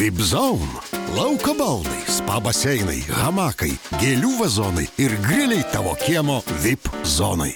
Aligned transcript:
Vipzone. 0.00 0.64
Lauko 1.12 1.52
baldai, 1.52 1.98
spa 2.08 2.38
baseinai, 2.40 3.02
hamakai, 3.20 3.74
gėlių 4.00 4.30
vazonai 4.38 4.86
ir 4.96 5.12
griliai 5.20 5.60
tavo 5.74 5.92
kiemo 6.00 6.38
VIP 6.62 6.88
zonai. 7.04 7.50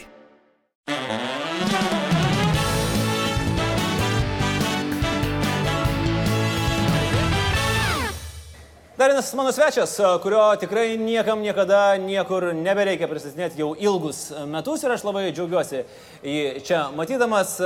Dar 8.98 9.08
vienas 9.08 9.32
mano 9.32 9.48
svečias, 9.48 9.96
kurio 10.20 10.44
tikrai 10.60 10.98
niekam 11.00 11.40
niekada 11.40 11.96
niekur 11.96 12.52
nebereikia 12.52 13.08
pristatinėti 13.08 13.64
jau 13.64 13.72
ilgus 13.72 14.26
metus 14.52 14.84
ir 14.84 14.92
aš 14.92 15.08
labai 15.08 15.30
džiaugiuosi 15.30 15.86
jį 16.20 16.60
čia 16.60 16.90
matydamas. 16.92 17.56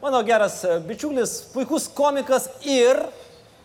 Mano 0.00 0.24
geras 0.24 0.62
bičiulis, 0.88 1.42
puikus 1.52 1.92
komikas 1.92 2.48
ir 2.64 2.96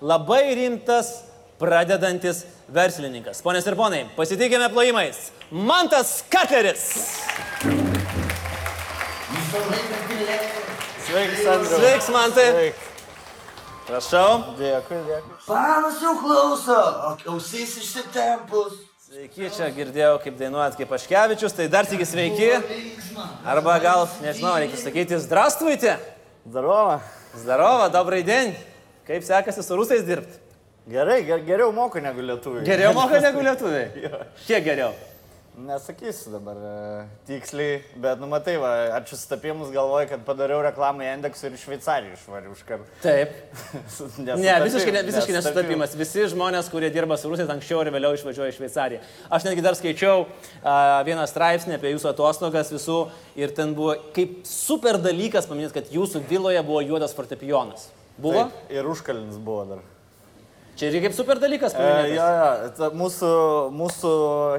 labai 0.01 0.55
rimtas 0.55 1.23
pradedantis 1.57 2.43
verslininkas. 2.73 3.41
Ponės 3.45 3.67
ir 3.67 3.77
ponai, 3.79 4.03
pasitikime 4.17 4.69
plojimais. 4.73 5.29
Mantas 5.51 6.19
Katleris. 6.29 6.83
Sveiks, 11.07 11.45
Andriu. 11.47 11.79
Sveiks, 11.79 12.11
Mantai. 12.11 12.49
Sveik. 12.51 12.83
Prašau. 13.87 14.31
Dėkui, 14.59 14.99
dėkui. 15.07 15.37
Panas 15.47 16.01
jau 16.03 16.13
klauso, 16.19 16.77
ausys 17.31 17.77
išsitempus. 17.79 18.75
Sveiki, 19.07 19.47
čia 19.55 19.69
girdėjau, 19.71 20.17
kaip 20.19 20.35
dainuojat 20.35 20.75
kaip 20.75 20.89
Paškevičius, 20.91 21.55
tai 21.55 21.69
dar 21.71 21.87
tik 21.87 22.03
sveiki. 22.03 22.49
Arba 23.47 23.77
gal, 23.79 24.03
nežinau, 24.19 24.57
reikia 24.59 24.81
sakyti, 24.81 25.15
zdrastvuite. 25.23 25.95
Darova. 26.43 26.99
Zdarova, 27.39 27.87
dobrai 27.93 28.19
dien. 28.27 28.51
Kaip 29.07 29.23
sekasi 29.23 29.63
su 29.63 29.75
rusais 29.79 30.03
dirbti? 30.07 30.41
Gerai, 30.91 31.21
ger, 31.27 31.43
geriau 31.47 31.71
moku 31.75 31.99
negu 32.03 32.23
lietuviai. 32.23 32.65
Geriau 32.67 32.95
moka 32.95 33.19
negu 33.27 33.43
lietuviai. 33.43 34.09
Kiek 34.45 34.65
geriau? 34.65 34.95
Nesakysiu 35.57 36.29
dabar 36.35 36.57
e, 36.61 37.05
tiksliai, 37.25 37.79
bet 37.97 38.19
nu 38.21 38.27
matai, 38.29 38.59
va, 38.61 38.69
ačiū 38.99 39.17
stapimus 39.17 39.71
galvoju, 39.73 40.05
kad 40.11 40.21
padariau 40.27 40.59
reklamą 40.61 41.01
į 41.01 41.07
Indeksų 41.15 41.47
ir 41.47 41.55
į 41.55 41.61
Šveicariją 41.63 42.13
išvariu 42.13 42.53
už 42.53 42.61
kartą. 42.67 42.85
Taip. 43.01 43.33
Ne, 44.27 44.53
visiškai, 44.61 44.93
ne, 44.93 45.01
visiškai 45.07 45.33
nesutapimas. 45.33 45.97
Visi 45.97 46.27
žmonės, 46.29 46.69
kurie 46.69 46.91
dirba 46.93 47.17
su 47.17 47.31
rusais, 47.31 47.49
anksčiau 47.49 47.81
ir 47.81 47.89
vėliau 47.95 48.13
išvažiuoja 48.19 48.53
į 48.53 48.57
Šveicariją. 48.59 49.01
Aš 49.33 49.49
netgi 49.49 49.65
dar 49.65 49.79
skaičiau 49.79 50.27
a, 50.27 50.77
vieną 51.07 51.25
straipsnį 51.31 51.79
apie 51.79 51.95
jūsų 51.95 52.11
atostogas 52.13 52.69
visų 52.75 53.01
ir 53.39 53.55
ten 53.57 53.73
buvo 53.77 53.97
kaip 54.13 54.43
super 54.45 55.01
dalykas 55.01 55.49
paminėti, 55.49 55.79
kad 55.79 55.95
jūsų 55.95 56.27
viloje 56.29 56.61
buvo 56.69 56.85
juodas 56.85 57.17
fortepijonas. 57.17 57.89
Buvo? 58.17 58.47
Taip, 58.47 58.71
ir 58.73 58.87
užkalinis 58.89 59.37
buvo 59.37 59.65
dar. 59.73 59.83
Čia 60.77 60.89
irgi 60.91 61.01
kaip 61.07 61.13
super 61.17 61.39
dalykas 61.41 61.73
E, 61.73 61.77
paminėtas. 61.77 62.15
jo, 62.17 62.25
jo, 62.37 62.71
ta, 62.77 62.89
mūsų, 62.97 63.29
mūsų 63.77 64.11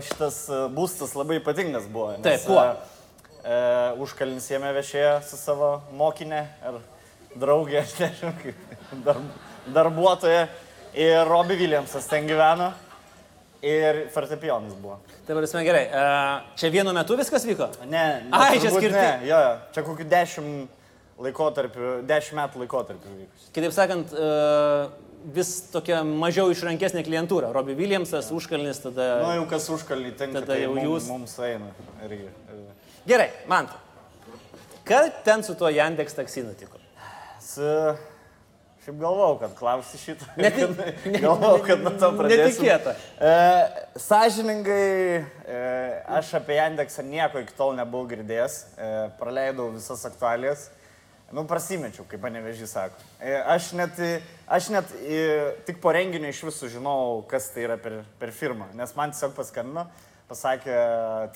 šitas 0.08 0.38
e, 0.50 0.60
būstas 0.74 1.12
labai 1.18 1.38
ypatingas 1.40 1.86
buvo. 1.90 2.12
nes, 2.16 2.22
Taip, 2.26 2.46
kuo? 2.46 2.62
E, 2.62 3.50
e, 3.50 3.58
užkalinis 4.02 4.48
jame 4.50 4.72
viešėjo 4.78 5.12
su 5.28 5.38
savo 5.38 5.72
mokinė 5.98 6.40
ar 6.66 6.80
draugė, 7.38 7.80
aš 7.84 7.94
nežinau, 8.02 8.34
kaip 8.42 9.02
dar, 9.06 9.20
darbuotoja. 9.74 10.48
Ir 10.98 11.22
Robbie 11.28 11.58
Williamsas 11.60 12.06
ten 12.10 12.26
gyveno. 12.26 12.72
Ir 13.62 14.04
fortepijonas 14.14 14.74
buvo. 14.78 15.00
Tai 15.26 15.34
prasme 15.34 15.64
gerai. 15.66 15.84
A, 15.90 16.02
čia 16.58 16.70
vienu 16.70 16.92
metu 16.94 17.16
viskas 17.18 17.42
vyko? 17.46 17.66
Ne, 17.90 18.02
ne 18.22 18.30
Ai, 18.38 18.58
čia 18.62 18.70
skirti- 18.70 18.94
Ne, 18.94 19.26
jo, 19.26 19.38
jo, 19.42 19.54
čia 19.74 19.82
kokiu 19.82 20.06
dešimt 20.06 20.70
laikotarpių, 21.22 21.92
dešimt 22.08 22.38
metų 22.38 22.62
laikotarpių 22.64 23.14
vykus. 23.24 23.46
Kitaip 23.56 23.74
sakant, 23.74 24.12
a, 24.14 24.88
vis 25.34 25.50
tokia 25.72 26.02
mažiau 26.06 26.52
išrankesnė 26.54 27.02
klientūra. 27.06 27.50
Robbie 27.54 27.74
Williamsas, 27.78 28.30
užkalnis, 28.34 28.80
tada... 28.84 29.08
Nu, 29.24 29.32
jau 29.40 29.46
kas 29.50 29.66
užkalnį 29.74 30.12
tinka, 30.18 30.40
Tada 30.42 30.54
tai 30.54 30.60
jau 30.62 30.74
mum, 30.76 30.84
jūs. 30.86 31.08
mums 31.10 31.34
eina. 31.42 31.72
Irgi. 32.06 32.28
E, 32.28 32.60
Gerai, 33.08 33.30
man. 33.50 33.70
Kas 34.88 35.10
ten 35.26 35.42
su 35.44 35.56
tuo 35.58 35.70
Yandex 35.72 36.14
taksi 36.16 36.46
nutiko? 36.46 36.78
Su... 37.42 37.66
Šiaip 38.88 39.02
galvau, 39.02 39.34
kad 39.36 39.52
klausi 39.58 39.98
šitą. 40.00 40.24
Net- 40.40 40.62
galvau, 41.24 41.58
kad 41.66 41.82
nuo 41.84 41.92
to 42.00 42.08
pradėsiu. 42.16 42.62
Netikėta. 42.62 42.94
E, 43.20 43.32
sąžiningai, 44.00 45.18
e, 45.44 45.58
aš 46.20 46.30
apie 46.38 46.56
Yandeksą 46.56 47.04
nieko 47.04 47.42
iki 47.42 47.52
tol 47.58 47.74
nebuvau 47.76 48.08
girdėjęs. 48.08 48.56
E, 48.80 48.88
praleidau 49.20 49.68
visas 49.74 50.06
aktualijas. 50.08 50.70
Nu, 51.32 51.42
prasimečiau, 51.44 52.06
kaip 52.08 52.22
panevežys 52.24 52.70
sako. 52.72 52.96
E, 53.20 53.34
aš 53.52 53.72
net, 53.76 53.98
aš 54.48 54.70
net 54.72 54.92
e, 55.04 55.18
tik 55.68 55.76
po 55.82 55.92
renginio 55.92 56.30
iš 56.32 56.40
visų 56.46 56.70
žinau, 56.78 57.18
kas 57.28 57.50
tai 57.52 57.66
yra 57.66 57.76
per, 57.76 57.98
per 58.20 58.32
firmą. 58.32 58.70
Nes 58.78 58.94
man 58.96 59.12
tiesiog 59.12 59.34
paskambino, 59.36 59.84
pasakė, 60.30 60.78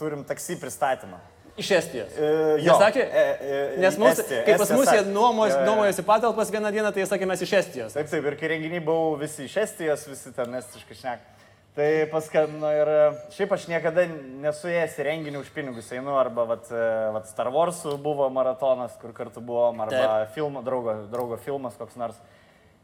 turim 0.01 0.25
taksi 0.29 0.57
pristatymą. 0.63 1.21
Iš 1.61 1.69
Estijos. 1.77 2.15
E, 2.17 2.29
jo. 2.65 2.73
Nesakė? 2.73 3.03
E, 3.05 3.23
e, 3.45 3.57
Nes 3.85 3.99
mūsų, 4.01 4.23
Estija, 4.25 4.41
kai 4.47 4.55
pas 4.57 4.71
mus 4.73 4.87
jie 4.89 5.03
sakė. 5.03 5.13
nuomos, 5.13 5.51
Jo, 5.53 5.59
jo. 5.61 5.67
nuomojasi 5.69 6.05
patalpas 6.09 6.49
vieną 6.55 6.71
dieną, 6.73 6.93
tai 6.97 7.03
jie 7.05 7.09
sakė, 7.11 7.29
mes 7.29 7.45
iš 7.45 7.53
Estijos. 7.61 7.93
Taip, 7.99 8.09
taip, 8.09 8.25
ir 8.31 8.39
kai 8.41 8.49
renginiai 8.55 8.81
buvau 8.87 9.19
visi 9.21 9.45
iš 9.45 9.59
Estijos, 9.67 10.07
visi 10.09 10.33
ten 10.33 10.57
estiškai 10.63 10.97
šnek. 11.03 11.29
Tai 11.73 11.89
paskambino 12.13 12.69
ir 12.77 12.89
e, 12.93 13.05
šiaip 13.33 13.55
aš 13.57 13.63
niekada 13.71 14.03
nesu 14.43 14.69
ėjęs 14.69 14.99
į 15.01 15.07
renginį 15.07 15.39
už 15.41 15.47
pinigus, 15.55 15.87
einu 15.97 16.19
arba 16.21 16.45
vat, 16.51 16.67
e, 16.69 16.83
vat 17.15 17.31
Star 17.31 17.49
Wars 17.55 17.79
buvo 18.05 18.27
maratonas, 18.29 18.99
kur 19.01 19.15
kartu 19.17 19.41
buvom, 19.41 19.81
arba 19.81 20.27
filmo, 20.35 20.61
draugo, 20.67 20.99
draugo 21.09 21.41
filmas 21.41 21.79
koks 21.81 21.97
nors. 21.97 22.21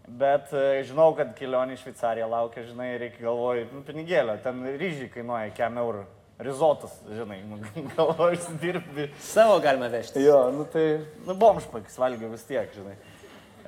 Bet 0.08 0.54
e, 0.56 0.80
žinau, 0.88 1.10
kad 1.18 1.36
kelionė 1.36 1.76
į 1.76 1.82
Šveicariją 1.82 2.30
laukia, 2.32 2.64
žinai, 2.64 2.94
reikia 3.02 3.26
galvoj, 3.26 3.66
nu, 3.74 3.84
pinigėlio, 3.84 4.38
ten 4.40 4.64
ryžiai 4.80 5.12
kainuoja 5.12 5.52
kem 5.58 5.76
eurų. 5.84 6.06
Rizotas, 6.48 6.96
žinai, 7.12 7.42
galvoju, 7.92 8.38
užsidirbi. 8.38 9.10
Savo 9.20 9.60
galima 9.60 9.92
vežti. 9.92 10.24
Jo, 10.24 10.46
nu 10.54 10.64
tai, 10.72 10.86
nu 11.28 11.36
bomžpakis 11.36 12.00
valgiau 12.00 12.32
vis 12.32 12.48
tiek, 12.48 12.72
žinai. 12.72 12.96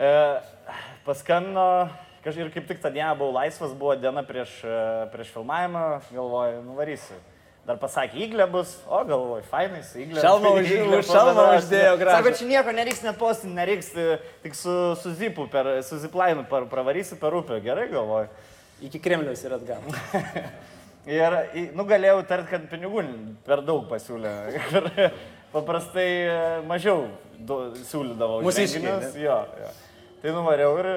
E, 0.01 0.15
paskambino, 1.05 1.67
kažkaip 2.25 2.47
ir 2.47 2.53
kaip 2.55 2.69
tik 2.69 2.81
tą 2.83 2.93
dieną 2.93 3.15
buvau 3.19 3.35
laisvas, 3.39 3.75
buvo 3.77 3.97
diena 3.97 4.23
prieš, 4.27 4.53
e, 4.65 4.79
prieš 5.13 5.33
filmavimą, 5.35 5.85
galvoju, 6.13 6.63
nuvarysiu. 6.67 7.19
Dar 7.69 7.77
pasakė, 7.77 8.17
įglė 8.25 8.47
bus, 8.51 8.73
o 8.89 9.03
galvoju, 9.05 9.45
fainai, 9.51 9.83
įglė. 9.85 10.23
Šalmą 10.25 10.53
už- 10.59 10.71
Iglė 10.77 10.99
už 11.03 11.11
šalmą 11.13 11.45
uždėjo 11.59 11.97
gražų. 12.01 12.17
Sako, 12.17 12.33
čia 12.39 12.47
nieko 12.49 12.73
nereiks 12.73 13.03
net 13.05 13.19
postinti, 13.21 13.55
nereiks, 13.55 13.91
e, 13.97 14.19
tik 14.43 14.55
su, 14.55 14.97
su 14.97 15.13
zipu, 15.15 15.47
per, 15.51 15.83
su 15.83 15.99
ziplainu 15.99 16.47
par, 16.49 16.65
pravarysi 16.67 17.21
per 17.21 17.37
upę, 17.37 17.61
gerai 17.61 17.89
galvoju. 17.93 18.29
Iki 18.81 18.99
Kremliaus 18.99 19.45
ir 19.45 19.53
atgal. 19.59 19.81
Ir, 21.11 21.35
nu, 21.75 21.85
galėjau 21.89 22.21
tart, 22.29 22.47
kad 22.51 22.65
pinigų 22.69 23.03
per 23.47 23.63
daug 23.65 23.87
pasiūlė. 23.89 24.33
Paprastai 25.55 26.09
e, 26.29 26.35
mažiau 26.69 27.09
už 28.39 28.45
Mūsiškiai, 28.47 28.85
renginius. 28.85 29.17
Jo, 29.17 29.39
jo. 29.59 29.71
Tai 30.21 30.35
nuvariau 30.37 30.77
ir 30.79 30.89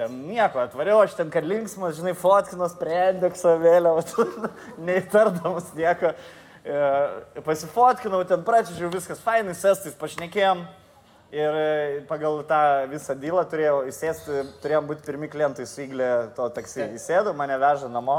ten 0.00 0.16
nieko, 0.24 0.62
atvariau 0.64 1.02
aš 1.04 1.14
ten, 1.18 1.28
kad 1.32 1.44
linksmas, 1.44 1.98
žinai, 1.98 2.14
fotkinos 2.16 2.72
prie 2.80 2.96
indekso 3.12 3.52
vėliau, 3.60 4.00
neįtardamas 4.88 5.70
nieko. 5.76 6.14
E, 6.64 6.80
Pasifotkinau, 7.44 8.22
ten 8.28 8.44
pračižiau, 8.46 8.88
viskas 8.92 9.20
fainai, 9.24 9.56
sestais 9.56 9.96
pašnekėjom. 10.00 10.64
Ir 11.30 11.56
e, 11.62 12.00
pagal 12.08 12.40
tą 12.48 12.62
visą 12.90 13.14
dylą 13.14 13.44
turėjau 13.52 13.84
įsėsti, 13.92 14.40
turėjom 14.64 14.88
būti 14.88 15.04
pirmi 15.06 15.28
klientai 15.30 15.68
su 15.68 15.84
įglė 15.84 16.10
to 16.34 16.48
taksi. 16.56 16.88
Įsėdu, 16.98 17.36
mane 17.38 17.60
veža 17.60 17.92
namo. 17.92 18.18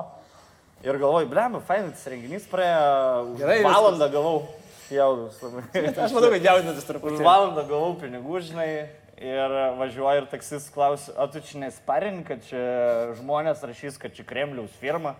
Ir 0.85 0.97
galvoju, 1.01 1.27
blem, 1.29 1.59
fainai, 1.67 1.91
tas 1.97 2.07
renginys 2.09 2.47
praėjo. 2.49 3.33
už 3.33 3.41
Gerai 3.41 3.59
viskas. 3.59 3.73
Valandą 3.75 4.07
gavau. 4.13 4.39
Jaudus 4.91 5.37
labai. 5.43 5.63
Aš 5.91 6.13
manau, 6.15 6.29
kad 6.33 6.47
jaudinantis 6.49 6.83
Už 6.83 6.89
truputį. 6.89 7.21
valandą 7.23 7.63
gavau 7.69 7.93
pinigų, 8.01 8.41
žinai. 8.47 8.71
Ir 9.21 9.53
važiuoju 9.77 10.23
ir 10.23 10.25
taksis 10.31 10.63
klausia, 10.73 11.13
o 11.21 11.27
tu 11.29 11.43
čia 11.45 11.59
nesparin, 11.61 12.23
kad 12.25 12.41
čia 12.47 12.61
žmonės 13.19 13.61
rašys, 13.61 13.99
kad 14.01 14.15
čia 14.17 14.25
Kremliaus 14.25 14.73
firma. 14.81 15.13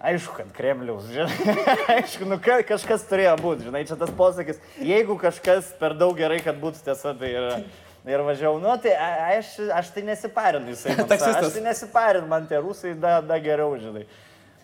Aišku, 0.00 0.38
kad 0.38 0.48
Kremliaus, 0.56 1.04
žinai. 1.12 1.56
Aišku, 1.98 2.24
nu 2.28 2.38
ka, 2.40 2.62
kažkas 2.64 3.04
turėjo 3.10 3.34
būti, 3.42 3.66
žinai, 3.68 3.84
čia 3.88 3.98
tas 4.00 4.12
posakis. 4.16 4.62
Jeigu 4.80 5.18
kažkas 5.20 5.74
per 5.80 5.92
daug 6.00 6.16
gerai, 6.16 6.40
kad 6.44 6.56
būtų 6.60 6.86
tiesa, 6.88 7.12
tai 7.20 7.34
yra. 7.36 7.60
Ir 8.04 8.20
važiavau, 8.20 8.58
nu 8.60 8.72
tai 8.84 8.92
aš, 9.32 9.54
aš 9.72 9.94
tai 9.94 10.02
nesiparinu, 10.04 10.74
jisai. 10.74 10.96
Taksistas. 10.98 11.46
Aš 11.46 11.54
tai 11.54 11.62
nesiparinu, 11.64 12.28
man 12.28 12.44
tie 12.48 12.60
rusai 12.60 12.92
da, 13.00 13.14
da 13.24 13.38
geriau, 13.40 13.78
žinai. 13.80 14.02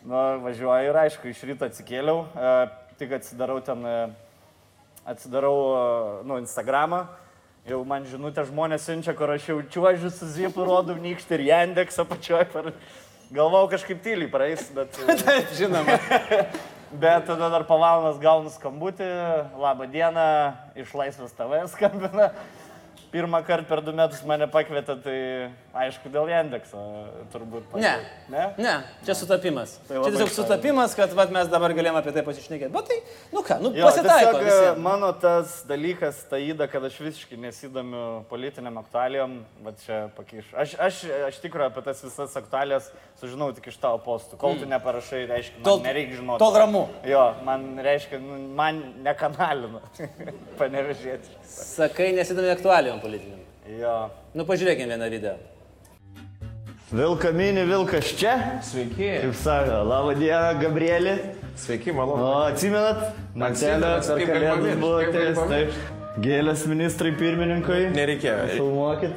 Nu, 0.04 0.16
važiuoju 0.44 0.88
ir 0.88 0.98
aišku, 1.04 1.28
iš 1.28 1.40
ryto 1.48 1.68
atsikėliau, 1.68 2.26
e, 2.32 2.52
tik 3.00 3.16
atsidarau 3.16 3.56
ten, 3.64 3.80
e, 3.84 3.96
atsidarau, 5.08 5.56
e, 5.56 5.88
nu, 6.28 6.36
Instagramą. 6.40 7.06
Jau 7.68 7.82
man 7.84 8.06
žinutę 8.08 8.46
žmonės 8.48 8.86
siunčia, 8.88 9.12
kur 9.16 9.30
aš 9.34 9.50
jau 9.50 9.58
čiuožiu 9.74 10.08
su 10.14 10.28
zipu, 10.32 10.64
rodau 10.64 10.96
nykštį 10.96 11.36
ir 11.36 11.46
Jandeksą 11.50 12.06
pačioj 12.08 12.46
per... 12.52 12.72
Galvau 13.30 13.68
kažkaip 13.70 14.00
tyliai 14.02 14.30
praeis, 14.32 14.64
bet... 14.74 14.96
Taip, 15.22 15.52
žinoma. 15.54 15.98
Bet 16.90 17.28
tada 17.28 17.50
dar 17.52 17.62
po 17.68 17.76
valandos 17.78 18.18
gaunu 18.18 18.50
skambutį, 18.50 19.06
labą 19.60 19.86
dieną, 19.92 20.24
iš 20.82 20.90
Laisvės 20.98 21.36
TV 21.38 21.60
skambina. 21.70 22.32
pirmą 23.12 23.42
kartą 23.46 23.68
per 23.68 23.82
du 23.82 23.92
metus 23.94 24.24
mane 24.26 24.46
pakvietė, 24.50 24.96
tai 25.04 25.18
aišku, 25.74 26.10
dėl 26.10 26.28
Jendekso 26.30 26.80
turbūt. 27.32 27.62
Ne. 27.78 27.90
pakvietė. 27.92 28.30
Ne? 28.32 28.44
Ne, 28.58 28.72
čia 29.06 29.14
sutapimas. 29.14 29.76
Tai 29.88 30.00
čia 30.02 30.10
tiesiog 30.16 30.32
sutapimas, 30.34 30.94
kad 30.98 31.12
vat, 31.14 31.30
mes 31.34 31.48
dabar 31.52 31.74
galėjome 31.76 32.00
apie 32.02 32.14
tai 32.16 32.24
pasišnekėti. 32.26 32.72
Bet 32.74 32.88
tai, 32.90 32.96
nu 33.34 33.42
ką, 33.46 33.58
nu 33.62 33.70
Jo, 33.76 33.86
pasitaiko. 33.86 34.32
tiesiog, 34.38 34.46
visiem. 34.48 34.80
mano 34.82 35.12
tas 35.22 35.60
dalykas, 35.68 36.24
ta 36.30 36.40
įda, 36.42 36.66
kad 36.72 36.84
aš 36.88 36.98
visiškai 37.04 37.38
nesidomiu 37.38 38.24
politiniam 38.30 38.78
aktualijom, 38.82 39.36
va 39.62 39.74
čia 39.84 40.00
pakiš. 40.16 40.50
Aš, 40.64 40.74
aš, 40.88 41.00
aš 41.28 41.38
tikrai 41.44 41.68
apie 41.70 41.82
tas 41.86 42.02
visas 42.04 42.34
aktualijas 42.40 42.90
sužinau 43.20 43.52
tik 43.54 43.70
iš 43.70 43.78
tavo 43.82 44.00
postų. 44.04 44.38
Kol 44.40 44.58
tu 44.58 44.66
neparašai, 44.66 45.22
reiškia, 45.30 45.60
man 45.60 45.68
Tol- 45.70 45.82
nereikia 45.86 46.18
žinoti. 46.18 46.42
tol 46.42 46.58
ramu. 46.58 46.86
Jo, 47.06 47.24
man 47.46 47.78
reiškia, 47.84 48.18
nu, 48.18 48.40
man 48.58 48.82
nekanalino. 49.06 49.80
Panevežėti. 50.60 51.28
Sakai, 51.46 52.10
nesidomi 52.16 52.50
aktualijom 52.52 53.00
politiniam. 53.02 53.38
Jo. 53.70 53.94
Nu 54.34 54.42
pažiūrėkime 54.48 54.88
vieną 54.96 55.06
video. 55.12 55.36
Vilka 56.90 57.30
mini, 57.30 57.62
vilkas 57.64 58.08
čia. 58.18 58.32
Sveiki. 58.66 59.10
Kaip 59.22 59.34
sako, 59.38 59.76
laba 59.86 60.14
diena, 60.18 60.56
Gabrielė. 60.58 61.12
Sveiki, 61.54 61.92
malonu. 61.94 62.24
O, 62.26 62.30
atsimenat? 62.48 63.04
Atsimenat, 63.46 64.08
per 64.08 64.18
kaip 64.18 64.32
kalėdas 64.32 64.80
buvo 64.80 64.96
pamiršt. 65.04 65.44
Taip. 65.52 65.76
Gėlės 66.24 66.64
ministrai 66.66 67.12
pirmininkui. 67.14 67.84
Nereikėjo. 67.94 68.48
Filmuokit. 68.56 69.14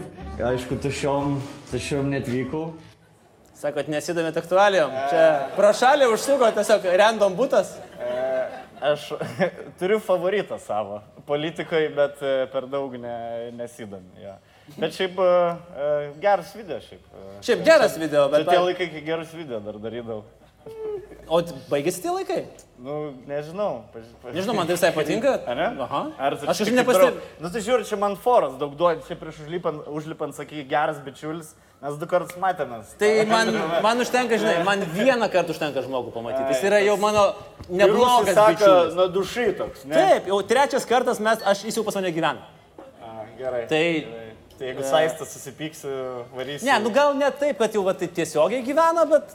Aišku, 0.51 0.77
tušiom, 0.85 1.39
tušiom 1.71 2.13
netvykau. 2.13 2.67
Sakot, 3.57 3.89
nesidomėt 3.89 4.37
aktualijom. 4.37 4.93
Čia 5.09 5.25
pro 5.57 5.73
šalį 5.73 6.13
užsuko 6.13 6.53
tiesiog 6.53 6.85
random 7.01 7.33
būtas. 7.41 7.73
Aš 8.83 9.15
turiu 9.81 9.97
favoritą 10.03 10.61
savo 10.61 11.01
politikoje, 11.25 11.89
bet 11.97 12.21
e, 12.21 12.35
per 12.53 12.69
daug 12.69 12.93
ne, 13.01 13.17
nesidomi. 13.57 14.21
Ja. 14.21 14.37
Bet 14.77 14.95
šiaip 14.95 15.17
e, 15.19 15.31
geras 16.23 16.53
video 16.55 16.79
šiaip. 16.81 17.01
e. 17.11 17.41
Šiaip 17.43 17.65
geras 17.67 17.97
video, 17.99 18.29
Bet 18.31 18.45
bet... 18.45 18.53
tie 18.53 18.61
laikai, 18.63 18.87
kai 18.93 19.01
gerus 19.05 19.33
video 19.35 19.59
dar 19.59 19.75
darydavau. 19.83 20.23
O 21.27 21.39
baigėsi 21.71 21.99
tie 22.03 22.11
laikai? 22.13 22.45
Nu, 22.79 23.11
nežinau. 23.27 23.83
Paž... 23.91 24.05
paž- 24.21 24.35
Nežinau, 24.37 24.55
man 24.55 24.67
tai 24.69 24.77
visai 24.77 24.91
patinka. 24.95 25.33
A 25.47 25.55
ne? 25.59 25.67
Aha. 25.83 25.99
Ar 26.19 26.35
Aš 26.37 26.45
kažkaip 26.47 26.69
kaip 26.69 26.77
nepastebėjau. 26.79 27.27
Nu, 27.43 27.51
tai 27.51 27.61
žiūri, 27.65 27.87
čia 27.89 27.99
man 27.99 28.15
foras 28.19 28.55
daug 28.59 28.73
duodi, 28.79 29.03
čia 29.07 29.17
prieš 29.19 29.41
užlipant, 29.43 29.83
užlipant 29.91 30.35
sakai, 30.39 30.63
geras 30.71 30.99
bičiulis, 31.03 31.51
mes 31.83 31.99
du 31.99 32.07
kartus 32.11 32.39
matėmės. 32.39 32.95
Tai 32.99 33.11
man, 33.35 33.51
man 33.83 34.03
užtenka, 34.03 34.39
žinai, 34.39 34.55
man 34.67 34.83
vieną 34.95 35.27
kartą 35.35 35.55
užtenka 35.55 35.83
žmogų 35.83 36.15
pamatyti. 36.15 36.55
Jis 36.55 36.63
yra 36.71 36.79
jau 36.87 36.95
mano 37.03 37.27
neblogas 37.67 38.31
sako, 38.35 38.55
bičiulis. 38.55 38.97
nuo 38.99 39.07
dušai 39.19 39.47
toks, 39.59 39.83
ne? 39.91 39.95
Taip, 39.99 40.31
jau 40.31 40.39
trečias 40.47 40.87
kartas 40.87 41.19
mes, 41.23 41.43
aš 41.43 41.67
jis 41.67 41.79
jau 41.79 41.87
pas 41.87 41.99
mane 41.99 42.11
gyvena. 42.15 42.47
A, 43.03 43.27
gerai. 43.39 43.65
Tai, 43.71 43.83
Gerai. 43.99 44.22
Tai 44.59 44.67
jeigu 44.69 44.83
saistas 44.85 45.31
susipyksiu, 45.33 45.93
varysiu. 46.35 46.67
ne, 46.67 46.75
nu 46.83 46.91
gal 46.93 47.15
ne 47.17 47.31
taip, 47.39 47.57
kad 47.61 47.73
jau 47.73 47.81
va, 47.85 47.95
tai 47.97 48.07
tiesiogiai 48.07 48.61
gyvena, 48.65 49.07
bet, 49.09 49.33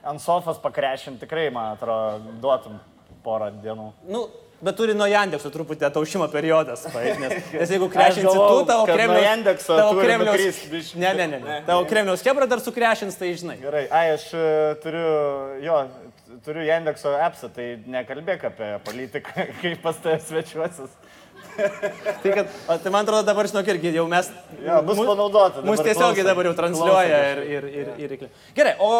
Ant 0.00 0.22
sofas 0.22 0.56
pakrešinti 0.62 1.26
tikrai, 1.26 1.50
man 1.52 1.74
atrodo, 1.74 2.32
duotum 2.40 2.78
porą 3.24 3.50
dienų. 3.60 3.90
nu, 4.08 4.22
bet 4.64 4.76
turi 4.78 4.94
nuo 4.96 5.04
Jandekso 5.08 5.50
truputį 5.52 5.86
ataušimo 5.90 6.28
periodas. 6.32 6.86
paeit, 6.92 7.18
Nes, 7.20 7.34
nes 7.60 7.74
jeigu 7.74 7.88
krešinsi 7.92 8.32
tu, 8.32 8.62
tavo 8.68 8.86
Kremliaus... 8.88 9.26
Jandekso 9.26 9.76
tavo 9.76 9.98
Kremliaus... 10.00 10.32
nukrist 10.32 10.70
biškį. 10.72 11.02
Ne, 11.02 11.12
ne, 11.18 11.26
ne, 11.34 11.40
ne. 11.44 11.58
Tavo 11.68 11.84
Kremliaus 11.90 12.24
kebra 12.24 12.48
dar 12.48 12.64
sukrešins, 12.64 13.18
tai 13.20 13.34
žinai. 13.36 13.58
Gerai, 13.60 13.84
ai, 13.92 14.06
aš 14.16 14.26
e, 14.32 14.46
turiu, 14.84 15.12
jo, 15.66 15.78
turiu 16.48 16.64
Jandekso 16.64 17.12
appsą, 17.20 17.52
tai 17.52 17.70
nekalbėk 17.90 18.48
apie 18.50 18.72
politiką, 18.88 19.48
kaip 19.60 19.84
pas 19.84 20.00
tavęs 20.00 20.28
svečiuosis. 20.32 20.96
Tai, 22.22 22.32
kad, 22.34 22.46
o, 22.68 22.76
tai 22.82 22.92
man 22.92 23.04
atrodo 23.06 23.24
dabar, 23.28 23.48
žinok, 23.50 23.68
irgi 23.74 23.92
jau 23.96 24.06
mes... 24.10 24.28
Jo, 24.64 24.80
bus 24.86 25.00
panaudota. 25.00 25.62
Dabar 25.62 25.82
tiesiogiai 25.86 26.26
dabar 26.26 26.48
jau 26.50 26.54
transliuoja 26.58 27.20
ir, 27.32 27.42
ir, 27.56 27.68
ir, 27.82 27.90
ir, 28.06 28.14
ir. 28.18 28.32
Gerai, 28.56 28.74
o 28.82 28.90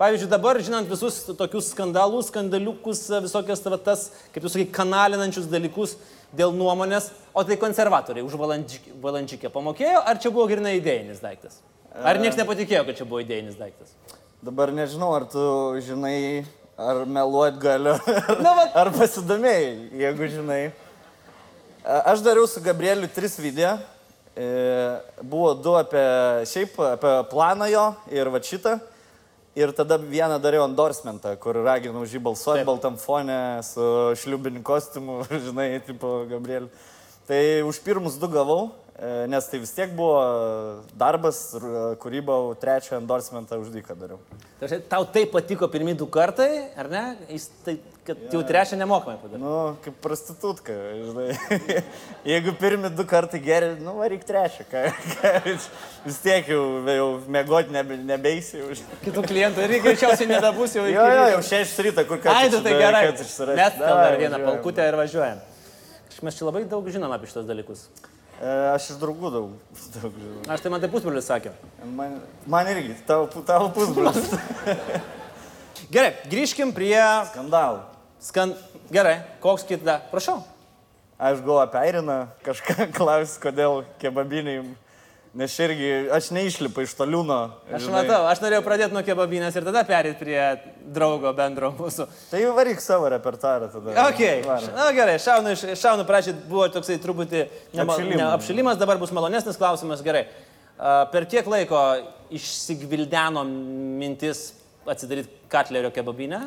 pavyzdžiui, 0.00 0.30
dabar, 0.32 0.58
žinant 0.64 0.88
visus 0.90 1.20
tokius 1.38 1.68
skandalus, 1.74 2.30
skandaliukus, 2.32 3.04
visokias 3.26 3.62
tas, 3.84 4.08
kaip 4.34 4.42
jūs 4.46 4.56
sakai, 4.56 4.66
kanalinančius 4.74 5.46
dalykus 5.52 5.96
dėl 6.34 6.54
nuomonės, 6.56 7.10
o 7.36 7.44
tai 7.46 7.58
konservatoriai 7.60 8.24
už 8.26 8.34
valandžik- 8.40 8.88
valandžikę 9.04 9.50
pamokėjo, 9.52 10.00
ar 10.08 10.18
čia 10.18 10.32
buvo 10.32 10.48
grinai 10.50 10.78
idėjinis 10.80 11.20
daiktas? 11.22 11.60
Ar 11.92 12.16
niekas 12.18 12.38
nepatikėjo, 12.40 12.86
kad 12.88 12.98
čia 12.98 13.04
buvo 13.06 13.20
idėjinis 13.22 13.58
daiktas? 13.60 13.92
Dabar 14.42 14.72
nežinau, 14.74 15.12
ar 15.14 15.26
tu 15.30 15.42
žinai, 15.86 16.42
ar 16.80 17.04
meluot 17.06 17.60
galiu, 17.62 17.92
ar, 18.00 18.40
Na, 18.42 18.54
va- 18.58 18.70
ar 18.80 18.90
pasidomėjai, 18.96 19.68
jeigu 20.00 20.30
žinai. 20.32 20.62
Aš 21.82 22.20
dariau 22.22 22.46
su 22.46 22.60
Gabrieliu 22.62 23.08
tris 23.10 23.38
video. 23.38 23.74
E, 24.36 25.00
Buvo 25.22 25.50
du 25.54 25.72
apie 25.74 26.02
šiaip, 26.46 26.76
apie 26.78 27.14
planą 27.26 27.66
jo 27.66 27.86
ir 28.14 28.30
va 28.30 28.38
šitą. 28.38 28.76
Ir 29.58 29.72
tada 29.74 29.98
vieną 29.98 30.38
dariau 30.38 30.62
endorsementą, 30.68 31.34
kur 31.42 31.58
raginau 31.58 32.04
už 32.06 32.14
jį 32.14 32.20
balsuoti 32.22 32.62
baltam 32.64 32.94
fone 32.96 33.58
su 33.66 33.82
šliubiniu 34.22 34.62
kostiumu, 34.62 35.24
žinai, 35.48 35.82
tipo 35.82 36.22
Gabrieliu. 36.30 36.70
Tai 37.26 37.42
už 37.66 37.82
pirmus 37.82 38.14
du 38.14 38.30
gavau, 38.30 38.70
nes 39.26 39.46
tai 39.50 39.58
vis 39.58 39.72
tiek 39.74 39.90
buvo 39.98 40.18
darbas, 40.98 41.38
kūryba, 42.02 42.36
trečią 42.62 43.00
endorsementą 43.00 43.58
už 43.58 43.72
dyką 43.74 43.96
dariau. 43.98 44.20
Tai 44.60 44.68
aš- 44.68 44.84
Tau 44.88 45.04
tai 45.10 45.24
patiko 45.26 45.66
pirmie 45.68 45.94
du 45.98 46.06
kartai, 46.06 46.68
ar 46.78 46.88
ne? 46.88 47.16
Jis 47.28 47.48
tai, 47.64 47.74
kad 48.06 48.16
jau 48.30 48.42
trečią 48.46 48.78
nemokamai 48.78 49.18
padarė. 49.18 49.40
Nu, 49.42 49.54
kaip 49.82 49.96
prostitutka, 50.04 50.76
žinai. 51.02 51.34
Jeigu 52.32 52.54
pirmi 52.60 52.90
du 52.94 53.02
kartai 53.10 53.40
geri, 53.42 53.72
nu, 53.82 53.96
varyk 53.98 54.22
trečią. 54.28 54.68
Ką, 54.70 54.84
ką, 55.18 55.32
vis 56.06 56.20
tiek 56.22 56.46
jau, 56.54 56.62
jau 56.86 57.08
mėgoti 57.26 57.74
nebe, 57.74 57.98
nebeisi. 58.06 58.60
Jau. 58.62 58.70
Kitų 59.02 59.26
klientų 59.26 59.66
irgi 59.66 59.82
greičiausiai 59.88 60.30
nedabus 60.30 60.78
jau 60.78 60.86
Jo, 60.86 61.08
jo, 61.10 61.26
jau 61.34 61.42
šešias 61.50 61.82
ryto, 61.88 62.06
kur 62.06 62.22
ką. 62.22 62.38
Ai, 62.38 62.46
tu 62.54 62.62
tai 62.62 62.78
gerai. 62.78 63.04
Mes 63.18 63.82
gal 63.82 63.98
dar 64.04 64.18
vieną 64.22 64.44
palkutę. 64.46 64.86
ir 64.92 65.00
važiuojam. 65.02 65.42
Mes 66.22 66.36
čia 66.38 66.46
labai 66.46 66.62
daug 66.70 66.86
žinom 66.86 67.10
apie 67.10 67.26
šitos 67.26 67.48
dalykus. 67.50 67.88
E, 68.42 68.52
Aš 68.74 68.88
iš 68.90 68.96
draugų 68.98 69.30
daug, 69.30 69.50
daug 69.94 70.14
žinau. 70.18 70.40
Aš 70.50 70.64
tai 70.64 70.70
man 70.74 70.82
tai 70.82 70.88
pusbrolis 70.90 71.28
sakė. 71.30 71.52
Man, 71.94 72.16
man 72.50 72.70
irgi, 72.72 72.96
tavo, 73.06 73.28
tavo 73.46 73.68
pusbrolis. 73.76 74.32
Gerai, 75.94 76.16
grįžkim 76.26 76.72
prie 76.74 76.98
Skandalų. 77.30 77.84
skan... 78.18 78.56
Gerai, 78.92 79.20
koks 79.44 79.62
kita? 79.68 80.00
Prašau. 80.10 80.40
Aš 81.22 81.38
galvoju 81.44 81.62
apie 81.68 81.78
Airiną, 81.84 82.16
kažką 82.42 82.88
klaus, 82.96 83.36
kodėl 83.38 83.84
kebabiniai. 84.02 84.64
Nes 85.32 85.54
irgi, 85.64 85.86
aš 86.12 86.26
neišlipu 86.36 86.82
iš 86.84 86.92
toliūno. 86.98 87.36
Aš 87.72 87.86
matau, 87.88 88.26
aš 88.28 88.42
norėjau 88.44 88.64
pradėti 88.66 88.92
nuo 88.92 89.00
kebabinės 89.06 89.54
ir 89.56 89.64
tada 89.64 89.80
perėti 89.88 90.18
prie 90.20 90.40
draugo 90.92 91.30
bendro 91.32 91.70
mūsų. 91.78 92.04
Tai 92.28 92.40
jau 92.42 92.50
varyk 92.58 92.82
savo 92.84 93.08
repertuarą 93.08 93.70
tada. 93.72 93.94
Ok, 94.10 94.20
Varom. 94.44 94.74
na 94.76 94.90
gerai, 94.92 95.14
šaunu, 95.24 95.54
šaunu 95.56 96.04
prašyt, 96.04 96.42
buvo 96.50 96.66
toksai 96.74 96.98
truputį 97.00 97.46
nema- 97.72 97.94
Apšilimas. 97.96 98.20
ne, 98.20 98.26
apšilimas, 98.36 98.76
dabar 98.82 99.00
bus 99.00 99.10
malonesnis 99.16 99.56
klausimas, 99.56 100.02
gerai. 100.04 100.26
Per 101.12 101.24
kiek 101.24 101.46
laiko 101.48 101.80
išsigvildeno 102.30 103.44
mintis 103.46 104.50
atsidaryti 104.84 105.30
Katlerio 105.48 105.90
kebabinę? 105.94 106.42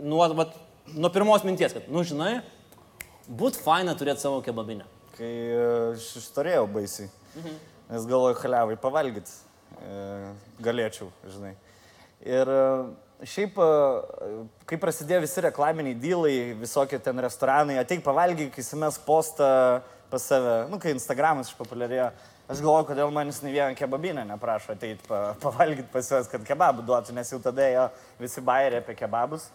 Nuo, 0.00 0.24
vat, 0.38 0.54
nuo 0.94 1.10
pirmos 1.12 1.44
minties, 1.44 1.74
kad, 1.76 1.88
nu 1.92 2.00
žinai, 2.08 2.38
būt 3.28 3.60
faina 3.60 3.92
turėti 3.94 4.24
savo 4.24 4.40
kebabinę. 4.40 4.86
Kai 5.18 5.28
e, 5.28 5.92
aš 5.92 6.08
ištorėjau 6.22 6.64
baisiai. 6.72 7.10
Mhm. 7.36 7.58
Nes 7.90 8.04
galvoju, 8.06 8.38
haliavai 8.38 8.76
pavalgyti 8.78 9.32
galėčiau, 10.60 11.10
žinai. 11.30 11.54
Ir 12.26 12.50
e, 12.52 12.64
šiaip, 13.28 13.56
e, 13.56 14.32
kai 14.68 14.78
prasidėjo 14.80 15.22
visi 15.24 15.44
reklaminiai 15.46 15.96
dylai, 16.00 16.34
visokie 16.60 17.00
ten 17.02 17.20
restoranai, 17.24 17.78
ateik 17.80 18.04
pavalgyk, 18.04 18.58
įsimes 18.60 19.00
postą 19.06 19.80
pas 20.10 20.26
save, 20.26 20.66
nu, 20.70 20.80
kai 20.82 20.92
Instagramas 20.96 21.52
išpopuliarėjo. 21.52 22.10
Aš 22.50 22.60
galvoju, 22.64 22.88
kodėl 22.88 23.12
manęs 23.14 23.44
ne 23.44 23.52
vieną 23.54 23.76
kebabinę 23.78 24.24
neprašo 24.26 24.74
ateiti 24.74 25.06
pa, 25.06 25.36
pavalgyti 25.42 25.86
pas 25.92 26.08
juos, 26.10 26.28
kad 26.28 26.42
kebabų 26.46 26.82
duotų, 26.88 27.14
nes 27.14 27.30
jau 27.30 27.38
tada 27.42 27.68
jo 27.70 27.84
visi 28.18 28.42
bairė 28.42 28.82
apie 28.82 28.96
kebabus. 28.98 29.46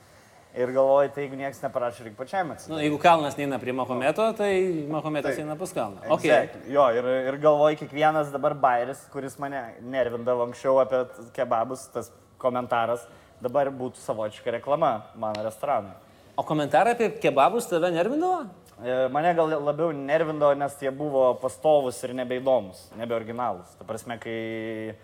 Ir 0.56 0.72
galvoju, 0.72 1.10
tai 1.12 1.26
jeigu 1.26 1.36
niekas 1.36 1.60
neprašo, 1.66 2.06
reikia 2.06 2.16
pačiam 2.16 2.52
atsidaryti. 2.54 2.72
Nu, 2.72 2.80
jeigu 2.80 3.00
kalnas 3.04 3.36
neina 3.36 3.58
prie 3.60 3.74
Mahometo, 3.76 4.30
tai 4.38 4.54
Mahometas 4.88 5.36
eina 5.42 5.58
pas 5.60 5.74
kalną. 5.76 6.00
Okay. 6.16 6.32
Exactly. 6.32 6.72
Jo, 6.72 6.86
ir, 6.96 7.10
ir 7.28 7.38
galvoju, 7.44 7.80
kiekvienas 7.82 8.32
dabar 8.32 8.56
bairis, 8.56 9.02
kuris 9.12 9.36
mane 9.44 9.66
nervindavo 9.84 10.46
anksčiau 10.48 10.80
apie 10.86 11.02
kebabus, 11.36 11.90
tas 11.92 12.08
komentaras, 12.40 13.04
dabar 13.44 13.68
būtų 13.68 14.00
savotiška 14.00 14.56
reklama 14.56 14.94
mano 15.20 15.44
restoranui. 15.44 15.92
O 16.40 16.44
komentarai 16.48 16.96
apie 16.96 17.12
kebabus 17.20 17.68
tave 17.68 17.92
nervindavo? 17.92 18.46
E, 18.80 18.96
Mane 19.12 19.34
gal 19.36 19.52
labiau 19.64 19.92
nervindavo, 19.96 20.56
nes 20.60 20.80
jie 20.80 20.92
buvo 20.92 21.30
pastovus 21.40 22.00
ir 22.04 22.16
nebeįdomus, 22.16 22.90
nebeoriginalus. 23.00 23.76
Ta 23.80 23.88
prasme, 23.88 24.18
kai, 24.24 24.96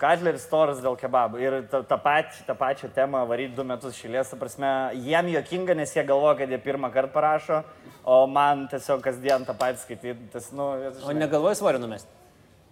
Katleris 0.00 0.48
toras 0.50 0.80
dėl 0.82 0.96
kebabų. 0.98 1.42
Ir 1.42 1.56
tą, 1.70 1.82
tą, 1.86 1.98
pač, 2.02 2.40
tą 2.46 2.56
pačią 2.58 2.90
temą 2.94 3.22
varyti 3.28 3.54
du 3.54 3.66
metus 3.66 3.94
šilės, 3.98 4.32
ta 4.32 4.38
prasme, 4.40 4.70
jiem 4.98 5.28
jokinga, 5.34 5.76
nes 5.78 5.92
jie 5.94 6.02
galvoja, 6.08 6.40
kad 6.40 6.50
jie 6.50 6.58
pirmą 6.62 6.90
kartą 6.94 7.12
parašo, 7.14 7.60
o 8.02 8.24
man 8.26 8.66
tiesiog 8.72 9.04
kasdien 9.04 9.46
tą 9.46 9.54
patį 9.58 9.84
skaityti. 9.84 10.32
Tas, 10.34 10.50
nu, 10.56 10.72
O 11.06 11.14
negalvoji 11.14 11.60
svorio 11.60 11.82
numesti? 11.82 12.10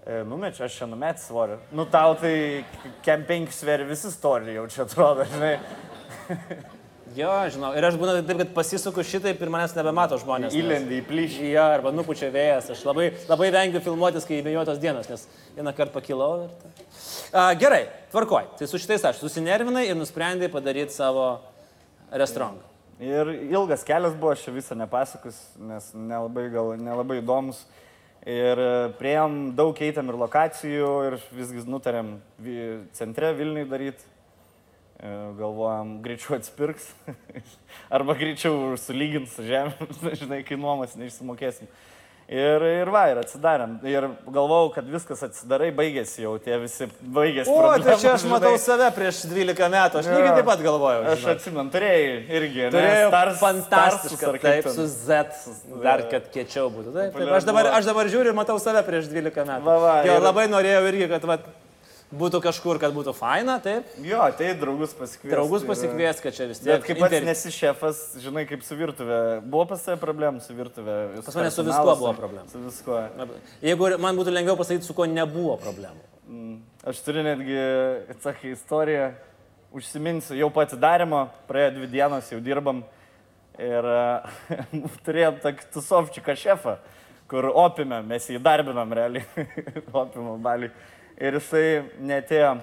E, 0.06 0.24
Numečiu, 0.24 0.64
aš 0.64 0.80
čia 0.80 0.90
numet 0.90 1.20
svoriu. 1.20 1.60
Nu, 1.76 1.84
tau 1.86 2.16
tai 2.18 2.64
kem 3.04 3.22
penki 3.28 3.52
sveri 3.54 3.84
visi 3.86 4.08
istorija, 4.08 4.56
jau 4.56 4.66
čia 4.72 4.84
atrodo, 4.88 5.28
žinai. 5.30 5.56
Jo, 7.16 7.30
žinau. 7.50 7.72
Ir 7.74 7.82
aš 7.82 7.96
būna 7.98 8.20
taip, 8.22 8.38
kad 8.38 8.52
pasisuku 8.54 9.02
šitaip 9.02 9.40
ir 9.42 9.50
manęs 9.50 9.72
nebemato 9.74 10.14
žmonės. 10.20 10.54
Įlendi 10.54 11.00
į 11.00 11.06
plyšį. 11.08 11.48
Jo, 11.56 11.64
arba 11.74 11.90
nupučia 11.90 12.28
vėjas. 12.30 12.68
Aš 12.70 12.84
labai, 12.86 13.08
labai 13.26 13.48
vengiu 13.50 13.82
filmuotis, 13.82 14.26
kai 14.28 14.38
įvėjuotos 14.38 14.78
dienos, 14.82 15.08
nes 15.10 15.26
vieną 15.56 15.72
kartą 15.74 15.96
pakilau 15.96 16.44
ir... 16.44 16.52
Ta. 16.60 16.70
A, 17.32 17.54
gerai, 17.54 17.84
tvarkoj. 18.10 18.48
Tai 18.58 18.66
su 18.66 18.78
šitais 18.82 19.04
aš 19.06 19.20
susinervinai 19.22 19.84
ir 19.86 19.94
nusprendai 19.94 20.48
padaryti 20.50 20.96
savo 20.96 21.26
restoraną. 22.10 22.58
Ir 23.00 23.28
ilgas 23.52 23.84
kelias 23.86 24.16
buvo, 24.18 24.32
aš 24.34 24.48
visą 24.50 24.74
nepasakus, 24.74 25.38
nes 25.62 25.86
nelabai, 25.94 26.48
gal, 26.50 26.74
nelabai 26.74 27.20
įdomus. 27.20 27.62
Ir 28.26 28.58
e, 28.60 28.72
prieėm 28.98 29.36
daug 29.56 29.70
keitėm 29.78 30.10
ir 30.10 30.18
lokacijų 30.20 30.90
ir 31.06 31.16
visgi 31.32 31.62
nutarėm 31.70 32.16
centre 32.98 33.30
Vilniui 33.38 33.68
daryti. 33.70 34.10
Galvojam, 35.00 35.94
greičiau 36.04 36.34
atspirks. 36.36 36.90
Arba 37.96 38.18
greičiau 38.18 38.74
sulygins 38.76 39.38
su 39.38 39.46
žemė, 39.46 39.88
žinai, 40.20 40.42
kai 40.44 40.58
nuomas 40.60 40.98
neišsimokėsim. 40.98 41.70
Ir, 42.30 42.62
ir 42.62 42.86
va, 42.94 43.00
ir 43.10 43.18
atsidarėm. 43.18 43.72
Ir 43.90 44.04
galvojau, 44.30 44.68
kad 44.76 44.86
viskas 44.86 45.18
atsidarai, 45.26 45.72
baigėsi 45.74 46.22
jau, 46.22 46.36
tie 46.38 46.60
visi 46.62 46.86
baigėsi. 47.02 47.50
O, 47.50 47.56
tai 47.58 47.80
problemos, 47.80 48.04
čia 48.04 48.12
aš 48.14 48.24
matau 48.30 48.52
žinai. 48.54 48.60
save 48.62 48.90
prieš 48.94 49.18
12 49.32 49.66
metų. 49.74 49.98
Aš 49.98 50.06
Jo. 50.06 50.14
lygiai 50.14 50.34
taip 50.38 50.46
pat 50.46 50.62
galvojau. 50.62 51.00
Aš 51.10 51.24
žinok. 51.24 51.32
atsimenu, 51.34 51.72
turėjai 51.74 52.12
irgi. 52.38 52.60
ne? 52.62 52.70
Turėjau 52.76 53.08
Stars- 53.10 53.40
fantastišką, 53.42 54.14
Starsus 54.14 54.22
ar 54.30 54.38
kaip 54.38 54.62
taip, 54.62 54.68
su 54.76 54.86
Z, 54.86 55.82
dar 55.82 56.02
kad 56.12 56.30
kiečiau 56.30 56.70
būtų. 56.70 56.94
Taip, 56.94 57.18
taip, 57.18 57.32
aš, 57.40 57.48
dabar, 57.50 57.66
aš 57.80 57.84
dabar 57.90 58.06
žiūriu 58.14 58.30
ir 58.30 58.38
matau 58.38 58.58
save 58.62 58.84
prieš 58.86 59.10
12 59.10 59.42
metų. 59.50 59.64
Va, 59.66 59.78
va, 59.88 59.96
jo, 60.06 60.14
ir- 60.14 60.22
labai 60.30 60.46
norėjau 60.54 60.86
irgi, 60.92 61.08
kad 61.10 61.26
vat, 61.26 61.40
būtų 62.10 62.40
kažkur, 62.42 62.78
kad 62.82 62.94
būtų 62.94 63.12
faina, 63.14 63.58
taip. 63.62 63.86
Jo, 64.02 64.22
tai 64.36 64.50
draugus 64.58 64.92
pasikviesti. 64.98 65.30
Draugus 65.30 65.64
pasikvies, 65.68 66.20
kad 66.24 66.34
čia 66.34 66.48
vis 66.50 66.58
tiek. 66.58 66.72
Bet 66.72 66.86
kaip 66.88 66.98
pats 66.98 67.14
inter- 67.14 67.28
nesi 67.28 67.52
šefas, 67.54 68.00
žinai, 68.22 68.46
kaip 68.50 68.64
su 68.66 68.74
virtuvė. 68.78 69.18
Buvo 69.46 69.66
pas 69.70 69.82
tave 69.86 70.00
problemų 70.02 70.42
su 70.42 70.54
virtuvė? 70.58 70.96
Pas 71.24 71.38
mane 71.38 71.50
su 71.54 71.62
viskuo 71.66 71.96
buvo 72.00 72.12
problemų. 72.18 72.50
Su 72.50 72.62
viskuo. 72.64 73.00
Jeigu 73.62 73.92
man 74.02 74.18
būtų 74.18 74.34
lengviau 74.34 74.58
pasakyti, 74.58 74.88
su 74.88 74.94
kuo 74.94 75.06
nebuvo 75.06 75.56
problemų. 75.62 76.58
Aš 76.86 77.02
turiu 77.06 77.22
netgi, 77.26 77.58
sakai, 78.22 78.54
istoriją. 78.56 79.10
Užsiminsiu, 79.70 80.34
jau 80.34 80.48
po 80.50 80.64
atidarimo, 80.64 81.28
praėjo 81.46 81.76
dvi 81.76 81.86
dienos, 81.92 82.26
jau 82.32 82.40
dirbam. 82.42 82.80
Ir 83.60 83.86
turėjom 85.06 85.36
tokį 85.44 85.66
tusovčiką 85.74 86.34
šefą, 86.34 86.72
kur 87.30 87.46
opime, 87.52 88.00
mes 88.02 88.26
jį 88.26 88.40
darbinam 88.42 88.90
realiai, 88.96 89.22
opimo 90.02 90.34
balį. 90.42 90.72
Ir 91.20 91.36
jisai 91.36 91.82
netėjo, 92.00 92.54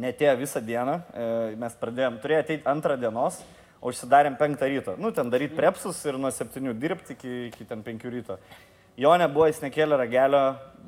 netėjo 0.00 0.34
visą 0.40 0.60
dieną, 0.64 0.94
e, 1.12 1.24
mes 1.60 1.74
pradėjom, 1.76 2.14
turėjo 2.22 2.40
ateiti 2.40 2.64
antrą 2.70 2.94
dienos, 2.96 3.42
o 3.82 3.90
užsidarėm 3.92 4.38
penktą 4.40 4.70
ryto. 4.72 4.94
Nu, 4.96 5.10
ten 5.12 5.28
daryti 5.28 5.56
prepsus 5.58 5.98
ir 6.08 6.16
nuo 6.16 6.30
septynių 6.32 6.72
dirbti 6.80 7.12
iki, 7.12 7.32
iki 7.50 7.66
ten 7.68 7.82
penkių 7.84 8.12
ryto. 8.14 8.38
Jo 8.96 9.12
nebuvo, 9.20 9.50
jis 9.50 9.60
nekėlė 9.60 9.98
ragelio, 10.00 10.40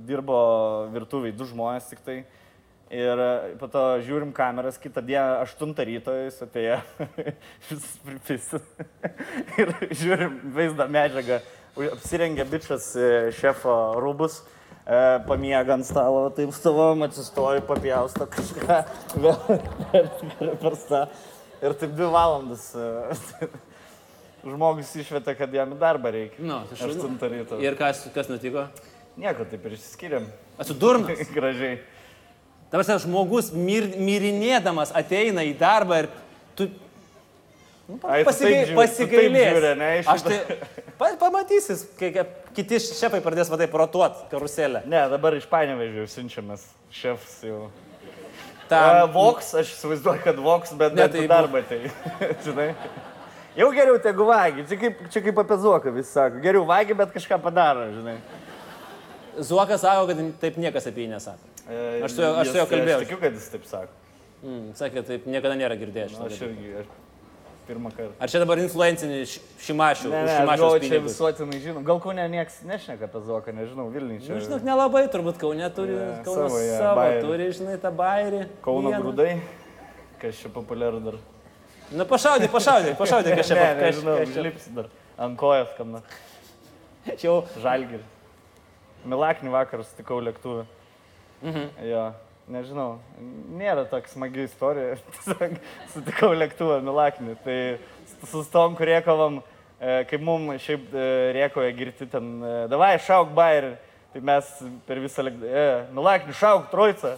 dirbo 0.09 0.39
virtuviai, 0.95 1.35
du 1.37 1.45
žmonės 1.51 1.91
tik 1.91 2.01
tai. 2.07 2.17
Ir 2.91 3.23
e, 3.27 3.29
po 3.61 3.69
to 3.69 3.83
žiūrim 4.07 4.33
kameras, 4.33 4.81
kitą 4.81 5.03
dieną 5.05 5.37
8 5.45 5.75
ryto 5.91 6.15
jis 6.17 6.41
atėjo, 6.47 6.79
visus 7.69 7.91
pripisis. 8.07 8.65
ir 9.61 9.75
žiūrim 10.01 10.41
vaizdą 10.57 10.89
medžiagą, 10.97 11.43
apsirengė 11.91 12.49
bičias 12.49 12.89
e, 12.97 13.13
šefo 13.37 13.77
rūbus, 14.01 14.41
e, 14.87 15.01
pamiega 15.27 15.77
ant 15.77 15.87
stalo, 15.89 16.29
taip 16.37 16.53
stovom, 16.57 17.07
atsistoju, 17.07 17.65
papjausto 17.69 18.29
kažką, 18.31 18.79
vėl 19.25 20.55
per 20.63 20.79
tą. 20.87 21.05
Ir 21.61 21.75
taip 21.77 21.93
dvi 21.93 22.07
valandas 22.09 22.71
žmogus 24.45 24.93
išvietė, 24.97 25.35
kad 25.39 25.53
jam 25.55 25.75
darbą 25.81 26.13
reikia. 26.15 26.41
Nu, 26.43 26.63
tai 26.69 26.79
šaunu. 26.81 27.09
8 27.21 27.33
ryto. 27.35 27.61
Ir 27.61 27.77
kas, 27.79 28.03
kas 28.15 28.31
nutiko? 28.33 28.67
Nieko, 29.21 29.45
taip 29.49 29.65
ir 29.69 29.77
išsiskiriam. 29.77 30.29
Esu 30.61 30.77
durnas. 30.79 31.21
Gražiai. 31.35 31.81
Dabar 32.71 33.01
žmogus 33.03 33.51
mir, 33.53 33.89
mirinėdamas 33.99 34.95
ateina 34.97 35.43
į 35.45 35.57
darbą 35.59 36.05
ir 36.05 36.09
tu 36.57 36.69
Tu 37.99 38.25
pasigai, 38.29 38.63
pasigailės. 38.77 39.77
ne, 39.81 39.91
Aš 40.13 40.25
tai 40.27 40.39
pa, 41.01 41.11
pamatysis, 41.19 41.85
kai 41.99 42.11
kiti 42.57 42.79
šefai 42.85 43.21
pradės 43.25 43.51
vadai 43.53 43.67
protuot 43.73 44.27
karuselę. 44.33 44.85
Ne, 44.91 45.05
dabar 45.13 45.37
iš 45.39 45.47
panevežių 45.51 46.07
siunčiamas 46.11 46.67
šefs 46.95 47.41
jau. 47.49 47.69
Ta. 48.71 49.07
Voks, 49.11 49.51
aš 49.59 49.73
įsivaizduoju, 49.75 50.23
kad 50.23 50.37
Voks, 50.39 50.75
bet 50.79 50.95
Ne, 50.95 51.09
tai 51.11 51.25
darbą 51.31 51.65
tai. 51.67 51.81
Žinai. 52.47 52.69
Jau 53.59 53.67
geriau 53.75 53.99
tegu 53.99 54.29
vagi, 54.29 54.63
čia 54.71 54.79
kaip, 54.79 55.01
čia 55.11 55.23
kaip 55.25 55.41
apie 55.43 55.57
Zuoką 55.59 55.91
vis 55.97 56.13
sako. 56.15 56.39
Geriau 56.45 56.63
vagi, 56.69 56.95
bet 56.95 57.11
kažką 57.11 57.41
padaro, 57.43 57.89
žinai. 57.97 58.15
Zuokas 59.43 59.83
sako, 59.83 60.07
kad 60.13 60.21
taip 60.43 60.61
niekas 60.63 60.87
apie 60.87 61.09
jį 61.09 61.11
nesako. 61.17 61.51
E, 61.67 61.81
Aš 62.07 62.15
su 62.15 62.23
juo- 62.23 62.69
kalbėjau. 62.71 63.01
Aš 63.01 63.09
tikiu, 63.09 63.19
kad 63.25 63.35
jis 63.35 63.49
taip 63.51 63.67
sako. 63.67 63.99
Mm, 64.41 64.71
sakė, 64.79 65.03
taip 65.05 65.27
niekada 65.29 65.59
nėra 65.59 65.75
girdėjęs. 65.81 66.15
Nu, 66.15 66.29
aš 66.31 66.39
irgi, 66.47 66.71
aš 66.81 66.95
pirmą 67.71 67.93
kartą. 67.95 68.13
Ar 68.19 68.29
čia 68.33 68.41
dabar 68.43 68.59
influencinį 68.65 69.21
šimašių? 69.63 70.11
Ne, 70.11 70.23
ne, 70.27 70.37
aš 70.43 70.61
galvoju, 70.61 70.83
čia 70.91 71.01
visuotinai 71.07 71.61
žinom. 71.63 71.85
Gal 71.87 72.01
kaune 72.03 72.27
niekas 72.35 72.61
nešneka 72.67 73.07
apie 73.09 73.23
Zuoką, 73.31 73.55
nežinau, 73.55 73.87
Vilniui 73.95 74.19
čia. 74.27 74.35
Nu, 74.35 74.43
žinok, 74.45 74.67
nelabai 74.67 75.05
turbūt 75.15 75.39
Kaune 75.41 75.69
turi, 75.77 75.95
Ne, 75.95 76.21
Kaunas 76.27 76.51
savo, 76.51 76.61
jo, 76.67 76.79
savo 76.83 76.95
bajerį. 77.01 77.21
turi, 77.29 77.49
žinai, 77.61 77.77
tą 77.87 77.93
bairį. 78.03 78.43
Kauno 78.67 78.91
grūdai, 78.99 79.33
kas 80.21 80.41
čia 80.43 80.51
populiaru 80.55 81.01
dar. 81.07 81.21
Na, 81.91 82.05
pašaudė, 82.07 82.47
pašaudė, 82.53 82.93
pašaudė, 82.99 83.37
kas 83.39 83.49
čia 83.51 83.57
ne, 83.61 83.69
kas- 83.81 83.87
nežinau, 83.97 84.17
kas 84.21 84.35
čia- 84.35 84.45
lips 84.47 84.69
dar. 84.77 84.91
Ant 85.19 85.39
kojos 85.41 85.73
kam 85.79 85.95
nors. 85.97 86.19
Jau 87.23 87.41
Žalgirį. 87.63 88.03
Milaknį 89.11 89.51
vakar 89.55 89.81
sutikau 89.89 90.19
lėktuvę. 90.21 90.67
Mhm. 91.43 91.71
Jo, 91.89 92.03
nežinau, 92.51 92.99
nėra 93.59 93.85
tokia 93.91 94.13
smagi 94.13 94.45
istorija. 94.47 94.99
Tiesiog 95.17 95.57
sutikau 95.95 96.31
lėktuvą 96.37 96.81
Milaknį. 96.85 97.37
Tai 97.45 97.59
su 98.31 98.45
tom, 98.53 98.77
kur 98.79 98.91
rėkovom, 98.91 99.41
e, 99.81 99.99
kaip 100.11 100.25
mums 100.25 100.65
šiaip 100.65 100.95
e, 100.95 101.09
rėkoja 101.37 101.75
girti 101.77 102.09
ten, 102.11 102.33
e, 102.41 102.55
davai 102.73 102.95
šauk 103.07 103.35
bairį. 103.37 103.75
Tai 104.11 104.23
mes 104.27 104.55
per 104.89 105.03
visą 105.03 105.27
lėktuvą, 105.27 105.51
e, 105.51 105.67
Milaknį 105.97 106.39
šauk 106.41 106.71
trojca. 106.73 107.17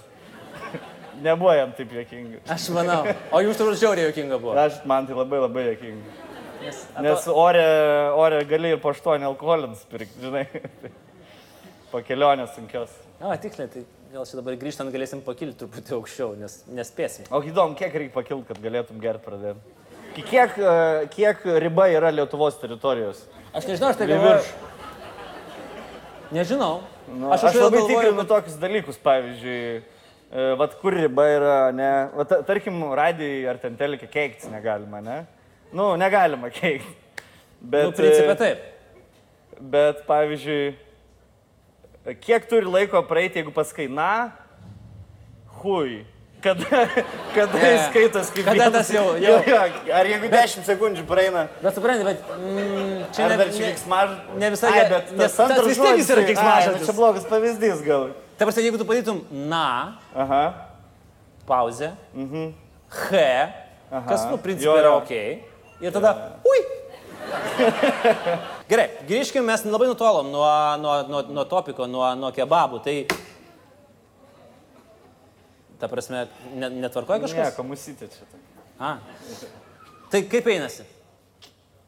Nebuvo 1.22 1.52
jam 1.54 1.72
taip 1.76 1.92
jokinga. 1.94 2.42
Aš 2.50 2.70
manau. 2.74 3.02
O 3.30 3.40
jums 3.44 3.60
turbūt 3.60 3.80
žiauriai 3.80 4.10
jokinga 4.10 4.40
buvo. 4.42 4.56
Aš 4.58 4.82
man 4.88 5.06
tai 5.06 5.16
labai 5.16 5.40
labai 5.44 5.66
jokinga. 5.70 6.18
Nes, 6.62 6.82
Nes 7.02 7.24
ore, 7.26 7.64
ore 8.14 8.44
gali 8.46 8.70
ir 8.70 8.78
po 8.82 8.92
8 8.94 9.24
alkoholins 9.26 9.82
pirkti, 9.90 10.22
žinai. 10.22 10.44
po 11.92 12.00
kelionės 12.06 12.54
sunkios. 12.56 12.92
A, 13.18 13.34
tiksliai, 13.40 13.70
tai 13.70 13.82
gal 14.12 14.26
čia 14.28 14.36
dabar 14.40 14.56
grįžtant 14.60 14.92
galėsim 14.92 15.22
pakilti 15.24 15.56
truputį 15.62 15.94
aukščiau, 15.96 16.34
nes 16.40 16.58
nespėsim. 16.68 17.24
O 17.32 17.40
įdomu, 17.46 17.76
kiek 17.78 17.94
reikia 17.94 18.14
pakilti, 18.18 18.46
kad 18.50 18.60
galėtum 18.64 18.98
gerti 19.02 19.24
pradėti. 19.24 19.78
Ki- 20.16 20.24
Kiek, 20.28 20.58
e, 20.60 21.06
kiek 21.14 21.44
riba 21.64 21.86
yra 21.88 22.10
Lietuvos 22.12 22.58
teritorijos? 22.60 23.22
Aš 23.56 23.68
nežinau, 23.70 23.88
aš 23.92 23.96
tai 24.02 24.08
galvoju. 24.10 24.42
Nežinau. 26.32 26.82
Nu, 27.12 27.30
aš 27.32 27.46
aš 27.48 27.56
labai 27.60 27.78
galvoju, 27.78 27.88
tikrinu 27.92 28.20
kad- 28.22 28.28
tokius 28.34 28.58
dalykus, 28.60 28.98
pavyzdžiui, 29.04 29.82
e, 30.32 30.54
vat 30.60 30.76
kur 30.80 30.92
riba 30.96 31.24
yra, 31.28 31.56
ne, 31.76 31.90
vat, 32.16 32.28
ta- 32.28 32.42
tarkim, 32.42 32.78
radijai 32.96 33.46
ar 33.50 33.58
ten 33.58 33.76
telikė 33.76 34.08
keiktis 34.12 34.48
negalima, 34.52 35.00
ne? 35.02 35.26
Nu, 35.72 35.94
negalima 35.96 36.50
keikti. 36.60 36.94
Bet, 37.62 37.84
Nu, 37.88 37.92
principė 37.96 38.32
e, 38.32 38.36
taip. 38.36 38.68
Bet, 39.60 40.04
pavyzdžiui, 40.08 40.74
kiek 42.20 42.48
turi 42.48 42.66
laiko 42.66 43.02
praeiti, 43.06 43.38
jeigu 43.40 43.52
paskai, 43.54 43.88
na, 43.88 44.32
hui. 45.62 46.04
Kada, 46.42 46.64
kada 47.36 47.54
Ne. 47.54 47.68
jis 47.70 47.82
skaitos 47.86 48.30
kaip 48.34 48.44
Kada 48.44 48.56
vienas- 48.58 48.72
tas 48.74 48.88
jau- 48.90 49.14
Jo, 49.22 49.36
jau- 49.46 49.84
jo, 49.86 49.92
Ar 49.94 50.06
jeigu 50.10 50.26
10 50.32 50.64
sekundžių 50.66 51.04
praeina, 51.06 51.44
Bet 51.62 51.74
suprantate, 51.76 52.02
bet 52.02 52.24
mm, 52.34 53.04
čia 53.14 53.22
ar 53.24 53.30
ne, 53.30 53.36
dar 53.38 53.46
čia 53.54 53.60
ne, 53.62 53.68
keiksmažodis? 53.70 54.38
ne 54.42 54.50
visai 54.50 54.72
Ai, 54.72 54.88
bet 54.90 55.12
nes 55.12 55.36
tas 55.36 55.48
tas 55.52 55.66
vis 55.66 55.78
tiek 55.78 55.96
jis 56.00 56.10
yra 56.10 56.24
tai- 56.26 56.34
ai, 56.42 56.66
nu 56.74 56.84
Čia 56.86 56.92
blogas 56.98 57.24
pavyzdys 57.30 57.84
gal. 57.86 58.10
Ta 58.36 58.44
prasme, 58.44 58.62
jeigu 58.66 58.78
tu 58.78 58.84
padarytum 58.84 59.22
na, 59.30 59.94
Aha. 60.16 60.42
pauzę, 61.46 61.92
Mhm. 62.12 62.52
he, 62.90 63.52
kas, 64.08 64.26
nu, 64.26 64.36
principė 64.42 64.66
Jo, 64.66 64.76
yra 64.82 64.90
jo. 64.90 64.96
ok. 64.98 65.12
Ir 65.80 65.90
tada, 65.92 66.10
ui. 66.42 66.58
Gerai, 68.70 68.86
grįžkime, 69.08 69.44
mes 69.50 69.64
labai 69.68 69.88
nutolom 69.90 70.30
nuo, 70.32 70.48
nuo, 70.82 70.94
nuo, 71.10 71.22
nuo 71.40 71.44
topiko, 71.50 71.86
nuo, 71.90 72.06
nuo 72.18 72.32
kebabų. 72.36 72.82
Tai 72.84 72.96
Ta 75.82 75.88
prasme, 75.90 76.28
ne, 76.54 76.68
netvarkoja 76.78 77.24
kažkas? 77.24 77.48
Nieko, 77.48 77.62
musytė 77.66 78.06
čia. 78.06 78.26
tai. 78.30 78.38
A. 78.78 78.90
Tai 80.12 80.20
kaip 80.30 80.46
einasi? 80.52 80.84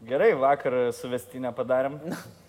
Gerai, 0.03 0.33
vakar 0.35 0.75
suvestinę 0.99 1.53
padarėm. 1.55 2.01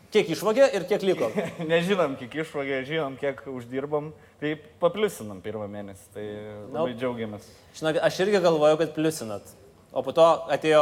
Kiek 0.09 0.31
išvogė 0.33 0.65
ir 0.73 0.87
kiek 0.89 1.05
liko? 1.05 1.29
Nežinom, 1.71 2.15
kiek 2.17 2.33
išvogė, 2.41 2.79
žinom, 2.87 3.19
kiek 3.21 3.43
uždirbom. 3.51 4.09
Tai 4.41 4.55
papliusinam 4.81 5.37
pirmą 5.45 5.67
mėnesį. 5.69 6.07
Tai 6.17 6.25
labai 6.73 6.95
Nu. 6.95 6.97
džiaugiamės. 7.03 7.45
Žinok, 7.77 8.01
aš 8.09 8.19
irgi 8.25 8.41
galvojau, 8.41 8.81
kad 8.81 8.95
pliusinat. 8.97 9.53
O 9.93 10.01
po 10.01 10.15
to 10.17 10.25
atėjo 10.49 10.81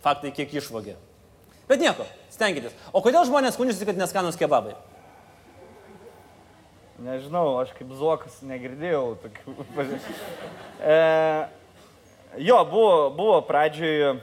faktai, 0.00 0.32
kiek 0.32 0.56
išvogė. 0.62 0.96
Bet 1.70 1.78
nieko, 1.78 2.02
stenkitės. 2.34 2.74
O 2.90 3.02
kodėl 3.04 3.22
žmonės 3.28 3.54
skundžiasi, 3.54 3.86
kad 3.86 3.98
neskanus 4.00 4.38
kebabai? 4.38 4.74
Nežinau, 7.00 7.54
aš 7.62 7.70
kaip 7.76 7.92
Zuokas 7.96 8.40
negirdėjau 8.44 9.14
tokių. 9.22 9.54
e, 10.92 10.96
jo, 12.42 12.58
buvo, 12.68 12.90
buvo 13.14 13.38
pradžioj 13.46 14.18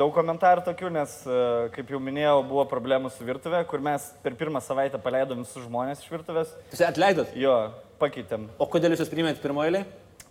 daug 0.00 0.10
komentarų 0.16 0.64
tokių, 0.66 0.90
nes, 0.96 1.14
e, 1.28 1.44
kaip 1.76 1.92
jau 1.92 2.00
minėjau, 2.02 2.40
buvo 2.48 2.64
problemų 2.72 3.12
su 3.12 3.28
virtuvė, 3.28 3.62
kur 3.68 3.84
mes 3.84 4.08
per 4.24 4.34
pirmą 4.40 4.64
savaitę 4.64 4.98
paleidom 5.04 5.44
visus 5.44 5.68
žmonės 5.68 6.02
iš 6.02 6.10
virtuvės. 6.16 6.56
Jūs 6.72 6.84
atleidot? 6.88 7.36
Jo, 7.38 7.56
pakeitėm, 8.00 8.48
O 8.58 8.66
kodėl 8.66 8.96
jūs 8.96 9.04
juos 9.04 9.12
priimėt 9.12 9.44
pirmoji? 9.44 9.84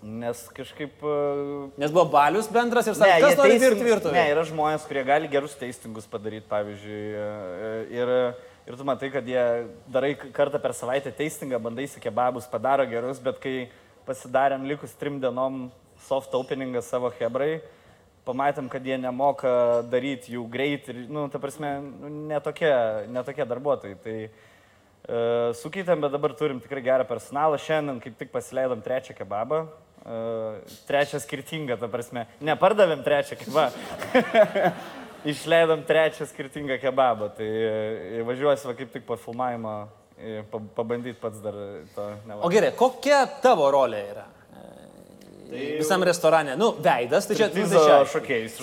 Nes 0.04 0.44
kažkaip... 0.54 1.00
e, 1.02 1.70
Nes 1.82 1.92
buvo 1.94 2.06
balius 2.14 2.48
bendras 2.54 2.88
ir 2.88 2.98
sakė, 2.98 3.22
kas 3.24 3.40
nori 3.40 3.58
dirbti 3.62 3.84
Ne, 3.84 3.90
virtuvėje. 3.94 4.26
yra 4.36 4.44
žmonės, 4.48 4.86
kurie 4.90 5.04
gali 5.08 5.30
gerus 5.32 5.56
teistingus 5.58 6.06
padaryti, 6.10 6.46
pavyzdžiui. 6.52 7.02
e, 7.18 7.72
Ir, 7.98 8.12
ir 8.68 8.78
tu 8.78 8.86
matai, 8.88 9.10
kad 9.14 9.26
jie 9.28 9.44
darai 9.90 10.14
kartą 10.16 10.62
per 10.62 10.76
savaitę 10.78 11.12
teistingą, 11.16 11.60
bandai 11.64 11.88
į 11.90 12.04
kebabus, 12.04 12.46
padaro 12.52 12.86
gerus, 12.90 13.20
bet 13.24 13.40
kai 13.44 13.70
pasidarėm 14.08 14.68
likus 14.70 14.94
trim 15.00 15.18
dienom 15.24 15.70
soft 16.08 16.34
openingą 16.38 16.82
savo 16.86 17.10
hebrai, 17.20 17.62
pamatėm, 18.28 18.68
kad 18.70 18.84
jie 18.86 18.98
nemoka 19.00 19.82
daryti 19.90 20.36
jų 20.36 20.44
greit 20.52 20.88
ir, 20.92 21.06
nu, 21.10 21.26
ta 21.32 21.40
prasme, 21.40 21.80
nu, 21.82 22.12
netokie, 22.30 22.70
netokie 23.08 23.46
darbuotojai. 23.48 23.96
Tai 24.04 24.16
uh, 24.28 25.56
sukeitėm, 25.56 26.04
bet 26.04 26.12
dabar 26.12 26.36
turim 26.36 26.60
tikrai 26.60 26.84
gerą 26.84 27.08
personalą. 27.08 27.56
Šiandien 27.60 28.02
kaip 28.04 28.18
tik 28.20 28.32
pasileidom 28.36 28.84
trečią 28.84 29.16
kebabą. 29.18 29.66
Uh, 30.06 30.62
trečią 30.88 31.20
skirtingą, 31.20 31.76
ta 31.82 31.88
prasme. 31.92 32.26
Nepardavėm 32.40 33.02
trečią 33.04 33.36
kebabą. 33.42 33.72
Išleidom 35.34 35.82
trečią 35.84 36.26
skirtingą 36.30 36.78
kebabą. 36.80 37.28
Tai 37.36 37.48
e, 37.48 38.22
važiuosiu 38.28 38.70
va, 38.70 38.76
kaip 38.78 38.94
tik 38.94 39.04
po 39.10 39.18
filmavimo 39.20 39.74
e, 40.16 40.44
pa- 40.48 40.62
pabandyti 40.78 41.18
pats 41.20 41.42
dar 41.44 41.58
to 41.96 42.06
O 42.06 42.14
nevalgyti. 42.30 42.54
gerai, 42.56 42.72
kokia 42.80 43.26
tavo 43.44 43.68
rolė 43.74 44.00
yra? 44.14 44.24
Tai 45.50 45.64
Visam 45.80 46.04
restorane. 46.04 46.56
Nu, 46.60 46.72
veidas, 46.84 47.28
tai 47.30 47.38
čia... 47.40 47.48
nu, 47.48 47.54
tai 47.56 47.80
čia- 47.80 48.00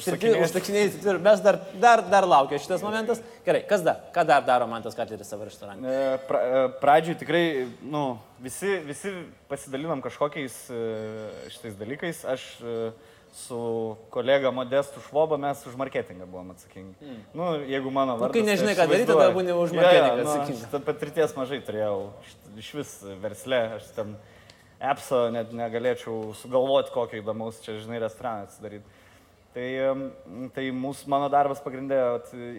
užsakinėt. 0.01 0.43
užsakinėjai. 0.45 0.91
ir 1.09 1.21
Mes 1.25 1.43
dar, 1.45 1.59
dar, 1.81 2.03
dar 2.13 2.29
laukia 2.29 2.61
šitas 2.61 2.85
momentas. 2.85 3.23
Gerai, 3.47 3.63
kas 3.69 3.85
dar? 3.87 4.05
Ką 4.15 4.27
dar 4.29 4.45
daro 4.45 4.69
Mantas 4.69 4.97
Katleris 4.99 5.31
savo 5.33 5.49
restorane? 5.49 5.81
E, 5.81 6.13
Pra, 6.29 6.41
e, 6.45 6.63
pradžioj 6.83 7.19
tikrai, 7.21 7.45
nu, 7.83 8.05
visi, 8.45 8.79
visi 8.87 9.13
pasidalinom 9.51 10.05
kažkokiais 10.05 10.61
e, 10.69 10.85
šitais 11.57 11.77
dalykais. 11.81 12.25
Aš 12.37 12.47
su 13.35 13.97
kolega 14.15 14.51
Modestu 14.55 15.01
Švoba 15.09 15.37
mes 15.37 15.59
už 15.67 15.75
marketingą 15.75 16.27
buvom 16.27 16.53
atsakingi. 16.55 16.95
Mm. 17.03 17.23
Nu, 17.35 17.49
jeigu 17.67 17.91
mano 17.91 18.15
vardas... 18.17 18.37
kai 18.37 18.45
nežinai, 18.47 18.77
tai 18.77 18.85
aš 18.85 18.89
ką 18.89 18.93
daryti, 18.93 19.09
tada 19.11 19.33
būni 19.35 19.57
už 19.59 19.75
marketingą 19.75 20.13
jo, 20.13 20.15
nu, 20.21 20.31
atsakingas. 20.31 20.63
aš 20.63 20.71
tą 20.71 20.81
patirties 20.87 21.35
mažai 21.35 21.59
turėjau. 21.67 21.97
Iš 22.63 22.69
vis 22.79 22.93
versle, 23.25 23.61
aš 23.81 23.89
ten 23.97 24.15
appso 24.89 25.29
net 25.35 25.53
negalėčiau 25.57 26.35
sugalvoti 26.39 26.93
kokio 26.95 27.21
įdomaus 27.21 27.61
čia, 27.65 27.79
žinai, 27.83 28.03
restoraną 28.03 28.49
atsidaryti. 28.49 29.01
Tai, 29.55 29.67
tai 30.57 30.65
mūsų, 30.75 31.07
mano 31.13 31.29
darbas 31.31 31.61
pagrindė 31.63 31.99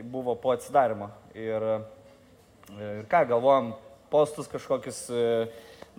buvo 0.07 0.37
po 0.39 0.53
atsidarimo. 0.55 1.09
Ir, 1.35 1.65
ir 2.71 3.01
ką, 3.11 3.25
galvojom, 3.33 3.73
postus 4.13 4.47
kažkokius, 4.47 5.01
e, 5.11 5.25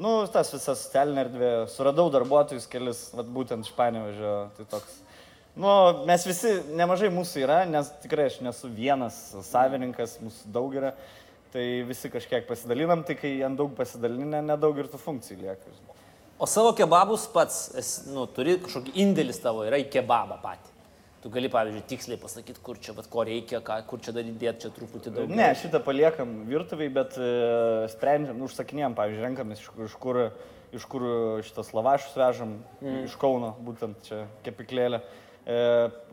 nu, 0.01 0.15
tas 0.33 0.55
visas 0.55 0.87
socialinė 0.87 1.27
erdvė, 1.27 1.51
suradau 1.75 2.07
darbuotojus 2.15 2.69
kelis, 2.73 3.03
vat, 3.17 3.29
būtent 3.29 3.69
iš 3.69 3.75
Panevežio, 3.77 4.33
tai 4.57 4.67
toks. 4.73 5.03
Nu, 5.57 5.69
mes 6.09 6.25
visi, 6.29 6.55
nemažai 6.77 7.13
mūsų 7.13 7.45
yra, 7.45 7.59
nes 7.69 7.93
tikrai 8.03 8.31
aš 8.31 8.41
nesu 8.45 8.73
vienas 8.73 9.19
savininkas, 9.51 10.19
mūsų 10.25 10.53
daug 10.53 10.75
yra, 10.81 10.95
tai 11.53 11.67
visi 11.89 12.09
kažkiek 12.13 12.49
pasidalinam, 12.49 13.05
tai 13.05 13.17
kai 13.21 13.37
ant 13.45 13.61
daug 13.61 13.77
pasidalinę, 13.77 14.43
nedaug 14.49 14.81
ir 14.81 14.89
tų 14.93 15.01
funkcijų 15.01 15.43
lieka. 15.45 15.77
žinai. 15.77 15.96
O 16.39 16.47
savo 16.47 16.75
kebabus 16.77 17.25
pats, 17.33 17.71
esi, 17.81 18.11
nu, 18.13 18.27
turi 18.29 18.59
kažkokį 18.61 18.93
indėlis 19.01 19.39
tavo, 19.41 19.63
yra 19.65 19.79
į 19.81 19.87
kebabą 19.93 20.37
patį. 20.43 20.73
Tu 21.25 21.31
gali, 21.33 21.49
pavyzdžiui, 21.51 21.85
tiksliai 21.89 22.19
pasakyti, 22.21 22.61
kur 22.63 22.77
čia, 22.79 22.93
vat, 22.95 23.09
ko 23.11 23.25
reikia, 23.25 23.63
ką, 23.65 23.79
kur 23.89 24.03
čia 24.05 24.13
dar 24.15 24.29
įdėti, 24.29 24.67
čia 24.67 24.71
truputį 24.77 25.15
daugiau. 25.15 25.39
Ne, 25.39 25.49
šitą 25.57 25.81
paliekam 25.83 26.35
virtuviai, 26.47 26.93
bet 26.93 27.17
e, 27.17 27.31
sprendžiam, 27.95 28.37
nu, 28.37 28.51
užsakinėjom, 28.51 28.95
pavyzdžiui, 28.99 29.25
renkamės 29.25 29.65
iš, 29.65 29.71
kur- 29.73 29.89
iš 29.89 29.97
kur, 30.05 30.21
iš 30.77 30.87
kur 30.93 31.09
šitas 31.49 31.73
lavašus 31.75 32.21
vežam, 32.21 32.59
mm. 32.85 33.01
iš 33.09 33.17
Kauno, 33.19 33.55
būtent 33.65 34.05
čia 34.07 34.23
kepiklėlė. 34.45 35.01
E, 35.49 35.59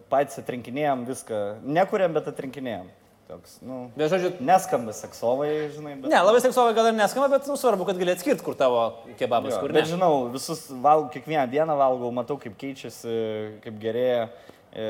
patys 0.10 0.40
atrinkinėjom 0.40 1.04
viską, 1.12 1.44
nekuriam, 1.68 2.16
bet 2.16 2.32
atrinkinėjom. 2.32 2.90
Toks, 3.34 3.56
nu, 3.66 3.78
Bet 3.98 4.12
žodžiu, 4.12 4.30
neskamba 4.46 4.94
seksovai, 4.94 5.50
žinai, 5.74 5.96
bet... 5.98 6.12
ne, 6.12 6.18
labai 6.22 6.42
seksualiai 6.44 6.76
gal 6.78 6.92
ir 6.92 6.98
neskamba, 7.00 7.32
bet 7.34 7.48
nu, 7.50 7.56
svarbu, 7.58 7.88
kad 7.88 7.98
gali 7.98 8.14
atskirti, 8.14 8.46
kur 8.46 8.54
tavo 8.58 8.84
kebabas, 9.18 9.56
Jo, 9.56 9.62
kur 9.64 9.74
ne. 9.74 9.80
bet 9.80 9.90
žinau, 9.90 10.12
visus 10.36 10.62
valgau, 10.70 11.10
kiekvieną 11.16 11.48
dieną 11.50 11.78
valgau, 11.80 12.12
matau, 12.14 12.38
kaip 12.44 12.54
keičiasi, 12.62 13.16
kaip 13.64 13.80
gerėja. 13.82 14.28
E, 14.70 14.86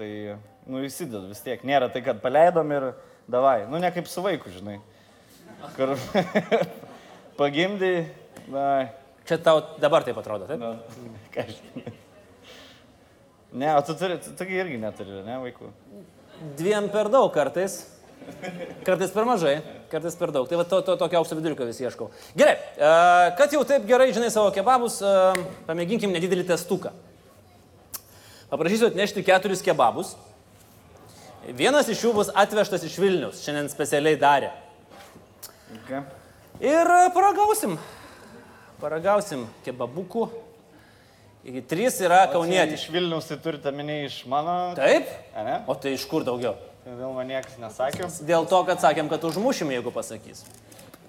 tai, 0.00 0.10
nu, 0.66 0.82
įsidedu 0.88 1.30
vis 1.30 1.44
tiek. 1.46 1.62
Nėra 1.68 1.92
tai, 1.94 2.02
kad 2.10 2.18
paleidom 2.24 2.74
ir 2.74 2.88
davai. 3.30 3.60
Nu, 3.70 3.78
ne 3.78 3.92
kaip 3.94 4.10
su 4.10 4.24
vaiku, 4.26 4.50
žinai. 4.58 4.80
Kur 5.78 5.94
pagimdai, 7.40 7.94
na, 8.50 8.66
Čia 9.28 9.36
tau 9.44 9.60
dabar 9.78 10.02
taip 10.02 10.18
atrodo, 10.18 10.50
taip? 10.50 10.58
nu, 10.58 10.74
kažkaip. 11.38 11.90
Ne, 13.52 13.74
o 13.76 13.82
tu 13.86 13.94
turi, 13.94 14.18
tu, 14.24 14.34
tu 14.34 14.46
irgi 14.48 14.78
neturi, 14.80 15.22
ne, 15.22 15.38
vaikų. 15.46 15.68
Dviem 16.58 16.86
per 16.92 17.08
daug 17.10 17.30
kartais. 17.34 17.80
Kartais 18.86 19.10
per 19.10 19.24
mažai, 19.26 19.56
kartais 19.90 20.14
per 20.18 20.30
daug. 20.34 20.46
Tai 20.48 20.58
va 20.60 20.64
to, 20.68 20.80
to 20.84 20.94
tokio 21.00 21.20
aukšto 21.20 21.38
viduriuko 21.38 21.66
vis 21.66 21.80
ieškau. 21.82 22.10
Gerai, 22.38 22.54
e, 22.76 22.90
kad 23.38 23.52
jau 23.54 23.64
taip 23.66 23.86
gerai 23.88 24.10
žinai 24.14 24.30
savo 24.30 24.52
kebabus, 24.54 25.00
e, 25.02 25.12
pamėginkim 25.66 26.12
nedidelį 26.14 26.44
testuką. 26.50 26.92
Paprašysiu 28.52 28.90
atnešti 28.90 29.24
keturis 29.26 29.64
kebabus. 29.64 30.14
Vienas 31.58 31.88
iš 31.88 32.04
jų 32.04 32.14
bus 32.16 32.30
atvežtas 32.36 32.84
iš 32.84 32.98
Vilnius, 33.00 33.42
šiandien 33.44 33.70
specialiai 33.72 34.18
darė. 34.20 34.52
Okay. 35.80 36.04
Ir 36.60 36.92
paragausim. 37.16 37.78
Paragausim 38.80 39.46
kebabukų. 39.66 40.28
Iki 41.46 41.62
trys 41.70 42.00
yra 42.02 42.24
Iš 42.26 42.32
kaunietiški. 42.34 42.92
Vilnius 42.92 43.28
tai 43.30 43.38
turite 43.42 43.70
minėti 43.74 44.08
iš 44.10 44.16
mano. 44.30 44.56
Taip? 44.78 45.10
Ne? 45.36 45.60
O 45.70 45.76
tai 45.78 45.94
iš 45.94 46.06
kur 46.10 46.26
daugiau? 46.26 46.56
Vėl 46.88 47.12
man 47.14 47.28
niekas 47.28 47.58
nesakė. 47.60 48.08
Dėl 48.26 48.46
to, 48.48 48.62
kad 48.68 48.80
sakėm, 48.82 49.10
kad 49.12 49.24
užmušim, 49.28 49.70
jeigu 49.74 49.92
pasakys. 49.94 50.44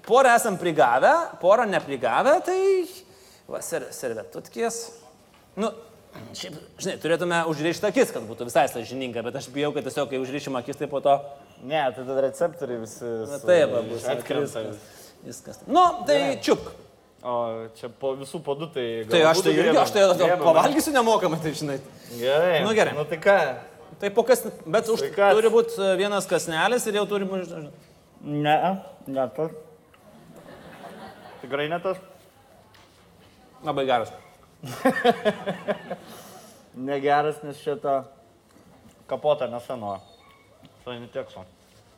Porą 0.06 0.34
esam 0.36 0.58
prigavę, 0.60 1.12
porą 1.40 1.66
neprigavę, 1.68 2.38
tai... 2.44 2.58
Va, 3.50 3.62
ser, 3.64 3.88
servetutkės. 3.94 4.80
Nu, 5.58 5.72
šiaip, 6.36 6.58
žinai, 6.82 6.96
turėtume 7.02 7.40
užrišti 7.50 7.88
akis, 7.88 8.12
kad 8.14 8.26
būtų 8.28 8.46
visai 8.50 8.66
sąžininga, 8.70 9.24
bet 9.26 9.40
aš 9.40 9.48
bijau, 9.54 9.72
kad 9.74 9.88
tiesiog, 9.88 10.10
kai 10.12 10.20
užrišim 10.22 10.58
akis, 10.60 10.78
tai 10.80 10.90
po 10.90 11.00
to... 11.04 11.16
Ne, 11.62 11.82
tai 11.96 12.04
tada 12.04 12.26
receptoriai 12.26 12.84
visi. 12.84 13.08
Na, 13.30 13.40
taip, 13.42 13.74
bus 13.88 14.06
Atkrenta. 14.08 14.62
viskas. 15.24 15.64
Nu, 15.68 15.82
tai 16.08 16.20
čiupk. 16.44 16.70
O 17.20 17.32
čia 17.76 17.90
po 18.00 18.14
visų 18.16 18.38
podų 18.44 18.70
tai... 18.72 18.84
Tai 19.10 19.18
aš 19.28 19.42
tai 19.44 19.52
irgi, 19.52 19.76
aš 19.76 19.90
tai 19.92 20.04
Griebam. 20.16 20.40
pavalgysiu 20.46 20.92
nemokamai, 20.94 21.36
tai 21.44 21.50
žinai. 21.52 21.74
Gerai. 22.16 22.62
Nu, 22.64 22.70
gerai. 22.78 22.94
Nu 22.96 23.04
tai 23.04 23.18
ką? 23.20 23.34
Tai 24.00 24.10
po 24.16 24.24
kas, 24.24 24.40
bet 24.64 24.88
už, 24.88 25.02
Tai 25.04 25.10
kas? 25.18 25.34
turi 25.36 25.50
būti 25.52 25.90
vienas 26.00 26.24
kasnelis 26.30 26.86
ir 26.88 26.96
jau 26.96 27.04
turi 27.10 27.28
būti... 27.28 27.60
Ne, 28.24 28.56
ne 29.04 29.26
tas. 29.36 29.52
Tikrai 31.42 31.68
ne 31.68 31.76
tas. 31.84 32.00
Labai 33.68 33.84
geras. 33.88 34.14
Negeras, 36.88 37.42
nes 37.44 37.60
šitą 37.60 37.98
kapotą 39.10 39.48
neseno. 39.52 39.98
Tai 40.84 40.96
netekso. 41.02 41.44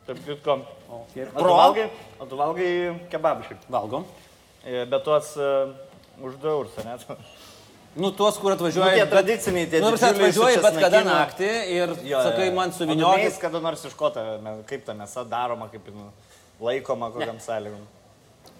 Taip 0.03 0.19
kitko. 0.25 0.59
O 0.91 1.05
tu 1.13 1.23
Pro? 1.31 1.55
valgai, 1.55 1.87
o 2.19 2.27
tu 2.27 2.35
valgai 2.39 2.69
kebabų 3.11 3.47
šiaip. 3.47 3.67
Valgom. 3.71 4.03
E, 4.63 4.85
Bet 4.85 5.03
tuos 5.03 5.35
uh, 5.37 5.73
už 6.23 6.37
2 6.39 6.49
eurus, 6.49 6.75
ne? 6.83 6.95
Nu, 7.95 8.09
tuos, 8.11 8.37
kur 8.41 8.49
Nu, 8.49 8.55
atvažiuoja... 8.57 8.93
tie 8.95 9.05
tradiciniai, 9.05 9.67
tie 9.69 9.79
Nu, 9.83 9.91
didžiuliai 9.93 10.31
su 10.33 10.41
atvažiuoji 10.41 10.61
bet 10.63 10.77
kada 10.81 11.01
naktį 11.05 11.49
ir 11.75 11.91
jo, 12.09 12.21
sakai 12.25 12.47
man 12.55 12.71
Jis 12.71 12.79
suviniokit. 12.81 13.35
kada 13.43 13.59
nors 13.61 13.83
iš 13.85 13.93
ko 13.93 14.09
ta, 14.09 14.23
kaip 14.65 14.85
ta 14.87 14.95
mėsa 14.97 15.21
daroma, 15.29 15.67
kaip 15.69 15.85
jin 15.91 16.07
laikoma 16.63 17.11
kokiam 17.13 17.37
sąlygom. 17.43 17.83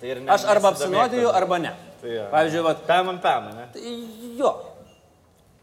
Tai 0.01 0.11
ir 0.11 0.21
ne- 0.21 0.29
Aš 0.35 0.45
arba 0.53 0.69
apsinuodiju, 0.75 1.31
arba 1.33 1.57
ne. 1.63 1.71
Tai 2.01 2.11
jo. 2.13 2.27
Pavyzdžiui, 2.29 2.63
vat, 2.67 2.85
Pam 2.85 3.09
ant 3.09 3.21
pam, 3.23 3.49
ne? 3.57 3.65
jo. 4.37 4.51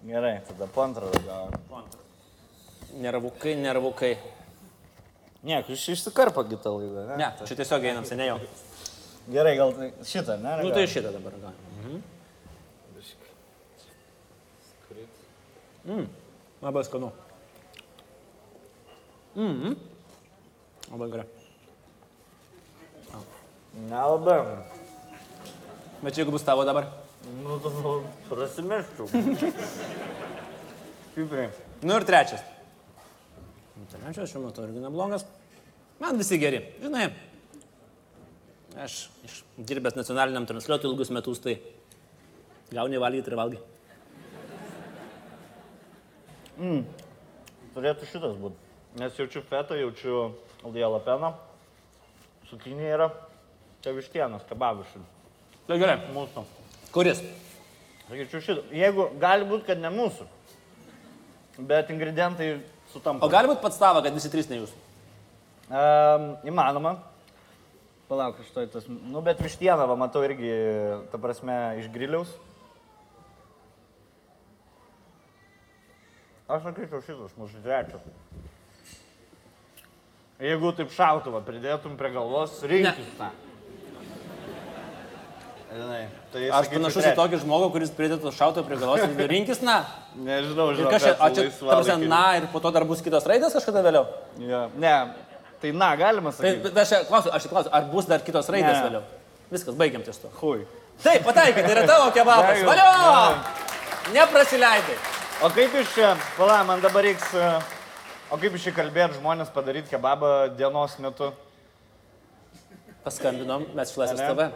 Gerai, 0.09 0.41
tada 0.49 0.67
po 0.67 0.83
antrą 0.83 1.07
gal. 1.29 1.53
Nervukai, 2.99 3.55
nervukai. 3.55 4.17
Ne, 5.47 5.63
iš 5.69 5.87
išsikarpo 5.95 6.43
kitą 6.49 6.73
laidą, 6.75 7.07
ne? 7.13 7.17
Ne, 7.23 7.29
čia 7.47 7.55
tiesiog 7.57 7.85
einam 7.87 8.05
seniai 8.09 8.33
jau. 8.33 8.41
Gerai, 9.31 9.57
gal 9.57 9.73
tai 9.77 9.91
šitą, 10.05 10.37
ne? 10.43 10.57
Nu 10.59 10.69
Gal? 10.69 10.73
tai 10.75 10.87
šitą 10.91 11.13
dabar 11.15 11.37
gal. 11.43 11.55
Mm. 15.87 16.07
Labai 16.61 16.83
skanu. 16.85 17.09
Mhm. 19.37 19.77
Labai 20.91 21.09
gerai. 21.13 21.27
Nelabai. 23.89 24.41
Bet 26.03 26.19
jeigu 26.19 26.35
bus 26.35 26.45
tavo 26.45 26.65
dabar. 26.67 26.89
Nu, 27.43 27.59
tu 27.63 27.71
prasimeščiau. 28.29 29.07
Stipriai. 31.13 31.51
Nu 31.85 31.97
ir 31.97 32.07
trečias. 32.09 32.43
Nu, 33.77 33.87
Trečias 33.93 34.31
šiuo 34.33 34.47
metu 34.47 34.65
irgi 34.67 34.83
neblogas. 34.83 35.25
Man 36.01 36.19
visi 36.21 36.39
geri. 36.41 36.61
Žinai, 36.83 37.11
aš 38.79 39.11
dirbęs 39.59 39.99
nacionaliniam 39.99 40.47
transliuotojui 40.47 40.93
ilgus 40.93 41.11
metus, 41.15 41.43
tai 41.43 41.59
gauni 42.71 43.01
valgyti 43.03 43.33
ir 43.33 43.39
valgai. 43.39 43.61
Turėtų 47.75 48.09
šitas 48.11 48.37
būti. 48.37 48.59
Nes 49.01 49.17
jaučiu 49.17 49.41
fetą, 49.47 49.79
jaučiu 49.79 50.35
jalapeno. 50.75 51.33
Cukinė 52.51 52.91
yra. 52.91 53.09
Čia 53.81 53.95
vištienas, 53.97 54.43
kebabišai. 54.49 55.01
Tai 55.69 55.79
gerai. 55.81 55.97
Mūsų. 56.13 56.45
Kuris? 56.93 57.23
Sakyčiau 58.09 58.43
šitą. 58.45 58.65
Jeigu 58.77 59.07
gali 59.23 59.47
būti, 59.49 59.65
kad 59.71 59.81
ne 59.81 59.89
mūsų. 59.95 60.27
Bet 61.71 61.93
ingredientai 61.95 62.51
sutampa. 62.93 63.25
O 63.25 63.33
gali 63.33 63.49
būti 63.49 63.63
pats 63.63 63.81
tava, 63.81 64.03
kad 64.05 64.17
visi 64.17 64.33
trys 64.33 64.51
ne 64.51 64.61
jūs. 64.61 64.75
Um, 65.71 66.27
įmanoma. 66.51 66.97
Palauk, 68.11 68.41
aš 68.43 68.49
to 68.51 68.65
tas. 68.67 68.87
Nu, 68.91 69.21
bet 69.23 69.39
vištieną, 69.39 69.85
va, 69.87 69.95
matau 69.99 70.25
irgi, 70.27 70.51
ta 71.13 71.19
prasme, 71.23 71.57
iš 71.79 71.87
griliaus. 71.95 72.33
Aš 76.51 76.65
sakyčiau 76.67 76.99
šitas, 77.07 77.37
mūsų 77.39 77.61
trečias. 77.63 78.03
Jeigu 80.43 80.73
taip 80.75 80.91
šautuvą 80.97 81.43
pridėtum 81.47 81.95
prie 82.01 82.11
galvos, 82.17 82.57
rinkis 82.67 83.15
tą. 83.21 83.29
Žinai, 85.71 86.01
tai 86.33 86.49
Aš 86.51 86.65
sakyčiau 86.67 86.81
panašus 86.81 86.99
į 86.99 87.05
trečias. 87.05 87.19
tokį 87.21 87.39
žmogų, 87.45 87.67
kuris 87.77 87.93
pridėtų 87.95 88.33
šautą 88.35 88.65
prie 88.67 88.79
galvos 88.81 89.05
ir 89.07 89.29
rinkis, 89.31 89.61
na. 89.63 89.77
Nežinau, 90.19 90.73
Ir 90.73 90.81
žinau. 90.81 90.91
kažkaip, 90.97 91.21
o 91.23 91.29
čia, 91.37 91.45
ta 91.61 91.77
prasme, 91.79 92.09
na, 92.11 92.23
ir 92.41 92.49
po 92.51 92.59
to 92.65 92.73
dar 92.75 92.83
bus 92.89 93.05
kitos 93.07 93.29
raidės 93.31 93.55
kažkada 93.55 93.85
vėliau. 93.87 94.09
Ja. 94.43 94.65
Ne, 94.75 94.95
tai 95.61 95.73
na, 95.73 95.91
galima 95.97 96.31
Tai 96.33 96.39
sakyti. 96.41 96.63
bet 96.69 96.79
aš 96.85 96.93
klausiu, 97.09 97.33
aš 97.37 97.47
klausiu, 97.51 97.73
ar 97.73 97.85
bus 97.93 98.07
dar 98.09 98.21
kitos 98.25 98.49
raidės 98.49 98.79
Ne. 98.79 98.85
vėliau? 98.89 99.03
Viskas, 99.51 99.75
baigiam 99.75 100.03
ties 100.07 100.19
to. 100.23 100.29
Hui. 100.41 100.65
Taip, 101.03 101.25
pataikai, 101.27 101.63
tai 101.65 101.73
yra 101.75 101.87
tavo 101.89 102.11
kebabas. 102.15 102.63
Valio! 102.65 102.89
gerai. 103.01 104.15
Neprasileidai. 104.15 104.97
O 105.43 105.49
kaip 105.51 105.75
iš 105.81 105.95
čia, 105.95 106.15
pala, 106.37 106.63
man 106.69 106.81
dabar 106.85 107.03
reiks, 107.07 107.31
e, 107.35 107.51
o 108.31 108.37
kaip 108.37 108.55
iš 108.59 108.67
čia 108.69 108.73
kalbėti 108.77 109.17
žmonės 109.21 109.49
padaryti 109.55 109.89
kebabą 109.95 110.51
dienos 110.59 110.99
metu? 111.01 111.31
Paskambinom, 113.05 113.65
mes 113.75 113.91
iš 113.91 113.97
Laisvės 113.97 114.21
Ne? 114.21 114.29
TV. 114.29 114.51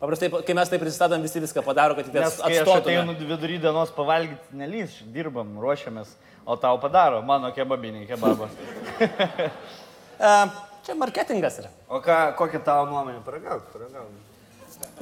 Paprastai, 0.00 0.28
kai 0.46 0.54
mes 0.56 0.68
tai 0.70 0.78
pristatom, 0.80 1.20
visi 1.20 1.40
viską 1.42 1.60
padaro, 1.66 1.94
kad 1.98 2.06
tik 2.06 2.14
aš 2.22 2.38
atstotume. 2.40 2.78
ateinu 3.02 3.12
vidury 3.18 3.58
dienos 3.60 3.90
pavalgyti, 3.92 4.54
nelys, 4.56 4.94
dirbam, 5.12 5.58
ruošiamės, 5.60 6.14
o 6.46 6.56
tau 6.56 6.78
padaro 6.80 7.18
mano 7.22 7.50
kebabinį 7.52 8.06
kebabą. 8.08 8.48
Čia 10.84 10.96
marketingas 10.96 11.58
yra. 11.62 11.70
O 11.92 12.00
ką, 12.04 12.18
kokia 12.38 12.60
tavo 12.64 12.86
nuomonė? 12.90 13.20
Paragauk, 13.24 13.66
paragauk. 13.72 14.12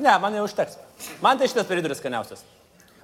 Ne, 0.03 0.15
man 0.23 0.35
jau 0.35 0.45
užteks. 0.47 0.79
Man 1.23 1.39
tai 1.39 1.47
šitas 1.51 1.67
periduris 1.69 2.01
skaniausias. 2.03 2.43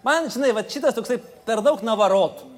Man, 0.04 0.26
žinai, 0.32 0.50
va 0.56 0.62
šitas 0.66 0.94
toksai 0.96 1.20
per 1.46 1.62
daug 1.64 1.82
navarotų. 1.86 2.50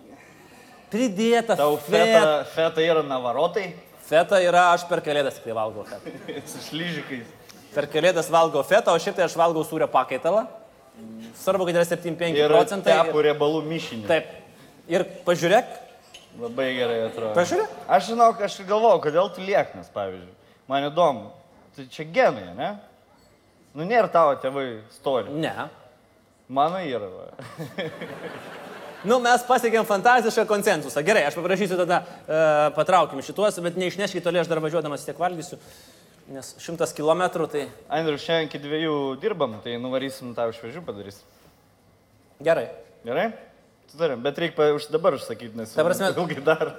Pridėta 0.92 1.57
Tau 1.59 1.77
feta. 1.83 2.05
feta, 2.07 2.45
feta 2.55 2.85
yra 2.85 3.03
navarotai, 3.05 3.73
Feta 4.07 4.38
yra, 4.38 4.69
aš 4.71 4.85
per 4.87 5.01
kalėdas 5.03 5.35
tik 5.40 5.49
tai 5.49 5.55
valgau 5.57 5.83
fetą. 5.88 6.12
su 6.53 6.61
šlyžikais. 6.69 7.27
Per 7.75 7.88
kalėdas 7.90 8.29
valgau 8.31 8.62
fetą, 8.62 8.92
o 8.95 9.01
šiaip 9.03 9.16
tai 9.19 9.25
aš 9.27 9.35
valgau 9.37 9.64
sūrio 9.66 9.88
pakaitalą. 9.90 10.45
Svarbu, 11.42 11.66
kad 11.66 11.81
yra 11.81 11.88
7,5 11.90 12.38
Ir 12.38 12.53
procentai. 12.55 12.95
tepų 13.03 13.25
riebalų 13.27 13.64
mišinį. 13.66 14.07
Taip. 14.07 14.29
Ir 14.87 15.03
pažiūrėk, 15.27 15.75
Labai 16.40 16.68
gerai 16.77 16.99
atrodo. 17.07 17.33
Pažiūrėk. 17.37 17.72
Aš 17.88 18.11
žinau, 18.11 18.29
aš 18.44 18.59
galvoju, 18.68 19.01
kodėl 19.07 19.31
tu 19.33 19.44
lieknas, 19.44 19.88
pavyzdžiui. 19.94 20.35
Man 20.68 20.88
įdomu. 20.90 21.31
Tai 21.77 21.87
čia 21.92 22.05
genai, 22.09 22.51
ne? 22.57 22.70
Nu, 23.77 23.85
nėra 23.88 24.09
tavo 24.12 24.35
tėvai 24.40 24.66
stori. 24.96 25.33
ne. 25.33 25.68
Mano 26.49 26.79
yra. 26.79 27.09
Nu, 29.07 29.18
mes 29.22 29.42
pasiekėm 29.46 29.85
fantastišką 29.87 30.44
konsensusą. 30.51 31.03
Gerai, 31.07 31.25
aš 31.29 31.37
paprašysiu 31.38 31.77
tada, 31.79 32.01
e, 32.27 32.38
patraukim 32.75 33.20
šituos, 33.22 33.59
bet 33.62 33.77
neišneškit 33.79 34.25
toli, 34.25 34.40
aš 34.40 34.49
dar 34.51 34.59
važiuodamas 34.64 35.05
tiek 35.07 35.18
valgysiu. 35.20 35.59
Nes 36.33 36.49
šimtas 36.62 36.94
kilometrų, 36.96 37.46
tai 37.53 37.66
Andriu, 37.92 38.18
šiandien 38.18 38.49
iki 38.49 38.59
dviejų 38.64 38.94
dirbam, 39.22 39.59
tai 39.62 39.77
nuvarysim 39.79 40.33
tau 40.35 40.51
šviežių 40.55 40.83
padarys. 40.87 41.20
gerai. 42.42 42.66
Gerai? 43.07 43.29
Sutarim, 43.96 44.20
bet 44.20 44.37
reikia 44.37 44.74
už 44.76 44.90
dabar 44.92 45.14
užsakyti, 45.16 45.56
nes 45.56 45.70
Ta 45.72 45.80
prasme- 45.80 46.12
ilgai 46.12 46.42
dar. 46.44 46.68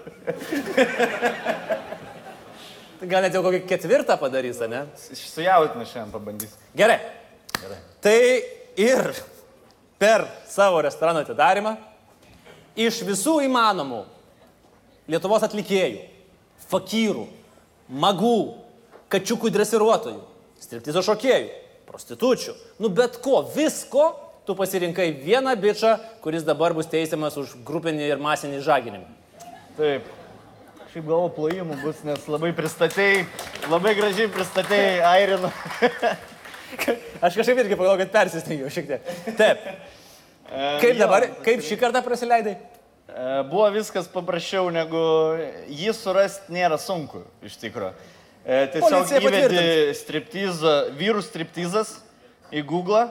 Gal 3.01 3.25
net 3.25 3.33
jau 3.33 3.41
kokį 3.41 3.63
ketvirtą 3.65 4.13
padarys, 4.21 4.59
ne? 4.69 4.83
Sujautina 5.17 5.81
šiandien 5.89 6.11
pabandys. 6.13 6.53
Gerai. 6.77 6.99
Gerai. 7.57 7.79
Tai 8.05 8.21
ir 8.77 9.01
per 9.97 10.27
savo 10.45 10.77
restorano 10.85 11.23
atidarimą 11.25 11.73
iš 12.77 13.01
visų 13.09 13.39
įmanomų 13.47 14.03
Lietuvos 15.09 15.41
atlikėjų, 15.47 16.03
fakyrų, 16.69 17.25
magų, 17.97 18.35
kačiukų 19.09 19.49
dresiruotojų, 19.57 20.21
striptizo 20.61 21.01
šokėjų, 21.01 21.49
prostitučių, 21.89 22.53
nu 22.83 22.93
bet 22.93 23.17
ko, 23.25 23.39
visko, 23.55 24.11
tu 24.47 24.55
pasirinkai 24.55 25.11
vieną 25.11 25.55
bičią, 25.59 25.97
kuris 26.23 26.45
dabar 26.47 26.73
bus 26.73 26.87
teisiamas 26.87 27.35
už 27.37 27.57
grupinį 27.67 28.07
ir 28.07 28.21
masinį 28.23 28.61
žaginimą. 28.63 29.09
Taip. 29.75 30.07
Šiaip 30.87 31.03
galvo 31.03 31.27
plojimų 31.35 31.75
bus, 31.81 31.99
nes 32.07 32.23
labai 32.31 32.53
pristatėjai, 32.55 33.25
labai 33.67 33.91
gražiai 33.97 34.29
pristatėjai 34.31 35.03
Airiną. 35.09 35.51
Aš 37.25 37.35
kažkaip 37.35 37.59
irgi 37.59 37.75
pagalvoju, 37.75 37.99
kad 38.05 38.13
persistengiau 38.15 38.71
šiek 38.71 38.87
tiek. 38.93 39.11
Taip. 39.35 39.67
Kaip 40.47 40.93
jo, 40.93 40.97
dabar, 41.01 41.27
kaip 41.43 41.63
šį 41.67 41.77
kartą 41.81 42.01
prasileidai? 42.05 42.55
E, 42.55 43.27
Buvo 43.51 43.67
viskas 43.75 44.07
paprasčiau, 44.11 44.71
negu 44.71 45.01
jį 45.67 45.91
surasti 45.95 46.55
nėra 46.55 46.79
sunku, 46.79 47.25
iš 47.43 47.59
tikrųjų. 47.59 47.91
Tiesiog 48.47 48.87
Policija 48.87 49.19
įvedi 49.19 49.95
striptizą, 49.99 50.75
vyrų 50.95 51.19
striptizas 51.25 51.97
į 52.55 52.63
Google, 52.63 53.09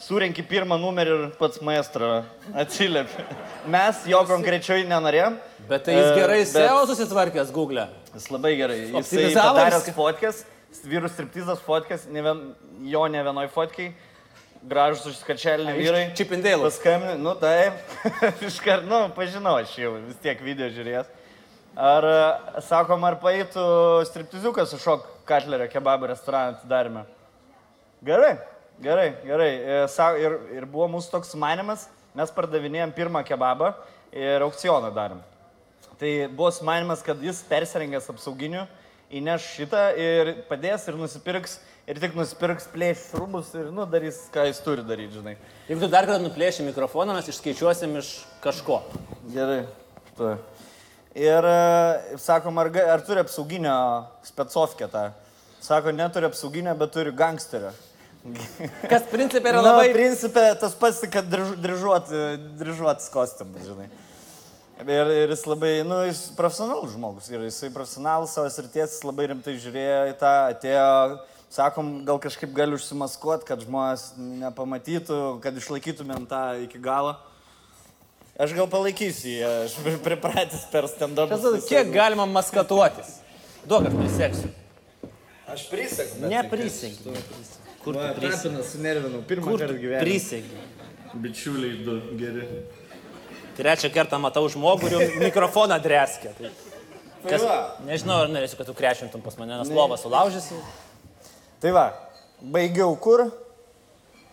surenki 0.00 0.42
pirmą 0.46 0.78
numerį 0.80 1.12
ir 1.14 1.26
pats 1.38 1.60
maestro 1.64 2.22
atsiliepia. 2.56 3.26
Mes 3.70 4.00
jo 4.10 4.22
konkrečiai 4.28 4.86
nenorėjom. 4.88 5.36
Bet 5.68 5.86
tai 5.86 5.96
jis 5.96 6.08
e, 6.10 6.16
gerai 6.18 6.40
bet 6.42 6.50
SEO 6.52 6.80
susitvarkęs 6.90 7.52
Google. 7.54 7.86
Jis 8.14 8.26
labai 8.32 8.54
gerai. 8.58 8.80
Jis 8.92 9.36
padaręs 9.38 9.88
fotkės, 9.96 10.42
vyrų 10.84 11.10
striptizas 11.12 11.62
fotkės, 11.64 12.08
ne 12.12 12.24
vien, 12.24 12.42
jo 12.90 13.06
ne 13.10 13.22
vienoj 13.24 13.48
fotkiai. 13.54 13.94
Gražus 14.64 15.04
užskačeliniai 15.10 15.76
vyrai. 15.76 16.04
Čipindėlų. 16.16 16.64
Paskambini, 16.64 17.18
nu 17.20 17.34
taip, 17.36 17.82
iškart, 18.48 18.86
nu, 18.88 19.02
pažinau, 19.16 19.58
aš 19.60 19.74
jau 19.76 19.90
vis 19.98 20.16
tiek 20.24 20.40
video 20.40 20.70
žiūrės. 20.72 21.10
Ar, 21.74 22.06
e, 22.08 22.62
sakom, 22.64 23.04
ar 23.04 23.18
paėtų 23.20 23.66
striptiziukas 24.08 24.72
su 24.72 24.80
šok 24.80 25.04
Katlerio 25.28 25.68
kebabų 25.72 26.08
restoraną 26.14 26.56
atidarime? 26.56 27.04
Gerai, 28.04 28.38
gerai, 28.82 29.14
gerai. 29.24 29.50
E, 29.60 29.76
Ir, 30.22 30.38
ir 30.56 30.66
buvo 30.66 30.88
mūsų 30.96 31.12
toks 31.12 31.32
sumanimas, 31.34 31.88
mes 32.14 32.32
pardavinėjom 32.34 32.94
pirmą 32.94 33.24
kebabą 33.26 33.74
ir 34.14 34.42
aukcioną 34.46 34.90
darėm. 34.94 35.20
Tai 35.98 36.10
buvo 36.34 36.50
sumanimas, 36.54 37.02
kad 37.06 37.20
jis 37.22 37.42
persirengęs 37.48 38.10
apsauginiu, 38.10 38.66
įneš 39.14 39.46
šitą 39.54 39.84
ir 40.00 40.32
padės 40.48 40.88
ir 40.90 40.98
nusipirks, 40.98 41.58
ir 41.86 42.00
tik 42.02 42.16
nusipirks 42.18 42.66
plėšus 42.72 43.14
rūbus 43.18 43.52
ir, 43.54 43.70
nu, 43.74 43.86
darys, 43.86 44.24
ką 44.34 44.48
jis 44.48 44.62
turi 44.64 44.86
daryti, 44.86 45.20
žinai. 45.20 45.36
Jeigu 45.68 45.84
tu 45.84 45.90
dar 45.92 46.08
kartą 46.08 46.22
nuplėši 46.24 46.66
mikrofoną, 46.66 47.14
mes 47.14 47.30
išskaičiuosim 47.30 47.98
iš 48.00 48.14
kažko. 48.42 48.80
Gerai. 49.34 49.64
Tu. 50.18 50.32
Ir, 51.14 51.46
e, 51.46 52.16
sakom, 52.18 52.58
ar, 52.58 52.72
ar 52.96 53.04
turi 53.06 53.22
apsauginio 53.22 53.76
specofkę 54.26 54.90
tą 54.90 55.12
Sako, 55.64 55.92
neturi 55.96 56.26
apsauginę, 56.28 56.74
bet 56.76 56.90
turi 56.92 57.12
gangsterio. 57.16 57.70
Kas 58.88 59.04
principai 59.10 59.50
yra 59.52 59.60
Na, 59.60 59.74
labai... 59.74 59.90
principė, 59.92 60.46
tas 60.60 60.72
pats, 60.80 61.02
kad 61.12 61.26
driž- 61.28 61.58
dryžuot, 61.60 62.08
dryžuotis 62.60 63.10
kostiumas, 63.12 63.66
žinai. 63.68 63.90
Ir, 64.84 65.10
ir 65.24 65.30
jis 65.34 65.44
labai, 65.46 65.74
nu, 65.86 65.98
jis 66.08 66.22
profesionalus 66.38 66.94
žmogus. 66.96 67.28
Ir 67.30 67.44
jisai 67.46 67.68
profesionalus 67.74 68.32
savo 68.34 68.48
srities, 68.50 68.96
jis 68.96 69.04
labai 69.06 69.28
rimtai 69.30 69.54
žiūrėjo 69.60 70.00
į 70.10 70.16
tą, 70.22 70.32
atėjo, 70.54 70.88
sakom, 71.54 71.92
gal 72.08 72.18
kažkaip 72.24 72.50
gali 72.56 72.74
užsimaskuoti, 72.78 73.46
kad 73.52 73.62
žmonės 73.62 74.08
nepamatytų, 74.18 75.20
kad 75.44 75.60
išlaikytumėm 75.60 76.24
tą 76.32 76.40
iki 76.64 76.80
galo. 76.82 77.14
Aš 78.40 78.50
gal 78.56 78.66
palaikysiu 78.66 79.30
jį, 79.30 79.52
aš 79.68 79.76
pripratęs 80.02 80.64
per 80.72 80.88
stand-up. 80.90 81.30
Kas- 81.30 81.68
Kiek 81.68 81.92
galima 81.94 82.24
maskatuotis? 82.26 83.20
Duok, 83.68 83.86
aš 83.92 84.00
priseksiu. 84.00 84.50
Aš 85.54 85.68
prisiekiu. 85.70 86.24
Neprisegi. 86.32 87.14
Kur 87.84 87.94
tu 87.98 88.00
prisegi? 88.16 88.40
Trapinas 88.42 88.72
sunervinau, 88.72 89.20
pirmą 89.28 89.50
Kur 89.50 89.58
kartą 89.60 89.74
tu 89.74 89.80
gyvenime. 89.82 90.00
prisegi? 90.00 90.62
Bičiuliai 91.14 91.84
du 91.84 91.98
geri. 92.18 92.46
Trečią 93.58 93.90
kartą 93.94 94.18
matau 94.18 94.48
žmogų 94.50 94.88
ir 94.88 94.96
jau 94.96 95.02
mikrofoną 95.22 95.76
dreskia. 95.84 96.32
Tai 96.38 96.50
kas, 97.28 97.44
va. 97.44 97.58
nežinau, 97.86 98.22
ar 98.24 98.32
norėsiu, 98.32 98.58
kad 98.58 98.66
tu 98.66 98.74
krešintum 98.74 99.22
pas 99.24 99.36
mane, 99.38 99.60
nes 99.60 99.70
lovą 99.70 99.96
sulaužysi. 100.00 100.56
Tai 101.62 101.70
va, 101.76 101.84
baigiau 102.42 102.96
kur? 103.00 103.28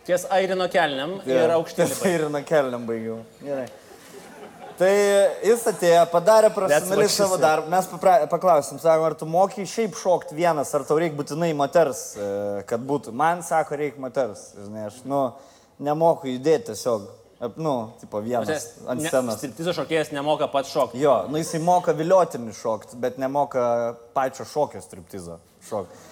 Ties 0.07 0.25
airino 0.33 0.65
kelniam 0.71 1.19
ir 1.29 1.53
aukštyn. 1.53 1.91
Tai 2.01 2.15
ir 2.15 2.25
nakelniam 2.33 2.87
baigiau. 2.89 3.19
Gerai. 3.43 3.67
Tai 4.81 4.91
jis 5.45 5.63
atėjo, 5.69 6.01
padarė 6.09 6.49
profesionaliai 6.55 7.11
savo 7.13 7.37
darbą. 7.37 7.69
Mes 7.69 7.85
papra... 7.91 8.15
paklausim, 8.31 8.79
sakom, 8.81 9.05
ar 9.11 9.15
tu 9.19 9.27
mokai 9.29 9.67
šiaip 9.69 9.93
šokti 9.99 10.33
vienas, 10.39 10.71
ar 10.73 10.87
tau 10.87 10.97
reikia 10.97 11.19
būtinai 11.19 11.51
moters, 11.57 12.01
e, 12.17 12.29
kad 12.69 12.81
būtų. 12.89 13.13
Man 13.13 13.43
sako, 13.45 13.77
reikia 13.77 14.01
moters. 14.01 14.47
Žinai, 14.57 14.87
aš, 14.89 15.03
nu, 15.05 15.19
nemoku 15.85 16.31
judėti 16.31 16.71
tiesiog. 16.71 17.05
Nu, 17.57 17.75
tipo 17.97 18.19
vienas 18.21 18.67
ant 18.89 19.01
scenos. 19.01 19.39
Striptizo 19.41 19.73
šokėjas 19.73 20.11
nemoka 20.13 20.45
pats 20.49 20.73
šokti. 20.73 21.01
Jo, 21.01 21.15
nu 21.29 21.41
jisai 21.41 21.61
moka 21.65 21.93
viliotinį 21.97 22.53
šokti, 22.53 22.97
bet 23.01 23.21
nemoka 23.21 23.63
pačio 24.17 24.45
šokio 24.49 24.81
striptizo 24.81 25.39
šokti. 25.69 26.10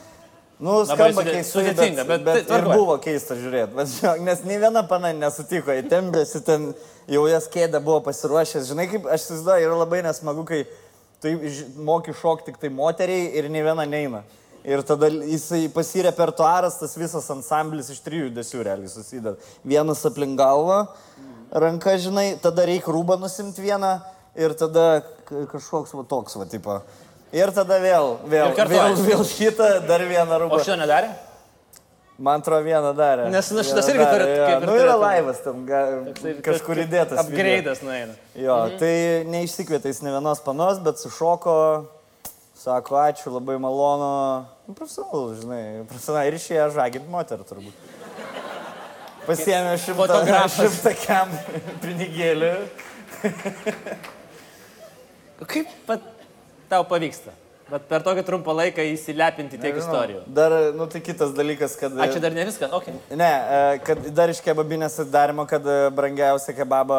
Nu, 0.59 0.81
skamba 0.83 1.23
keistai, 1.23 1.43
sudėtinga, 1.63 2.03
bet 2.03 2.23
bet, 2.25 2.25
tai 2.25 2.33
bet 2.33 2.41
ir 2.43 2.47
tvarkoj. 2.49 2.75
buvo 2.75 2.95
keista 2.99 3.35
žiūrėti. 3.39 3.77
Nes 4.27 4.41
nei 4.43 4.57
viena 4.59 4.81
pana 4.83 5.13
nesutiko, 5.15 5.71
įtembėsi 5.71 6.41
ten, 6.43 6.73
jau 7.07 7.21
jas 7.31 7.47
kėdė 7.47 7.79
buvo 7.85 8.01
pasiruošęs. 8.09 8.67
Žinai, 8.67 8.89
kaip 8.91 9.07
aš 9.07 9.23
įsivaizduoju, 9.29 9.69
yra 9.69 9.77
labai 9.79 10.01
nesmagu, 10.03 10.43
kai 10.49 10.65
tu 11.23 11.31
ž- 11.47 11.69
moki 11.79 12.11
šokti 12.11 12.51
tik 12.51 12.59
tai 12.59 12.73
moteriai 12.75 13.31
ir 13.39 13.47
nei 13.49 13.63
viena 13.63 13.87
neina. 13.87 14.23
Ir 14.67 14.83
tada 14.83 15.07
jisai 15.07 15.69
pasirepertuaras, 15.71 16.75
tas 16.81 16.97
visas 16.99 17.29
ansamblis 17.31 17.87
iš 17.95 18.03
trijų 18.03 18.27
judesių 18.27 18.63
realiai 18.67 18.91
susideda. 18.91 19.37
Vienas 19.63 20.03
aplink 20.05 20.35
galvą, 20.37 20.81
ranka, 21.55 21.95
žinai, 22.03 22.33
tada 22.43 22.67
reikia 22.67 22.91
rūbą 22.91 23.15
nusimti 23.23 23.63
vieną 23.63 23.95
ir 24.35 24.51
tada 24.59 25.05
kažkoks 25.29 25.95
va 25.95 26.03
toks 26.11 26.35
va 26.35 26.45
tipo. 26.51 26.81
Ir 27.35 27.51
tada 27.53 27.77
vėl, 27.77 28.15
vėl, 28.25 28.53
Ir 28.57 28.69
vėl, 28.71 28.95
vėl 29.05 29.23
šitą, 29.29 29.67
dar 29.85 30.01
vieną 30.09 30.33
O 30.33 30.39
rūbą. 30.47 30.63
šio 30.65 30.77
nedarė? 30.79 31.11
Man 32.19 32.41
atrodo, 32.41 32.65
vieną 32.65 32.89
darė. 32.97 33.29
Nes, 33.31 33.47
nu, 33.55 33.61
šitas 33.63 33.87
irgi 33.93 34.03
turi- 34.09 34.25
kaip 34.35 34.63
ir 34.63 34.67
Nu, 34.67 34.73
yra 34.81 34.95
laivas 34.99 35.37
tam, 35.43 35.61
ga, 35.69 35.83
kažkur 36.43 36.81
įdėtas. 36.83 37.21
Upgrade'as 37.21 37.79
nueina. 37.85 38.17
Jo, 38.35 38.57
tai 38.81 39.23
neišsikvietė 39.29 39.93
jis 39.93 40.01
ne 40.03 40.11
vienos 40.17 40.41
panos, 40.43 40.81
bet 40.83 40.99
sušoko, 40.99 41.55
sako, 42.59 42.97
ačiū, 43.05 43.31
labai 43.37 43.55
malonu. 43.61 44.09
Nu, 44.67 44.73
Profesionalus, 44.75 45.39
žinai, 45.45 45.63
profesionalai 45.87 46.27
ir 46.27 46.39
išėjo 46.41 46.67
žaginti 46.75 47.07
moterį 47.13 47.47
turbūt. 47.47 47.87
Pasiemė 49.29 49.77
šimtą, 49.79 50.19
šimtą 50.57 50.95
kem 51.05 51.31
pinigėlių. 51.85 52.53
Kaip 55.47 55.67
pat 55.87 56.01
tau 56.69 56.85
pavyksta? 56.87 57.35
Bet 57.69 57.83
per 57.85 58.01
tokį 58.01 58.23
trumpą 58.25 58.53
laiką 58.57 58.81
įsilepinti 58.95 59.59
tiek 59.61 59.75
istorijų. 59.77 60.23
Dar, 60.33 60.55
nu 60.73 60.87
tai 60.89 61.03
kitas 61.05 61.35
dalykas, 61.37 61.75
kad... 61.77 61.93
A, 62.01 62.07
čia 62.09 62.21
dar 62.23 62.33
ne 62.33 62.47
viskas? 62.47 62.71
Ok. 62.73 62.87
Ne, 63.13 63.27
e, 63.29 63.59
kad 63.85 64.07
dar 64.17 64.33
iš 64.33 64.39
kebabinės 64.45 64.97
atidarimo, 65.03 65.45
kad 65.49 65.67
e, 65.69 65.77
brangiausią 65.93 66.55
kebabą 66.57 66.97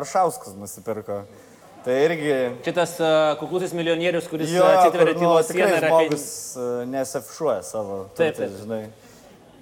Aršauskas 0.00 0.56
nusipirko. 0.58 1.20
Tai 1.84 1.94
irgi... 2.04 2.32
Šitas 2.66 2.96
uh, 3.00 3.10
kuklusis 3.40 3.70
milijonierius, 3.72 4.26
kuris 4.28 4.50
atsitveria 4.52 5.14
nu, 5.14 5.20
tylos 5.22 5.46
sieną 5.48 5.70
apie... 5.78 5.86
žmogus 5.86 6.24
e, 6.52 6.66
nesafišuoja 6.90 7.62
savo. 7.64 8.02
Taip, 8.18 8.34
taip. 8.36 8.52
Žinai. 8.58 8.82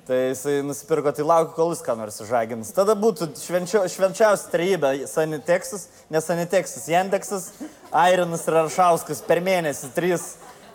Tai 0.09 0.17
jisai 0.31 0.63
nusipirko, 0.65 1.13
tai 1.13 1.25
laukiu, 1.29 1.53
kol 1.53 1.75
jis 1.75 1.83
ką 1.85 1.93
nors 2.01 2.17
žagins. 2.25 2.71
Tada 2.73 2.95
būtų 2.97 3.27
švenčio, 3.37 3.83
švenčiausia 3.93 4.49
trejybė- 4.55 4.93
Saniteksas, 5.11 5.83
ne 6.09 6.23
Saniteksas, 6.25 6.87
Jendeksas, 6.89 7.51
Airinas 7.93 8.47
ir 8.49 8.57
Aršauskas 8.63 9.21
per 9.27 9.43
mėnesį. 9.45 9.91
Trys, 9.93 10.25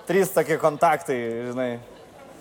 trys 0.06 0.30
tokie 0.36 0.60
kontaktai, 0.62 1.18
žinai. 1.50 1.80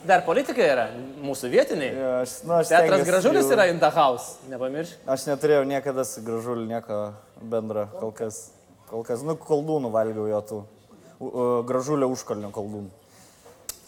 Dar 0.04 0.20
politikai 0.26 0.68
yra, 0.68 0.86
mūsų 1.24 1.48
vietiniai. 1.48 1.94
Jo, 1.96 2.12
Aš, 2.26 2.36
nu, 2.44 2.54
aš 2.60 2.68
Teatras 2.74 3.06
Gražulis 3.06 3.46
jų- 3.46 3.52
yra 3.56 3.68
in 3.70 3.78
the 3.80 3.90
house, 3.90 4.36
nepamiršk. 4.50 4.96
Aš 5.08 5.24
neturėjau 5.30 5.64
niekada 5.64 6.04
su 6.04 6.20
gražuliu 6.20 6.66
nieko 6.68 7.14
bendro, 7.40 7.88
kol 8.00 8.12
kas. 8.12 8.50
Kol 8.90 9.02
kas, 9.04 9.22
nu, 9.22 9.36
koldūnų 9.36 9.90
valgiau 9.90 10.28
jo 10.28 10.40
tų. 10.42 10.64
Gražulio 11.64 12.10
užkalnio 12.12 12.50
koldūnų. 12.52 12.90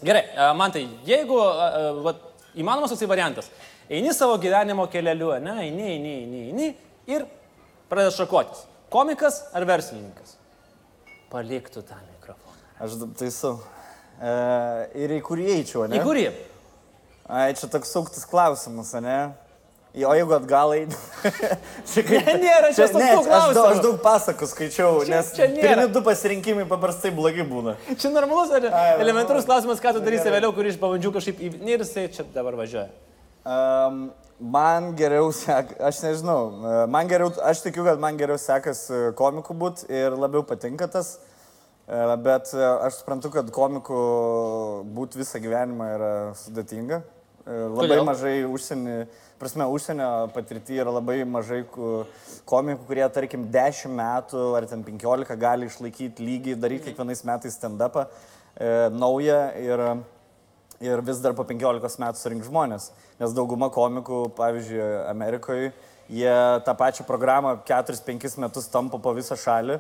Gerai, 0.05 0.55
man 0.57 0.71
tai, 0.73 0.89
jeigu, 1.05 1.37
a, 1.41 1.93
vat, 2.01 2.17
įmanomas 2.61 2.93
toksai 2.95 3.09
variantas, 3.11 3.51
eini 3.91 4.15
savo 4.15 4.37
gyvenimo 4.43 4.87
kelialiu, 4.93 5.33
ne, 5.43 5.59
eini, 5.67 5.89
eini, 5.95 6.15
eini, 6.23 6.43
eini 6.49 6.69
ir 7.11 7.27
pradeda 7.91 8.15
šakotis. 8.15 8.65
Komikas 8.95 9.41
ar 9.57 9.67
verslininkas? 9.67 10.37
Paliktų 11.33 11.83
tą 11.87 11.99
mikrofoną. 12.13 12.59
Aš 12.85 12.99
taisau. 13.19 13.57
E, 14.23 14.35
ir 15.03 15.17
į 15.17 15.23
kurį 15.27 15.49
eičiau, 15.57 15.89
ne? 15.91 15.99
Į 15.99 16.05
kurį? 16.07 16.27
Ai, 17.25 17.49
čia 17.59 17.67
toks 17.73 17.91
suktas 17.91 18.27
klausimas, 18.29 18.93
ne? 19.03 19.19
Jo, 19.95 20.11
jeigu 20.19 20.35
atgalai. 20.35 20.81
čia 21.91 22.03
kaip... 22.03 22.31
Nėra 22.43 22.73
čia 22.75 22.89
suktų 22.91 22.99
ne, 22.99 23.11
aš, 23.13 23.19
daug, 23.21 23.29
klausimų. 23.29 23.65
aš 23.69 23.83
daug 23.85 23.99
pasakų 24.03 24.49
skaičiau, 24.51 24.89
Čia- 25.05 25.13
nes 25.13 25.31
čia 25.37 25.49
pirmi 25.55 25.87
du 25.95 26.03
pasirinkimai 26.07 26.65
paprastai 26.71 27.13
blogi 27.15 27.47
būna. 27.47 27.77
Čia 27.93 28.11
normalus 28.15 28.51
ar 28.59 28.67
Ai, 28.71 28.89
elementarus 29.05 29.47
klausimas, 29.47 29.83
ką 29.83 29.95
tu 29.95 30.03
darysi 30.03 30.33
vėliau, 30.35 30.51
kurį 30.57 30.75
iš 30.75 30.81
pavadžių 30.83 31.15
kažkaip 31.15 31.45
į... 31.47 31.53
Ir 31.71 31.85
jisai 31.87 32.09
čia 32.17 32.27
dabar 32.35 32.59
važiuoja. 32.59 32.89
Um, 33.45 34.01
man 34.41 34.91
geriau 34.99 35.31
sek, 35.37 35.77
aš 35.79 36.03
nežinau, 36.09 36.41
e, 36.51 36.75
man 36.91 37.11
geriau, 37.11 37.31
aš 37.47 37.63
tikiu, 37.69 37.87
kad 37.87 38.03
man 38.03 38.19
geriau 38.19 38.41
sekasi 38.41 39.13
komikų 39.21 39.57
būti 39.63 39.87
ir 39.95 40.19
labiau 40.19 40.43
patinka 40.49 40.91
tas, 40.91 41.19
E, 41.85 42.17
bet 42.17 42.49
e, 42.57 42.65
aš 42.87 43.03
suprantu, 43.03 43.29
kad 43.35 43.51
komikų 43.53 43.99
būti 44.97 45.21
visą 45.21 45.41
gyvenimą 45.45 45.89
yra 45.99 46.13
sudėtinga. 46.41 47.03
Labai 47.45 47.91
Kodėl? 47.91 48.05
mažai 48.09 48.35
užsienį, 48.49 48.93
prasme, 49.37 49.67
užsienio 49.69 50.09
patirty 50.33 50.79
yra 50.81 50.95
labai 50.95 51.19
mažai 51.29 51.61
komikų, 51.69 52.87
kurie, 52.89 53.05
tarkim, 53.13 53.45
10 53.53 53.93
metų 53.93 54.45
ar 54.57 54.67
ten 54.71 54.85
15 54.87 55.37
gali 55.37 55.69
išlaikyti 55.69 56.25
lygį, 56.25 56.55
daryti 56.57 56.89
kiekvienais 56.89 57.21
metais 57.29 57.59
stand-upą 57.59 58.07
e, 58.09 58.89
naują 58.97 59.41
ir 59.61 59.85
ir 60.85 61.01
vis 61.05 61.21
dar 61.23 61.35
po 61.37 61.45
15 61.49 62.01
metų 62.03 62.21
surinkti 62.21 62.49
žmonės. 62.49 62.89
Nes 63.21 63.37
dauguma 63.37 63.69
komikų, 63.73 64.25
pavyzdžiui, 64.37 64.89
Amerikoje, 65.09 65.71
jie 66.09 66.35
tą 66.65 66.75
pačią 66.77 67.07
programą 67.09 67.59
4-5 67.69 68.41
metus 68.43 68.69
tampo 68.73 68.99
po 68.99 69.15
visą 69.17 69.37
šalį 69.39 69.79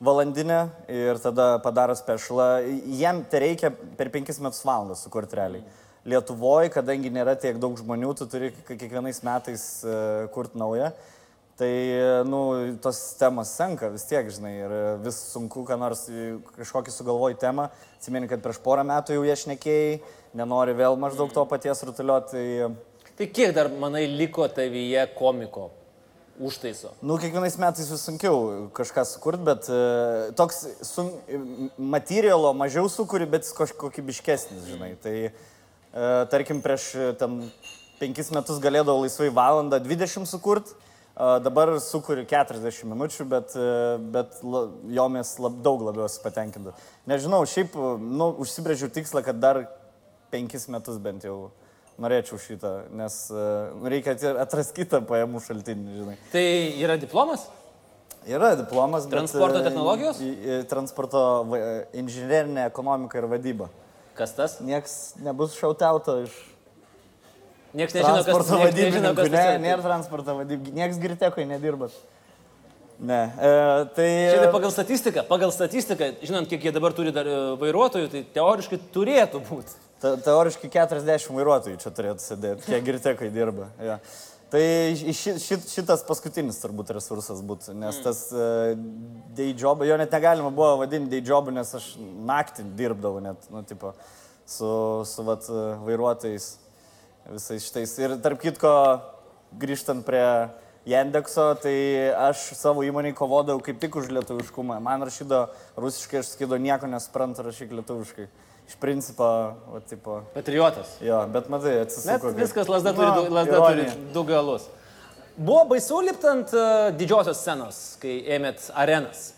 valandinę 0.00 0.62
ir 0.88 1.20
tada 1.22 1.58
padaro 1.62 1.94
specialą. 1.94 2.62
Jiem 2.86 3.24
tai 3.30 3.44
reikia 3.44 3.70
per 3.70 4.10
5 4.10 4.40
metus 4.40 4.64
valandas 4.64 5.04
sukurti 5.04 5.38
realiai. 5.38 5.64
Lietuvoje, 6.08 6.70
kadangi 6.72 7.12
nėra 7.12 7.34
tiek 7.36 7.58
daug 7.60 7.76
žmonių, 7.76 8.14
tu 8.16 8.26
turi 8.30 8.52
kiekvienais 8.68 9.20
metais 9.26 9.64
uh, 9.84 10.28
kurti 10.32 10.60
naują. 10.60 10.92
Tai, 11.60 11.72
nu, 12.24 12.38
tos 12.80 12.96
temos 13.20 13.50
senka 13.52 13.90
vis 13.92 14.06
tiek, 14.08 14.30
žinai, 14.32 14.52
ir 14.62 14.70
vis 15.04 15.18
sunku, 15.34 15.60
ką 15.68 15.76
nors 15.76 16.06
e, 16.08 16.38
kažkokį 16.56 16.94
sugalvoji 16.94 17.36
temą. 17.42 17.66
Atsimeni, 17.98 18.30
kad 18.30 18.40
prieš 18.40 18.62
porą 18.64 18.80
metų 18.88 19.18
jau 19.18 19.26
iešinėkėjai, 19.28 19.98
nenori 20.40 20.72
vėl 20.78 20.96
maždaug 20.96 21.34
to 21.36 21.44
paties 21.50 21.84
rutuliuoti. 21.84 22.32
Tai, 22.32 23.12
Tai 23.20 23.28
kiek 23.28 23.52
dar, 23.52 23.68
manai, 23.68 24.06
liko 24.08 24.46
tavyje 24.48 25.02
komiko 25.18 25.66
užtaiso? 26.40 26.94
nu, 27.04 27.18
kiekvienais 27.20 27.58
metais 27.60 27.92
vis 27.92 28.08
sunkiau 28.08 28.70
kažką 28.72 29.04
sukurti, 29.04 29.44
bet 29.44 29.68
e, 29.68 29.80
toks 30.40 30.62
sun, 30.88 31.12
materialo 31.76 32.54
mažiau 32.56 32.88
sukuri, 32.88 33.28
bet 33.28 33.44
jis 33.44 33.76
kokybiškesnis, 33.76 34.64
žinai. 34.72 34.94
Tai, 35.04 35.12
e, 35.28 35.59
tarkim, 36.30 36.60
prieš 36.62 36.94
e, 36.94 37.10
ten 37.18 37.40
penkis 38.00 38.30
metus 38.34 38.60
galėdavau 38.62 39.02
laisvai 39.04 39.30
valandą 39.34 39.80
20 39.82 40.28
sukurti. 40.30 40.76
Dabar 41.20 41.74
sukuriu 41.84 42.22
40 42.24 42.86
minučių, 42.88 43.24
bet, 43.28 43.52
e, 43.52 43.98
bet 44.14 44.38
jomis 44.88 45.34
lab, 45.42 45.58
daug 45.60 45.82
labiau 45.84 46.06
esu 46.06 46.22
patenkinta. 46.22 46.72
Nežinau, 47.10 47.42
šiaip, 47.44 47.74
nu, 48.00 48.30
užsibrėžiau 48.40 48.88
tikslą, 48.94 49.20
kad 49.26 49.36
dar 49.42 49.66
penkis 50.32 50.64
metus 50.72 50.96
bent 51.02 51.26
jau 51.26 51.50
norėčiau 52.00 52.38
šitą, 52.40 52.72
nes 52.96 53.16
e, 53.28 53.46
reikia 53.92 54.14
atrasti 54.40 54.78
kitą 54.80 55.02
pajamų 55.04 55.42
šaltinį, 55.44 55.98
žinai. 55.98 56.16
Tai 56.32 56.46
yra 56.80 56.96
diplomas? 57.00 57.44
Yra 58.28 58.54
diplomas. 58.56 59.04
bet, 59.04 59.18
Transporto 59.18 59.60
e, 59.60 59.66
technologijos? 59.66 60.22
Transporto 60.70 61.22
e, 61.56 61.62
inžinerinė 62.00 62.64
ekonomika 62.70 63.20
ir 63.20 63.28
vadyba. 63.28 63.68
Kas 64.20 64.36
tas? 64.36 64.58
Niekas 64.60 64.96
nebus 65.24 65.56
šautauto 65.56 66.20
iš 66.26 66.38
Niekas 67.70 67.94
nežino, 67.94 68.22
kas 68.26 68.34
nežino, 68.34 68.56
vadybininkų. 68.64 69.12
kas 69.14 69.28
Ne, 69.30 69.42
tas 69.44 69.60
nėra 69.62 69.82
transporto 69.84 70.34
vadybininkų. 70.40 70.74
Niekas 70.74 70.96
girtekui 71.02 71.44
nedirbat. 71.46 71.94
Ne. 73.00 73.20
E, 73.30 73.52
tai... 73.96 74.08
Šiaip 74.34 74.42
tai 74.42 74.48
pagal 74.52 74.72
statistiką, 74.74 75.22
pagal 75.28 75.52
statistiką, 75.54 76.08
žinant, 76.26 76.50
kiek 76.50 76.66
jie 76.66 76.72
dabar 76.74 76.92
turi 76.96 77.14
dar 77.16 77.30
e, 77.30 77.36
vairuotojų, 77.62 78.10
tai 78.12 78.24
teoriškai 78.34 78.80
turėtų 78.92 79.40
būti. 79.46 79.78
Ta, 80.02 80.16
teoriškai 80.26 80.68
40 80.74 81.30
vairuotojų 81.38 81.78
čia 81.80 81.94
turėtų 81.96 82.24
sėdėti, 82.26 82.66
kiek 82.66 82.84
girtekai 82.90 83.30
dirba. 83.32 83.70
Ja. 83.80 84.00
Tai 84.50 84.60
ši, 84.98 85.36
ši, 85.38 85.56
šitas 85.70 86.00
paskutinis 86.08 86.56
turbūt 86.58 86.88
resursas 86.96 87.38
būtų, 87.46 87.74
nes 87.78 88.00
tas 88.02 88.24
uh, 88.34 88.72
day 89.36 89.52
job, 89.54 89.84
jo 89.86 89.98
net 90.00 90.10
negalima 90.10 90.50
buvo 90.50 90.80
vadinti 90.80 91.12
day 91.12 91.22
jobu, 91.22 91.54
nes 91.54 91.70
aš 91.78 91.92
naktį 92.26 92.64
dirbdavau 92.78 93.22
net, 93.22 93.46
nu, 93.54 93.62
tipo, 93.62 93.92
su, 94.50 94.70
su 95.06 95.22
vat, 95.22 95.46
e, 95.46 95.62
vairuotojais 95.86 96.48
visais 97.30 97.68
šitais. 97.68 97.94
Ir 98.02 98.16
tarp 98.24 98.42
kitko, 98.42 98.72
grįžtant 99.60 100.02
prie 100.06 100.24
Jandekso, 100.90 101.52
tai 101.62 101.76
aš 102.16 102.50
savo 102.58 102.82
įmonį 102.86 103.12
kovodavau 103.14 103.62
kaip 103.62 103.78
tik 103.78 104.00
už 104.00 104.10
lietuviškumą. 104.16 104.80
Man 104.82 105.06
rašydavo 105.06 105.46
rusiškai, 105.78 106.24
aš 106.24 106.34
sakydavau, 106.34 106.58
nieko 106.64 106.90
nesuprantu, 106.90 107.46
rašyk 107.46 107.74
lietuviškai. 107.78 108.26
Iš 108.70 108.76
principo, 108.78 109.26
o 109.74 109.80
tipo, 109.82 110.20
Patriotas. 110.30 110.92
jo, 111.02 111.18
bet 111.34 111.48
matai, 111.50 111.80
atsisuko. 111.82 112.30
kaip- 112.30 112.38
viskas, 112.38 112.68
lasda, 112.70 112.92
turi, 112.94 113.10
du, 113.16 113.34
lasda 113.34 113.58
turi 113.58 113.86
du 114.14 114.22
galus. 114.28 114.68
Buvo 115.36 115.64
baisu 115.72 115.98
liptant 116.06 116.52
uh, 116.54 116.92
didžiosios 116.94 117.40
scenos, 117.42 117.80
kai 117.98 118.20
ėmėt 118.36 118.70
arenas. 118.78 119.32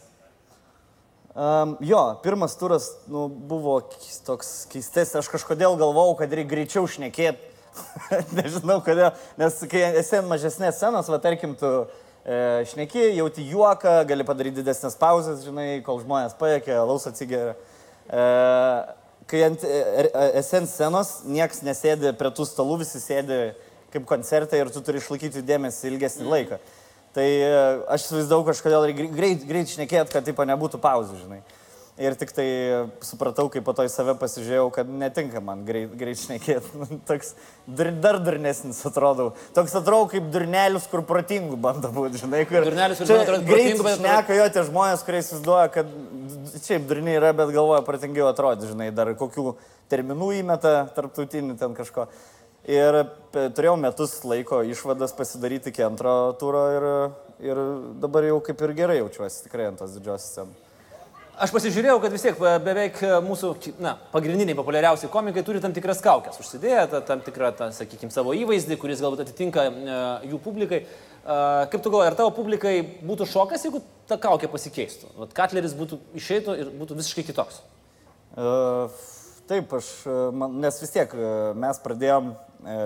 Um, 1.33 1.79
jo, 1.81 2.21
pirmas 2.23 2.59
turas 2.61 2.90
nu, 3.09 3.25
buvo 3.29 3.79
toks 4.27 4.66
keistas, 4.68 5.14
aš 5.16 5.33
kažkodėl 5.33 5.79
galvojau, 5.81 6.18
kad 6.21 6.33
reikia 6.37 6.51
greičiau 6.53 6.85
šnekėti. 6.85 7.49
Nežinau 8.37 8.83
kodėl, 8.85 9.14
nes 9.40 9.61
kai 9.71 9.87
esi 9.97 10.18
ant 10.18 10.29
mažesnės 10.29 10.77
scenos, 10.77 11.09
va 11.09 11.16
tarkim, 11.25 11.55
tu 11.57 11.71
e, 12.21 12.66
šneki, 12.68 13.14
jauti 13.16 13.47
juoką, 13.49 14.03
gali 14.11 14.27
padaryti 14.29 14.61
didesnės 14.61 14.99
pauzes, 15.01 15.40
žinai, 15.47 15.79
kol 15.87 16.03
žmonės 16.05 16.37
paėkia, 16.37 16.83
laus 16.85 17.09
atsigeria. 17.09 17.57
E, 18.12 18.27
kai 19.33 19.47
ant, 19.47 19.64
e, 19.64 19.81
e, 20.05 20.27
esi 20.42 20.59
ant 20.59 20.68
scenos, 20.68 21.12
niekas 21.25 21.62
nesėdi 21.64 22.12
prie 22.18 22.31
tų 22.37 22.45
stalų, 22.51 22.83
visi 22.83 23.01
sėdi 23.01 23.38
kaip 23.92 24.05
koncerte 24.09 24.61
ir 24.61 24.68
tu 24.73 24.83
turi 24.85 25.01
išlaikyti 25.01 25.45
dėmesį 25.49 25.88
ilgesnį 25.88 26.29
laiką. 26.29 26.59
Tai 27.16 27.25
e, 27.25 27.49
aš 27.92 28.07
įsivaizdavau 28.07 28.45
kažkodėl 28.51 28.87
reikia 28.90 29.09
greit, 29.12 29.47
greit 29.49 29.73
šnekėt, 29.73 30.12
kad 30.12 30.29
taip 30.29 30.45
nebūtų 30.53 30.81
pauzų, 30.85 31.16
žinai. 31.25 31.40
Ir 32.00 32.14
tik 32.16 32.31
tai 32.33 32.46
supratau, 33.05 33.50
kai 33.52 33.61
po 33.61 33.74
to 33.76 33.85
į 33.85 33.90
save 33.92 34.14
pasižiūrėjau, 34.16 34.70
kad 34.72 34.88
netinka 34.88 35.42
man 35.44 35.61
greit, 35.68 35.90
greit 36.00 36.16
šnekėti. 36.22 36.87
Toks 37.09 37.35
dur, 37.68 37.90
dar 38.00 38.16
durnesnis 38.24 38.81
atrodau. 38.88 39.35
Toks 39.52 39.74
atrodau 39.76 40.07
kaip 40.09 40.31
durnelis, 40.33 40.87
kur 40.88 41.02
protingų 41.05 41.59
bando 41.61 41.90
būti, 41.92 42.22
žinai. 42.22 42.46
Kur, 42.48 42.64
Durnelis, 42.64 43.02
kuris 43.02 43.12
Čia 43.12 43.18
bando 43.18 43.26
atrodyt 43.28 43.50
greit 43.50 43.68
protingu, 43.68 43.85
bet 43.85 43.98
atrodo- 43.98 44.09
šneka 44.09 44.38
jo 44.40 44.48
tie 44.57 44.64
žmonės, 44.70 45.05
kurie 45.05 45.20
įsivaizduoja, 45.20 45.68
kad 45.76 45.92
šiaip 46.64 46.88
durniai 46.88 47.18
yra, 47.20 47.35
bet 47.42 47.52
galvoja 47.59 47.85
protingiau 47.85 48.31
atrodyti, 48.33 48.72
žinai, 48.72 48.88
dar 48.96 49.12
kokių 49.20 49.46
terminų 49.92 50.33
įmeta 50.40 50.74
tarptautinį 50.96 51.59
ten 51.61 51.76
kažko. 51.76 52.09
Ir 52.72 53.02
turėjau 53.35 53.76
metus 53.76 54.16
laiko 54.24 54.64
išvadas 54.64 55.12
pasidaryti 55.18 55.74
iki 55.74 55.85
antro 55.85 56.16
turo 56.40 56.66
ir, 56.72 56.90
ir 57.52 57.64
dabar 58.00 58.24
jau 58.33 58.40
kaip 58.48 58.64
ir 58.64 58.76
gerai 58.81 59.00
jaučiuosi 59.02 59.44
tikrai 59.50 59.68
ant 59.68 59.83
tos 59.83 59.98
didžiosios 59.98 60.31
scenos. 60.33 60.68
Aš 61.40 61.49
pasižiūrėjau, 61.55 61.97
kad 62.03 62.12
vis 62.12 62.25
tiek 62.27 62.37
beveik 62.37 62.99
e, 63.01 63.12
mūsų 63.25 63.55
na, 63.81 63.95
pagrindiniai 64.12 64.57
populiariausi 64.59 65.09
komikai 65.12 65.40
turi 65.47 65.62
tam 65.64 65.73
tikras 65.73 66.03
kaukės. 66.05 66.37
Užsidėję 66.42 66.83
ta, 66.92 67.01
tam 67.09 67.23
tikrą, 67.25 67.49
ta, 67.57 67.71
sakykime, 67.73 68.12
savo 68.12 68.35
įvaizdį, 68.37 68.77
kuris 68.81 69.01
galbūt 69.01 69.25
atitinka 69.25 69.64
e, 69.71 69.97
jų 70.29 70.42
publikai. 70.45 70.83
E, 70.85 71.38
kaip 71.73 71.81
tu 71.81 71.88
galvoji, 71.88 72.11
ar 72.11 72.18
tavo 72.18 72.35
publikai 72.37 72.75
būtų 73.01 73.31
šokas, 73.33 73.64
jeigu 73.64 73.81
ta 74.11 74.21
kaukė 74.21 74.53
pasikeistų? 74.53 75.14
Vat 75.23 75.33
Katleris 75.38 75.73
būtų 75.79 76.03
išeitų 76.21 76.59
ir 76.61 76.71
būtų 76.83 77.01
visiškai 77.01 77.25
kitoks. 77.31 77.62
E, 78.37 78.53
Taip, 79.49 79.73
aš, 79.75 79.88
e, 80.07 80.18
man, 80.37 80.61
nes 80.62 80.79
vis 80.85 80.92
tiek 80.95 81.16
e, 81.16 81.31
mes 81.59 81.81
pradėjom 81.83 82.31
e, 82.31 82.77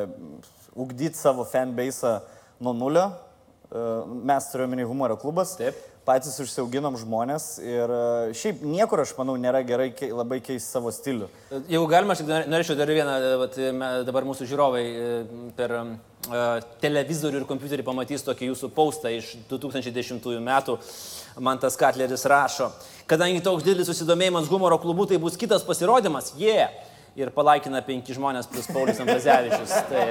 ugdyti 0.86 1.18
savo 1.18 1.44
fanbase 1.46 2.16
nuo 2.62 2.72
nulio. 2.78 3.10
E, 3.10 3.82
mes 4.30 4.48
turėjome 4.54 4.86
humoro 4.88 5.18
klubas. 5.20 5.52
Taip. 5.58 5.76
Patys 6.06 6.36
užsiauginom 6.38 6.94
žmonės 7.00 7.56
ir 7.58 7.90
e, 7.90 8.02
šiaip 8.38 8.60
niekur, 8.62 9.00
aš 9.02 9.10
manau, 9.18 9.34
nėra 9.42 9.64
gerai 9.66 9.88
kei, 9.90 10.12
labai 10.14 10.38
keisti 10.44 10.70
savo 10.70 10.92
stilių. 10.94 11.26
E, 11.50 11.60
Jeigu 11.72 11.88
galima, 11.90 12.14
aš 12.14 12.22
tik 12.22 12.30
nor- 12.30 12.46
norėčiau 12.52 12.76
dar 12.78 12.92
vieną, 12.94 13.16
e, 13.18 13.32
vat, 13.40 13.58
dabar 14.06 14.28
mūsų 14.28 14.46
žiūrovai 14.46 14.84
per 15.58 15.74
e, 15.80 15.84
televizorių 16.84 17.42
ir 17.42 17.48
kompiuterį 17.50 17.86
pamatys 17.86 18.22
tokį 18.28 18.52
jūsų 18.52 18.70
paustą 18.76 19.10
iš 19.16 19.32
2010 19.50 20.30
metų. 20.46 20.78
Man 21.42 21.58
tas 21.60 21.74
Katleris 21.76 22.22
rašo, 22.30 22.70
kadangi 23.10 23.42
toks 23.44 23.66
didelis 23.66 23.90
susidomėjimas 23.90 24.46
humoro 24.48 24.78
klubu, 24.78 25.08
tai 25.10 25.18
bus 25.20 25.34
kitas 25.36 25.66
pasirodymas, 25.66 26.36
jie. 26.38 26.54
Yeah. 26.54 26.92
Ir 27.16 27.30
palaikina 27.32 27.80
penki 27.80 28.12
žmonės 28.12 28.44
plus 28.52 28.66
Paulius 28.68 28.98
Ambrazevičius. 29.00 29.70
Tai... 29.88 30.02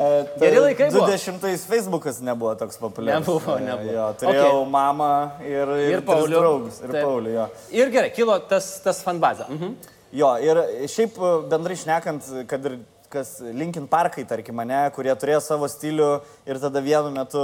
E, 0.00 0.06
Geri 0.40 0.60
laikai 0.64 0.86
buvo. 0.94 1.06
20-ais 1.10 1.64
Facebookas 1.68 2.20
nebuvo 2.24 2.54
toks 2.56 2.78
populiarus. 2.80 3.20
Nebuvo, 3.26 3.56
nebuvo. 3.60 3.92
Jo, 3.92 4.06
turėjau 4.22 4.52
Okay. 4.62 4.70
mamą 4.72 5.10
ir, 5.44 5.72
ir, 5.76 5.90
Ir 5.98 6.02
Paulių. 6.06 6.38
draugus. 6.40 6.78
Ir. 6.86 6.94
Paulių, 6.94 7.34
jo. 7.34 7.48
Ir 7.82 7.90
gerai, 7.92 8.10
kilo 8.16 8.38
tas, 8.48 8.70
tas 8.84 9.02
fanbazė. 9.04 9.48
Mhm. 9.52 9.74
Jo, 10.16 10.30
ir 10.42 10.56
šiaip 10.90 11.18
e, 11.20 11.34
bendrai 11.52 11.76
šnekant, 11.76 12.30
kad 12.48 12.64
ir 12.70 12.78
kas 13.12 13.40
Linkin 13.42 13.86
Parkai, 13.90 14.24
tarkim, 14.24 14.54
mane, 14.56 14.78
kurie 14.94 15.12
turėjo 15.18 15.40
savo 15.42 15.68
stilių 15.68 16.08
ir 16.46 16.58
tada 16.62 16.80
vienu 16.80 17.10
metu 17.12 17.42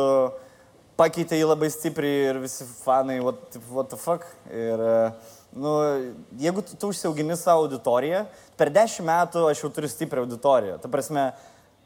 pakeitė 0.97 1.37
jį 1.37 1.49
labai 1.51 1.69
stipriai 1.71 2.31
ir 2.31 2.39
visi 2.41 2.65
fanai, 2.87 3.19
what, 3.21 3.59
what 3.71 3.91
the 3.93 3.99
fuck. 4.01 4.25
Ir, 4.49 4.81
e, 4.81 5.13
nu, 5.53 5.75
jeigu 6.41 6.63
tu, 6.65 6.77
tu 6.81 6.89
užsiaugini 6.95 7.37
savo 7.37 7.67
auditoriją, 7.67 8.25
per 8.57 8.71
dešimt 8.73 9.05
metų 9.11 9.45
aš 9.51 9.61
jau 9.67 9.71
turiu 9.77 9.91
stiprią 9.93 10.25
auditoriją. 10.25 10.79
Ta 10.81 10.89
prasme, 10.89 11.27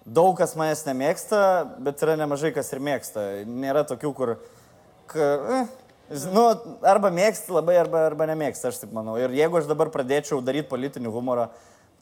daug 0.06 0.36
kas 0.38 0.56
manęs 0.58 0.86
nemėgsta, 0.86 1.42
bet 1.84 2.02
yra 2.04 2.16
nemažai 2.20 2.52
kas 2.56 2.72
ir 2.72 2.82
mėgsta. 2.84 3.28
Nėra 3.46 3.84
tokių, 3.88 4.14
kur... 4.16 4.36
Ka, 5.10 5.30
eh, 5.60 5.78
Nu, 6.10 6.42
arba 6.82 7.06
mėgsti 7.14 7.52
labai, 7.54 7.76
arba, 7.78 8.00
arba 8.08 8.26
nemėgsti, 8.26 8.66
aš 8.66 8.80
taip 8.82 8.94
manau. 8.96 9.12
Ir 9.20 9.30
jeigu 9.30 9.60
aš 9.60 9.68
dabar 9.70 9.92
pradėčiau 9.94 10.40
daryti 10.42 10.66
politinį 10.66 11.12
humorą, 11.14 11.44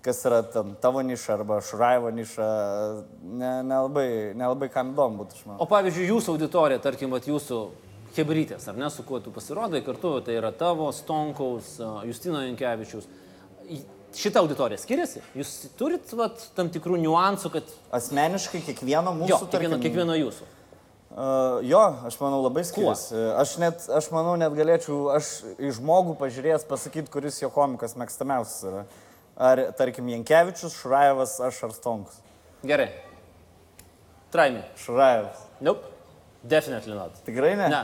kas 0.00 0.22
yra 0.24 0.38
ten 0.48 0.70
tavo 0.80 1.02
niša 1.04 1.34
arba 1.34 1.58
Šuraivo 1.60 2.08
niša, 2.16 2.46
ne- 3.20 3.50
nelabai 3.68 4.06
ne 4.32 4.38
nelabai 4.40 4.70
kam 4.72 4.94
įdomu 4.94 5.20
būtų, 5.20 5.36
aš 5.36 5.44
manau. 5.44 5.58
O 5.60 5.68
pavyzdžiui, 5.68 6.08
jūsų 6.08 6.38
auditorija, 6.38 6.80
tarkim, 6.80 7.12
vat, 7.12 7.28
jūsų 7.28 7.60
hebrytės, 8.16 8.64
ar 8.72 8.80
ne, 8.80 8.88
su 8.88 9.04
kuo 9.04 9.20
tu 9.20 9.34
pasirodai 9.34 9.82
kartu, 9.84 10.14
tai 10.24 10.38
yra 10.40 10.54
tavo, 10.56 10.88
Stonkaus, 10.96 11.74
Justino 12.08 12.40
Jankevičius. 12.46 13.10
Šitą 14.16 14.40
auditoriją 14.42 14.80
skiriasi? 14.80 15.20
Jūs 15.36 15.50
turit 15.78 16.12
vat, 16.16 16.40
tam 16.56 16.70
tikrų 16.72 16.96
niuansų, 17.02 17.50
kad... 17.52 17.74
Asmeniškai 17.94 18.62
kiekvieno 18.66 19.12
mūsų... 19.18 19.30
Jo, 19.30 19.40
kiekvieno, 19.52 19.78
kiekvieno 19.82 20.16
jūsų. 20.16 20.46
Uh, 21.08 21.58
jo, 21.66 21.80
aš 22.06 22.16
manau 22.20 22.38
labai 22.44 22.62
skiriasi. 22.68 23.16
Aš, 23.40 23.56
net, 23.62 23.84
aš 23.90 24.10
manau, 24.14 24.36
net 24.40 24.54
galėčiau, 24.54 25.08
aš 25.16 25.32
į 25.58 25.72
žmogų 25.80 26.14
pažiūrėjęs 26.20 26.66
pasakyti, 26.68 27.12
kuris 27.12 27.40
jo 27.42 27.50
komikas 27.52 27.96
mėgstamiausias 27.98 28.64
yra. 28.70 28.82
Ar, 29.38 29.62
tarkim, 29.78 30.08
Jankievičius, 30.12 30.76
Šuraevas, 30.78 31.36
aš 31.44 31.60
ar 31.68 31.74
Stonkus. 31.76 32.20
Gerai. 32.66 32.90
Try 34.34 34.52
me. 34.54 34.64
Šuraevas. 34.82 35.44
Nope. 35.64 35.94
Definitely 36.42 36.94
not. 36.94 37.18
Tikrai 37.26 37.56
ne? 37.58 37.68
Ne. 37.72 37.82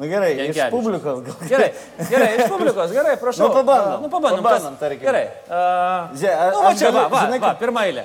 Nu 0.00 0.08
gerai, 0.08 0.30
iš 0.32 0.38
Jankevičius. 0.56 0.70
publikos 0.72 1.18
gal. 1.26 1.34
Gerai, 1.50 1.70
gerai, 2.08 2.28
iš 2.40 2.46
publikos, 2.48 2.92
gerai, 2.96 3.16
prašau. 3.20 3.48
Nu, 3.48 3.54
pabandom. 3.58 3.92
A, 3.92 4.00
Nu, 4.00 4.08
pabandom. 4.08 4.42
Pabandom, 4.46 4.72
kas- 4.72 4.80
tarkim. 4.80 5.04
Gerai. 5.04 5.26
Uh, 5.44 6.14
Žiūrėk, 6.16 6.36
a- 6.40 6.50
nu, 6.54 6.62
va 6.64 6.70
čia, 6.72 6.88
va, 6.88 6.92
galiu- 7.02 7.10
va, 7.12 7.18
žinai, 7.26 7.40
va, 7.44 7.50
pirmą 7.60 7.80
eilę. 7.90 8.04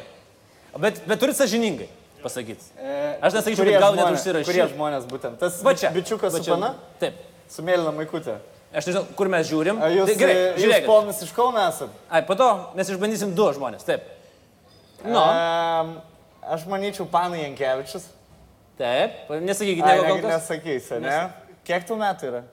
Bet, 0.75 0.99
bet 1.07 1.19
turit 1.21 1.37
sažiningai 1.39 1.87
pasakyti. 2.21 2.65
E, 2.75 3.15
Aš 3.23 3.31
nesakyčiau, 3.37 3.63
kad 3.69 3.79
gal 3.79 3.95
net 3.95 4.03
žmonės- 4.05 4.19
užsirašyti. 4.19 4.49
Kurie 4.51 4.65
žmonės 4.75 5.05
būtent? 5.07 5.37
Tas 5.39 5.61
Va 5.63 5.71
čia. 5.73 5.89
bičiukas 5.95 6.33
va 6.35 6.37
su 6.37 6.43
čia. 6.43 6.51
pana? 6.57 6.73
Taip. 6.99 7.13
Su 7.47 7.61
mėlyna 7.63 7.93
maikutė. 7.95 8.35
Aš 8.75 8.87
nežinau, 8.89 9.05
kur 9.15 9.27
mes 9.31 9.47
žiūrim. 9.47 9.79
Ar 9.79 9.89
jūs, 9.95 10.05
tai, 10.11 10.15
gerai, 10.19 10.35
e, 10.35 10.53
jūs 10.57 10.65
žiūrėkit. 10.67 10.85
ponas 10.89 11.21
iš 11.23 11.31
Kauno 11.31 11.63
esat? 11.69 11.87
Ai, 12.11 12.21
po 12.27 12.35
to 12.35 12.49
mes 12.75 12.89
išbandysim 12.91 13.31
du 13.33 13.45
žmonės. 13.55 13.85
Taip. 13.87 14.03
Nu, 15.05 15.15
Um, 15.21 16.01
aš 16.43 16.65
manyčiau, 16.67 17.07
pana 17.07 17.37
Jankievičius. 17.39 18.03
taip. 18.77 19.29
Nesakykit, 19.29 19.83
Ai, 19.85 19.99
nieko 20.01 20.27
ne, 20.27 20.35
nesakysi, 20.35 20.99
ne? 20.99 21.31
Kiek 21.65 21.85
tų 21.87 21.97
metų 21.99 22.29
yra? 22.29 22.43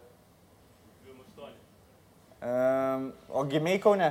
Um, 2.42 3.12
o 3.30 3.44
gimiai 3.46 3.78
Kaune? 3.78 4.08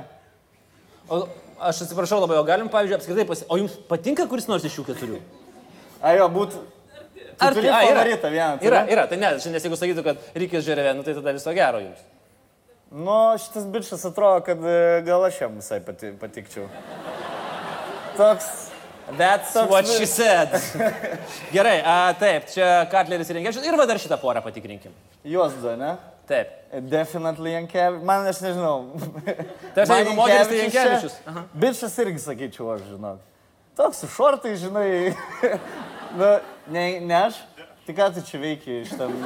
O 1.12 1.26
aš 1.62 1.82
atsiprašau 1.84 2.22
labai, 2.22 2.38
o 2.40 2.44
galim, 2.48 2.70
pavyzdžiui, 2.72 2.96
apskritai 2.96 3.26
pasi... 3.28 3.44
O 3.52 3.58
jums 3.60 3.74
patinka 3.90 4.24
kuris 4.30 4.48
nors 4.48 4.64
iš 4.64 4.78
šių 4.78 4.86
keturių? 4.88 5.20
A 6.00 6.14
jo, 6.16 6.30
būtų. 6.32 6.62
Ar 7.42 7.54
turi 7.56 7.68
yra? 7.68 7.82
favoritą 7.84 8.32
vieną. 8.32 8.56
turi? 8.56 8.70
Yra, 8.70 8.82
yra, 8.94 9.04
tai 9.10 9.20
ne, 9.20 9.34
šiandien 9.42 9.66
jeigu 9.66 9.78
sakytų, 9.78 10.06
kad 10.06 10.26
reikės 10.38 10.64
žiūrėvė, 10.66 10.96
nu 10.96 11.04
tai 11.06 11.14
tada 11.18 11.36
viso 11.36 11.54
gero 11.56 11.82
jums. 11.82 12.02
Nu, 12.92 13.18
šitas 13.40 13.68
bičias 13.72 14.04
atrodo, 14.08 14.42
kad 14.48 14.64
e, 14.64 15.00
gal 15.06 15.28
aš 15.28 15.44
jam 15.44 15.60
visai 15.60 15.80
pati, 15.84 16.14
patikčiau. 16.20 16.70
Toks. 18.16 18.71
That's 19.18 19.52
Toks 19.52 19.70
what 19.70 19.86
she 19.86 20.06
said. 20.06 20.48
Gerai, 21.54 21.82
a, 21.84 22.14
taip, 22.18 22.46
čia 22.52 22.86
Katleris 22.92 23.28
ir 23.30 23.40
Jankievičius. 23.40 23.66
Ir 23.66 23.76
va 23.76 23.86
dar 23.90 24.00
šitą 24.00 24.16
porą 24.22 24.40
patikrinkim. 24.44 24.94
Juos 25.26 25.56
du, 25.60 25.74
ne? 25.76 25.96
Taip. 26.30 26.52
Definitely 26.88 27.52
Jankievičius. 27.56 28.06
Man 28.08 28.28
aš 28.30 28.40
nežinau. 28.44 28.76
Tai 29.74 29.84
aš 29.84 29.92
Man 29.92 30.02
jeigu 30.02 30.14
moteris, 30.16 30.48
tai 30.48 30.62
Jankievičius. 30.62 31.18
Bičias 31.64 31.98
irgi 32.06 32.24
sakyčiau, 32.24 32.70
aš 32.76 32.86
žinau. 32.94 33.16
Toks 33.76 34.04
su 34.04 34.08
šortai, 34.14 34.54
žinai. 34.60 34.88
nu, 36.20 36.32
ne, 36.72 36.86
ne 37.00 37.18
aš. 37.26 37.42
Tai 37.86 37.94
ką 37.98 38.12
tu 38.14 38.22
čia 38.28 38.38
veikiai 38.38 38.84
iš 38.84 38.92
tam? 38.94 39.16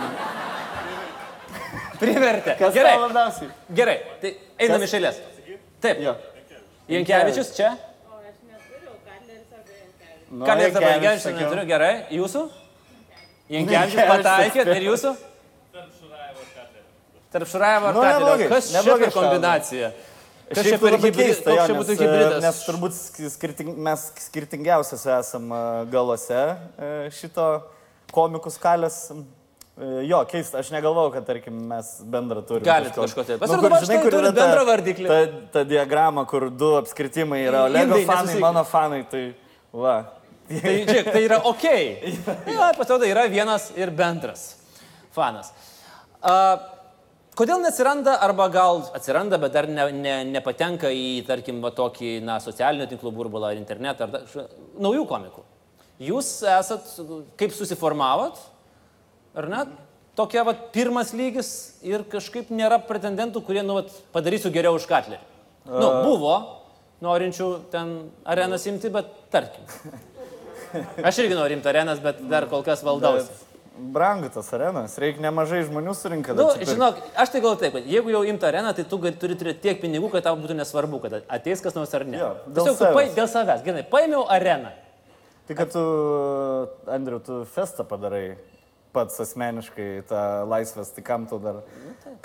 Privertė. 2.01 2.55
Kas 2.59 2.75
Gerai, 2.77 2.95
labiausiai? 3.01 3.51
gerai. 3.77 3.97
Tai 4.23 4.31
einam 4.65 4.83
iš 4.85 4.95
eilės. 4.99 5.21
Taip. 5.85 6.01
Jo. 6.05 6.13
Jankievičius 6.91 7.53
čia. 7.57 7.69
O 8.07 8.09
aš 8.21 8.37
neturiu, 8.47 8.93
Katleris 9.05 9.49
arba 9.51 9.73
Jankevičius. 9.81 10.16
Nu, 10.31 10.45
arba 10.45 10.63
Jankevičius 10.67 10.83
Jankievičius 10.91 11.39
neturiu. 11.39 11.65
Gerai. 11.71 11.95
Jūsų? 12.11 12.45
Jankievičius 13.55 14.11
pataikėt. 14.11 14.73
Ir 14.75 14.87
jūsų? 14.91 15.15
Tarp 17.37 17.49
Šuraevo 17.51 17.91
ir 17.91 17.97
Nu, 17.97 18.03
neblogai, 18.07 18.49
Kas 18.49 18.71
čia 18.73 18.83
per 18.97 19.11
kombinacija? 19.13 19.93
Kas 20.47 20.69
čia 20.69 20.79
per 20.79 20.95
keista, 21.03 21.51
koks 21.51 21.67
čia 21.69 21.77
būtų 21.77 21.95
e, 21.95 21.97
hybridas? 22.01 22.43
Nes 22.45 22.61
turbūt 22.65 22.95
sk- 22.95 23.31
skirting, 23.35 23.73
mes 23.89 24.05
skirtingiausias 24.29 25.03
esam 25.19 25.51
e, 25.51 25.63
galuose 25.91 26.39
e, 26.39 26.91
šito 27.15 27.49
komikų 28.15 28.53
skalės. 28.55 29.01
Jo, 29.77 30.23
keista, 30.25 30.63
aš 30.63 30.71
negalvojau, 30.73 31.11
kad, 31.19 31.27
tarkim, 31.29 31.59
mes 31.69 31.89
bendrą 32.09 32.41
turime. 32.49 32.65
Galit 32.65 32.95
kažko 32.97 33.27
tai. 33.29 33.35
Pasirodo, 33.43 33.69
va, 33.69 33.81
štai 33.85 33.99
turit 34.07 34.33
bendrą 34.39 34.63
vardiklį. 34.65 35.11
Ta, 35.11 35.19
ta 35.59 35.65
diagrama, 35.69 36.25
kur 36.31 36.47
du 36.49 36.71
apskritimai 36.79 37.43
yra 37.45 37.67
Olego 37.67 37.99
fanai, 38.09 38.39
mano 38.41 38.63
fanai, 38.65 39.03
tai 39.11 39.27
va. 39.77 39.99
Tai, 40.47 40.73
žiūrėk, 40.87 41.09
tai 41.11 41.23
yra 41.27 41.41
ok. 41.49 41.65
Ja, 42.53 42.71
pasirodo, 42.77 43.07
yra 43.09 43.25
vienas 43.31 43.71
ir 43.79 43.91
bendras 43.95 44.53
fanas. 45.17 45.49
A, 46.21 46.35
kodėl 47.39 47.63
neatsiranda, 47.65 48.19
arba 48.23 48.47
gal 48.53 48.83
atsiranda, 48.97 49.39
bet 49.43 49.55
dar 49.57 49.67
ne, 49.71 49.87
ne, 49.97 50.15
nepatenka 50.29 50.91
į, 50.93 51.25
tarkim, 51.29 51.59
va, 51.65 51.73
tokį, 51.75 52.19
na, 52.25 52.37
socialinio 52.45 52.87
tinklo 52.91 53.13
burbulą 53.17 53.51
ar 53.55 53.59
internetą, 53.59 54.07
ar 54.07 54.13
da, 54.13 54.21
š- 54.29 54.47
naujų 54.85 55.07
komikų? 55.11 55.45
Jūs 56.07 56.31
esat, 56.53 56.91
kaip 57.41 57.55
susiformavot, 57.57 58.39
ar 59.41 59.49
ne? 59.53 59.63
Tokia, 60.17 60.45
va, 60.49 60.53
pirmas 60.73 61.11
lygis 61.17 61.49
ir 61.85 62.05
kažkaip 62.13 62.53
nėra 62.53 62.79
pretendentų, 62.85 63.41
kurie, 63.45 63.65
nu, 63.65 63.81
va, 63.81 63.87
padarysiu 64.15 64.53
geriau 64.53 64.77
už 64.79 64.87
Katlerį. 64.89 65.25
Nu, 65.67 65.89
buvo 66.07 66.37
norinčių 67.05 67.49
ten 67.73 67.97
arenas 68.29 68.65
imti, 68.71 68.93
bet 68.93 69.09
tarkim. 69.33 69.65
Aš 71.09 71.21
irgi 71.25 71.37
noriu 71.39 71.59
imti 71.59 71.71
arenas, 71.73 72.01
bet 72.03 72.23
dar 72.31 72.49
kol 72.51 72.65
kas 72.67 72.85
valdausi. 72.87 73.29
Brangu 73.77 74.31
tas 74.33 74.47
arenas, 74.57 74.95
reikia 74.97 75.21
nemažai 75.21 75.61
žmonių 75.69 75.93
surinkti. 75.99 76.33
Nu, 76.39 76.47
žinok, 76.57 76.97
aš 77.13 77.35
tai 77.35 77.43
galvoju 77.45 77.61
taip, 77.61 77.75
kad 77.77 77.89
jeigu 77.93 78.09
jau 78.15 78.23
imti 78.25 78.49
areną, 78.49 78.73
tai 78.73 78.87
tu 78.89 78.97
turi 78.97 79.37
turėti 79.37 79.61
tiek 79.67 79.83
pinigų, 79.83 80.09
kad 80.15 80.25
tau 80.25 80.33
būtų 80.41 80.57
nesvarbu, 80.57 81.01
kad 81.03 81.19
ateis 81.29 81.61
kas 81.61 81.77
nors 81.77 81.93
ar 81.93 82.07
ne. 82.09 82.17
Jo, 82.17 82.31
dėl 82.47 82.71
Tiesiog 82.71 82.79
savęs. 82.81 82.97
pai, 82.97 83.05
dėl 83.19 83.29
savęs. 83.29 83.65
Gerai, 83.67 83.85
paėmiau 83.93 84.25
areną. 84.33 84.73
Tai 85.47 85.59
kad 85.61 85.75
tu, 85.77 85.83
Andriu, 86.91 87.21
tu 87.21 87.43
festą 87.53 87.85
padarai 87.87 88.39
pats 88.97 89.21
asmeniškai 89.23 89.91
tą 90.09 90.23
laisvės, 90.49 90.95
tai 90.97 91.05
kam 91.05 91.27
tu 91.29 91.37
dar, 91.43 91.61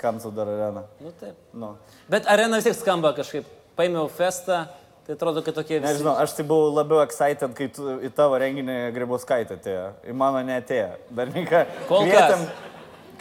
kam 0.00 0.18
tu 0.22 0.32
dar 0.32 0.48
areną? 0.48 0.86
Nu, 1.04 1.12
taip. 1.20 1.36
Nu. 1.52 1.74
Bet 2.10 2.26
arena 2.32 2.58
vis 2.58 2.70
tiek 2.70 2.78
skamba 2.80 3.12
kažkaip. 3.18 3.58
Paėmiau 3.76 4.08
festą, 4.12 4.66
tai 5.06 5.14
atrodo, 5.16 5.42
kad 5.42 5.54
tokie 5.56 5.78
visi. 5.80 5.86
Nežinau, 5.88 6.16
aš 6.22 6.34
tai 6.38 6.44
buvau 6.46 6.72
labiau 6.76 7.00
excited, 7.04 7.54
kai 7.58 7.68
tu 7.74 7.96
į 8.06 8.10
tavo 8.16 8.38
renginį 8.42 8.76
Grybauskaitė 8.96 9.56
atėjo. 9.58 9.86
Į 10.08 10.14
mano 10.18 10.42
neatėjo. 10.46 10.90
Dar 11.18 11.32
neką. 11.34 11.64
Kol 11.88 12.06
kas. 12.10 12.12
Kvietėm, 12.12 12.44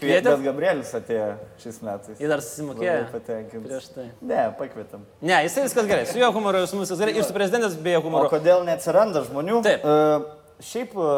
Kvietėm? 0.02 0.32
bet 0.34 0.46
Gabrielis 0.48 0.92
atėjo 0.98 1.26
šiais 1.62 1.80
metais. 1.86 2.20
Jis 2.22 2.30
dar 2.32 2.42
susimokėjo. 2.42 2.94
Patenkintas. 3.14 3.68
Prieš 3.70 3.90
tai. 3.96 4.06
Ne, 4.26 4.44
pakvietėm. 4.58 5.04
Ne, 5.22 5.40
jisai 5.46 5.66
viskas 5.68 5.90
gerai. 5.90 6.06
Su 6.10 6.18
jo 6.22 6.30
humoru, 6.34 6.64
su 6.70 6.78
mūsų 6.80 6.88
viskas 6.88 7.02
gerai. 7.04 7.18
Ir 7.20 7.28
su 7.28 7.36
prezidentas 7.38 7.76
beje 7.78 8.00
O 8.00 8.06
humoru. 8.08 8.32
kodėl 8.34 8.64
neatsiranda 8.66 9.22
žmonių? 9.28 9.60
Taip. 9.68 9.86
E, 9.86 10.64
šiaip 10.72 10.96
e, 10.98 11.12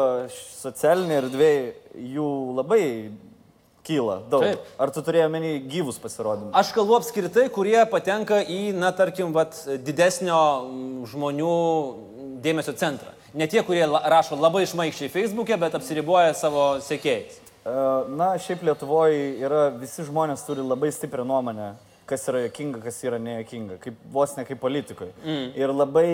socialinė 0.60 1.16
erdvė 1.22 1.52
jų 2.16 2.28
labai 2.60 2.82
kyla 3.84 4.18
daug. 4.30 4.44
Taip. 4.46 4.68
Ar 4.80 4.92
tu 4.94 5.02
turėjai 5.04 5.28
menį 5.32 5.52
gyvus 5.70 6.00
pasirodymus? 6.02 6.54
Aš 6.56 6.72
kalbu 6.76 6.98
apskritai, 6.98 7.46
kurie 7.52 7.78
patenka 7.90 8.40
į, 8.40 8.72
na, 8.76 8.90
tarkim, 8.96 9.34
vat, 9.36 9.56
didesnio 9.84 10.38
mm, 10.64 11.06
žmonių 11.12 11.54
dėmesio 12.44 12.74
centrą. 12.80 13.12
Ne 13.34 13.48
tie, 13.50 13.64
kurie 13.66 13.82
rašo 13.84 14.38
labai 14.38 14.62
išmaikščiai 14.64 15.10
Facebook'e, 15.12 15.58
bet 15.60 15.74
apsiriboja 15.74 16.36
savo 16.38 16.68
sekėjais. 16.84 17.40
E, 17.64 17.74
Na, 18.14 18.34
šiaip 18.38 18.62
Lietuvoje 18.68 19.34
yra, 19.42 19.66
visi 19.80 20.06
žmonės 20.06 20.46
turi 20.46 20.64
labai 20.64 20.92
stiprią 20.94 21.26
nuomonę, 21.26 21.72
kas 22.08 22.28
yra 22.30 22.44
jokinga, 22.44 22.80
kas 22.84 23.00
yra 23.04 23.18
nejokinga, 23.18 23.78
kaip, 23.82 24.00
vos 24.12 24.36
ne 24.38 24.44
kaip 24.46 24.60
politikoje. 24.62 25.12
Mm. 25.24 25.46
Ir 25.58 25.72
labai 25.74 26.08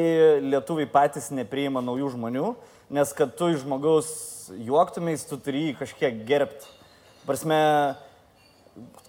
lietuviai 0.46 0.88
patys 0.90 1.28
nepriima 1.34 1.82
naujų 1.84 2.12
žmonių, 2.16 2.52
nes 2.94 3.14
kad 3.18 3.34
tu 3.38 3.50
iš 3.52 3.64
žmogaus 3.64 4.10
juoktumės, 4.54 5.26
tu 5.28 5.38
turi 5.38 5.68
jį 5.68 5.78
kažkiek 5.82 6.22
gerbti. 6.26 6.79
Prasme, 7.26 7.58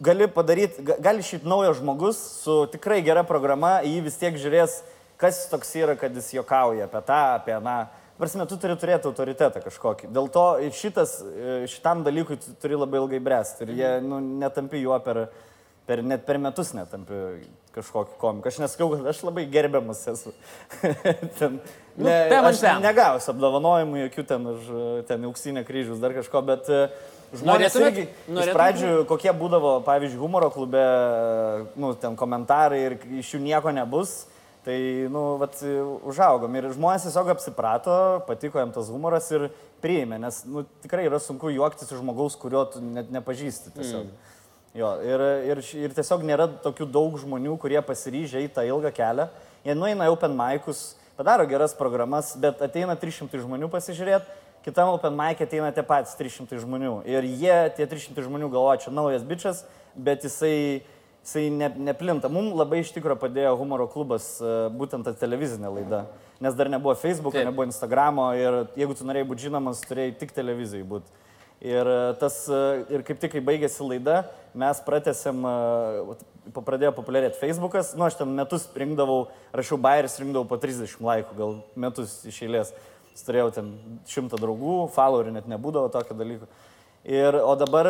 gali 0.03 0.27
padaryti, 0.27 0.83
ga- 0.83 0.97
gali 0.99 1.23
šiaip 1.23 1.45
naujas 1.47 1.77
žmogus 1.79 2.17
su 2.43 2.65
tikrai 2.73 3.01
gera 3.05 3.23
programa, 3.23 3.79
jį 3.85 4.01
vis 4.07 4.17
tiek 4.19 4.35
žiūrės, 4.41 4.81
kas 5.21 5.39
jis 5.43 5.51
toks 5.53 5.75
yra, 5.79 5.95
kad 5.99 6.15
jis 6.17 6.31
juokauja 6.35 6.89
apie 6.89 7.01
tą, 7.07 7.19
apie 7.37 7.55
aną. 7.55 7.77
Prasme, 8.21 8.45
tu 8.45 8.57
turi 8.61 8.75
turėti 8.77 9.07
autoritetą 9.09 9.61
kažkokį. 9.63 10.11
Dėl 10.13 10.27
to 10.29 10.43
šitas, 10.77 11.15
e, 11.25 11.63
šitam 11.71 12.03
dalykui 12.05 12.37
tu 12.37 12.51
turi 12.61 12.77
labai 12.77 12.99
ilgai 13.01 13.19
bręsti. 13.23 13.65
Ir 13.65 13.71
jie 13.79 13.89
nu, 14.05 14.19
netampi 14.43 14.77
juo 14.83 14.99
per, 15.01 15.23
per, 15.89 16.03
net 16.05 16.27
per 16.27 16.37
metus 16.37 16.73
netampi 16.77 17.17
kažkokį 17.73 18.19
komiką. 18.21 18.51
Aš 18.51 18.59
neskau, 18.61 18.91
kad 18.93 19.07
aš 19.09 19.23
labai 19.25 19.47
gerbiamas 19.49 20.03
esu. 20.11 20.35
ten, 21.39 21.57
Nu, 21.95 22.05
ne, 22.05 22.13
ant 22.31 22.51
aš 22.51 22.61
pem. 22.63 22.77
negausiu 22.85 23.33
apdovanojimų, 23.33 23.97
jokių 24.05 24.23
ten 24.29 24.45
už 24.53 24.69
ten 25.09 25.25
auksinę 25.27 25.65
kryžius, 25.67 25.97
dar 25.99 26.13
kažko, 26.15 26.39
bet 26.47 26.69
e, 26.71 26.85
žmonės 27.39 27.77
irgi 27.79 28.05
iš 28.27 28.51
pradžių 28.51 28.91
kokie 29.09 29.31
būdavo, 29.35 29.77
pavyzdžiui, 29.85 30.19
humoro 30.19 30.49
klube, 30.53 30.83
nu, 31.79 31.93
ten 31.99 32.17
komentarai 32.19 32.81
ir 32.89 32.97
iš 33.21 33.35
jų 33.35 33.41
nieko 33.45 33.73
nebus, 33.75 34.25
tai, 34.65 34.77
nu, 35.11 35.23
vat, 35.41 35.57
užaugom. 36.07 36.57
Ir 36.59 36.69
žmonės 36.75 37.07
tiesiog 37.07 37.31
apsiprato, 37.33 37.95
patiko 38.27 38.61
jam 38.61 38.73
tas 38.75 38.91
humoras 38.93 39.29
ir 39.33 39.47
priėmė, 39.81 40.19
nes, 40.21 40.43
nu, 40.49 40.65
tikrai 40.83 41.07
yra 41.07 41.21
sunku 41.23 41.53
juoktis 41.55 41.89
iš 41.89 42.01
žmogaus, 42.01 42.37
kurio 42.39 42.65
tu 42.69 42.83
net 42.83 43.09
nepažįsti 43.13 43.73
tiesiog. 43.77 44.11
Mm. 44.11 44.27
Jo, 44.77 44.93
ir, 45.03 45.23
ir, 45.51 45.59
ir 45.83 45.95
tiesiog 45.95 46.21
nėra 46.23 46.47
tokių 46.63 46.87
daug 46.87 47.17
žmonių, 47.19 47.57
kurie 47.59 47.81
pasiryžę 47.83 48.45
į 48.45 48.51
tą 48.55 48.63
ilgą 48.69 48.93
kelią. 48.95 49.27
Jie 49.67 49.75
nueina 49.75 50.07
į 50.07 50.13
open 50.13 50.37
maikus, 50.37 50.93
padaro 51.17 51.43
geras 51.49 51.75
programas, 51.75 52.31
bet 52.39 52.61
ateina 52.63 52.95
300 52.99 53.41
žmonių 53.43 53.67
pasižiūrėti, 53.73 54.39
kitam 54.65 54.93
open 54.93 55.15
mic 55.17 55.41
ateina 55.41 55.71
tie 55.73 55.83
patys 55.85 56.15
300 56.19 56.59
žmonių. 56.61 57.01
Ir 57.09 57.25
jie, 57.25 57.57
tie 57.77 57.87
300 57.89 58.25
žmonių 58.25 58.49
galvoja, 58.53 58.81
čia 58.85 58.93
naujas 58.93 59.25
bičias, 59.27 59.63
bet 59.95 60.25
jisai, 60.27 60.83
jisai 61.23 61.47
ne, 61.53 61.71
neplinta. 61.89 62.29
Mums 62.31 62.55
labai 62.57 62.83
iš 62.83 62.93
tikrųjų 62.95 63.19
padėjo 63.21 63.55
humoro 63.59 63.87
klubas, 63.91 64.33
e, 64.41 64.53
būtent 64.77 65.07
ta 65.07 65.15
televizinė 65.17 65.71
laida. 65.79 66.05
Nes 66.41 66.57
dar 66.57 66.69
nebuvo 66.73 66.95
Facebook'o, 66.97 67.37
Taip. 67.37 67.49
nebuvo 67.49 67.67
Instagramo 67.69 68.31
ir 68.37 68.63
jeigu 68.77 68.97
tu 68.97 69.05
norėjai 69.05 69.29
būti 69.29 69.49
žinomas, 69.49 69.83
turėjai 69.85 70.15
tik 70.21 70.33
televizijai 70.37 70.85
būti. 70.93 71.19
Ir, 71.61 71.85
e, 71.85 72.13
tas, 72.21 72.43
e, 72.49 72.61
ir 72.93 73.05
kaip 73.05 73.21
tik, 73.21 73.35
kai 73.35 73.45
baigėsi 73.45 73.85
laida, 73.85 74.23
mes 74.57 74.81
pratęsėm, 74.85 75.43
pradėjo 76.53 76.93
populiarėti 76.97 77.37
Facebookas. 77.37 77.93
Nu, 77.97 78.07
aš 78.07 78.17
ten 78.21 78.33
metus 78.37 78.65
rinkdavau, 78.77 79.27
rašiau 79.53 79.77
bairis, 79.81 80.17
rinkdavau 80.21 80.49
po 80.49 80.57
30 80.61 80.97
laikų, 81.05 81.37
gal 81.37 81.59
metus 81.77 82.17
iš 82.29 82.41
eilės. 82.47 82.73
Turėjau 83.21 83.51
ten 83.53 83.71
šimtą 84.09 84.39
draugų, 84.41 84.89
followerių 84.95 85.35
net 85.35 85.47
nebūdavo 85.51 85.91
tokio 85.93 86.15
dalyko. 86.17 86.47
Ir, 87.01 87.33
o 87.41 87.55
dabar 87.57 87.87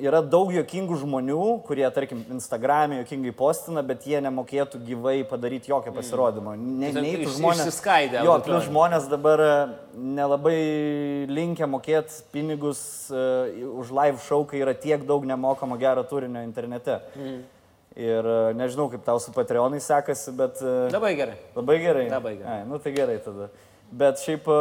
yra 0.00 0.22
daug 0.24 0.48
jokingų 0.54 0.96
žmonių, 1.02 1.40
kurie, 1.68 1.84
tarkim, 1.92 2.22
Instagram'e 2.32 3.02
jokingai 3.02 3.34
postina, 3.36 3.82
bet 3.84 4.06
jie 4.08 4.16
nemokėtų 4.24 4.80
gyvai 4.86 5.18
padaryti 5.28 5.68
jokio 5.68 5.92
pasirodymo. 5.92 6.54
Ne, 6.56 6.88
neitų 6.96 7.26
iš- 7.26 7.34
žmonės. 7.36 7.66
išsiskaidę 7.66 8.22
Jo, 8.24 8.38
plus 8.46 8.64
žmonės 8.64 9.10
dabar 9.12 9.42
e, 9.44 9.50
nelabai 10.16 10.56
linkę 11.28 11.68
mokėti 11.68 12.22
pinigus 12.32 12.80
uh, 13.12 13.44
už 13.76 13.92
live 13.92 14.24
show, 14.24 14.46
kai 14.48 14.64
yra 14.64 14.72
tiek 14.72 15.04
daug 15.04 15.28
nemokamo 15.28 15.76
gero 15.76 16.02
turinio 16.08 16.40
internete. 16.40 17.02
Mm. 17.12 17.36
Ir 17.96 18.26
e, 18.28 18.40
nežinau, 18.56 18.90
kaip 18.92 19.04
tau 19.04 19.20
su 19.20 19.32
Patreonai 19.36 19.80
sekasi, 19.80 20.32
bet... 20.36 20.64
e, 20.64 20.88
Labai 20.92 21.12
gerai. 21.16 21.36
Labai 21.56 21.78
gerai. 21.80 22.08
Labai 22.12 22.34
gerai. 22.40 22.58
Ai, 22.62 22.66
nu 22.68 22.80
tai 22.80 22.92
gerai 22.96 23.20
tada. 23.24 23.48
Bet 23.90 24.18
šiaip 24.18 24.48
e, 24.50 24.54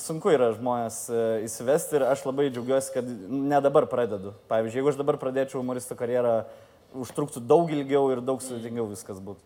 sunku 0.00 0.30
yra 0.32 0.48
žmonės 0.56 0.98
e, 1.12 1.22
įsivesti 1.44 1.98
ir 1.98 2.06
aš 2.08 2.22
labai 2.24 2.46
džiaugiuosi, 2.48 2.94
kad 2.94 3.08
ne 3.28 3.58
dabar 3.60 3.84
pradedu. 3.90 4.32
Pavyzdžiui, 4.48 4.80
jeigu 4.80 4.92
aš 4.94 5.00
dabar 5.00 5.18
pradėčiau 5.20 5.60
humoristo 5.60 5.96
karjerą, 5.98 6.38
užtruktų 6.96 7.42
daug 7.44 7.68
ilgiau 7.74 8.08
ir 8.14 8.22
daug 8.24 8.40
sudėtingiau 8.40 8.86
viskas 8.88 9.20
būtų. 9.20 9.44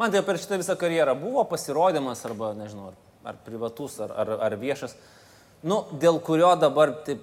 Man 0.00 0.10
tai 0.10 0.24
per 0.26 0.40
šitą 0.40 0.58
visą 0.58 0.74
karjerą 0.80 1.14
buvo 1.20 1.44
pasirodymas 1.46 2.24
arba, 2.26 2.50
nežinau, 2.58 2.90
ar, 2.90 2.98
ar 3.30 3.38
privatus, 3.46 4.00
ar, 4.02 4.16
ar, 4.18 4.32
ar 4.48 4.58
viešas, 4.58 4.96
nu, 5.62 5.84
dėl 6.02 6.18
kurio 6.24 6.50
dabar 6.58 6.96
taip 7.06 7.22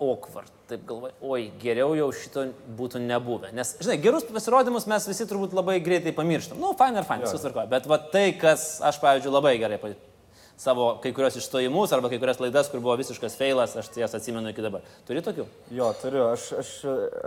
awkward, 0.00 0.48
taip 0.70 0.88
galvoju, 0.88 1.14
oi, 1.20 1.44
geriau 1.60 1.92
jau 1.98 2.08
šito 2.16 2.46
būtų 2.78 3.04
nebuvę. 3.04 3.52
Nes, 3.56 3.76
žinai, 3.82 4.00
gerus 4.00 4.24
pasirodymus 4.30 4.88
mes 4.90 5.10
visi 5.10 5.28
turbūt 5.28 5.52
labai 5.56 5.76
greitai 5.84 6.16
pamirštam. 6.16 6.58
Nu, 6.62 6.72
fine 6.78 7.02
ir 7.02 7.08
fine, 7.08 7.26
viskas 7.26 7.44
tvarkoja. 7.44 7.68
Bet 7.76 7.88
va 7.90 8.00
tai, 8.00 8.26
kas 8.40 8.78
aš, 8.84 9.02
pavyzdžiui, 9.04 9.36
labai 9.36 9.56
gerai 9.60 9.82
savo 10.64 10.86
kai 11.02 11.12
kurios 11.12 11.36
išstojimus 11.36 11.92
arba 11.92 12.08
kai 12.08 12.18
kurias 12.22 12.40
laidas, 12.40 12.70
kur 12.72 12.80
buvo 12.80 12.96
visiškas 13.00 13.36
feilas, 13.36 13.76
aš 13.76 13.90
jas 14.00 14.16
atsimenu 14.16 14.52
iki 14.52 14.64
dabar. 14.64 14.84
Turi 15.08 15.22
tokių? 15.24 15.44
Jo, 15.76 15.90
turiu. 16.00 16.24
Aš, 16.32 16.46
aš, 16.62 16.70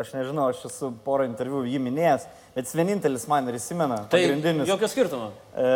aš 0.04 0.14
nežinau, 0.18 0.50
aš 0.54 0.64
esu 0.72 0.90
porą 1.06 1.28
interviu 1.30 1.62
jį 1.68 1.82
minėjęs, 1.86 2.26
bet 2.56 2.66
jis 2.66 2.80
vienintelis 2.80 3.28
man 3.30 3.50
ir 3.52 3.60
įsimena. 3.60 4.02
Tai 4.10 4.22
pagrindinis. 4.24 4.70
jokio 4.70 4.90
skirtumo. 4.90 5.30
E, 5.54 5.68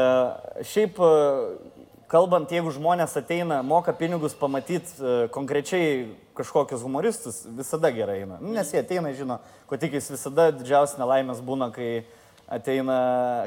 šiaip, 0.72 0.97
e, 0.97 1.84
kalbant, 2.12 2.51
jeigu 2.51 2.74
žmonės 2.74 3.14
ateina, 3.22 3.62
moka 3.66 3.93
pinigus 3.97 4.34
pamatyti 4.38 4.97
e, 4.97 5.18
konkrečiai 5.36 6.07
kažkokius 6.38 6.82
humoristus, 6.88 7.43
visada 7.57 7.93
gerai 7.93 8.24
eina. 8.24 8.39
Nu, 8.41 8.55
Nes 8.55 8.74
jie 8.74 8.82
ateina, 8.82 9.14
žino, 9.16 9.38
ko 9.70 9.78
tikis 9.80 10.09
visada 10.16 10.49
didžiausias 10.55 10.97
nelaimės 10.99 11.43
būna, 11.45 11.70
kai, 11.76 12.01
ateina, 12.52 12.99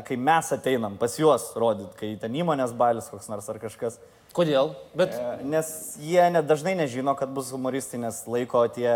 kai 0.06 0.16
mes 0.16 0.50
ateinam 0.56 0.96
pas 1.00 1.14
juos 1.18 1.50
rodyti, 1.58 1.92
kai 2.00 2.12
ten 2.20 2.36
įmonės 2.40 2.72
balis 2.76 3.10
koks 3.12 3.28
nors 3.32 3.48
ar 3.52 3.60
kažkas. 3.62 4.00
Kodėl? 4.34 4.72
Bet 4.98 5.12
E, 5.14 5.44
Nes 5.46 5.68
jie 6.02 6.22
net 6.34 6.48
dažnai 6.48 6.74
nežino, 6.78 7.12
kad 7.18 7.30
bus 7.30 7.52
humoristai, 7.54 8.00
nes 8.02 8.16
laiko 8.26 8.64
tie... 8.74 8.88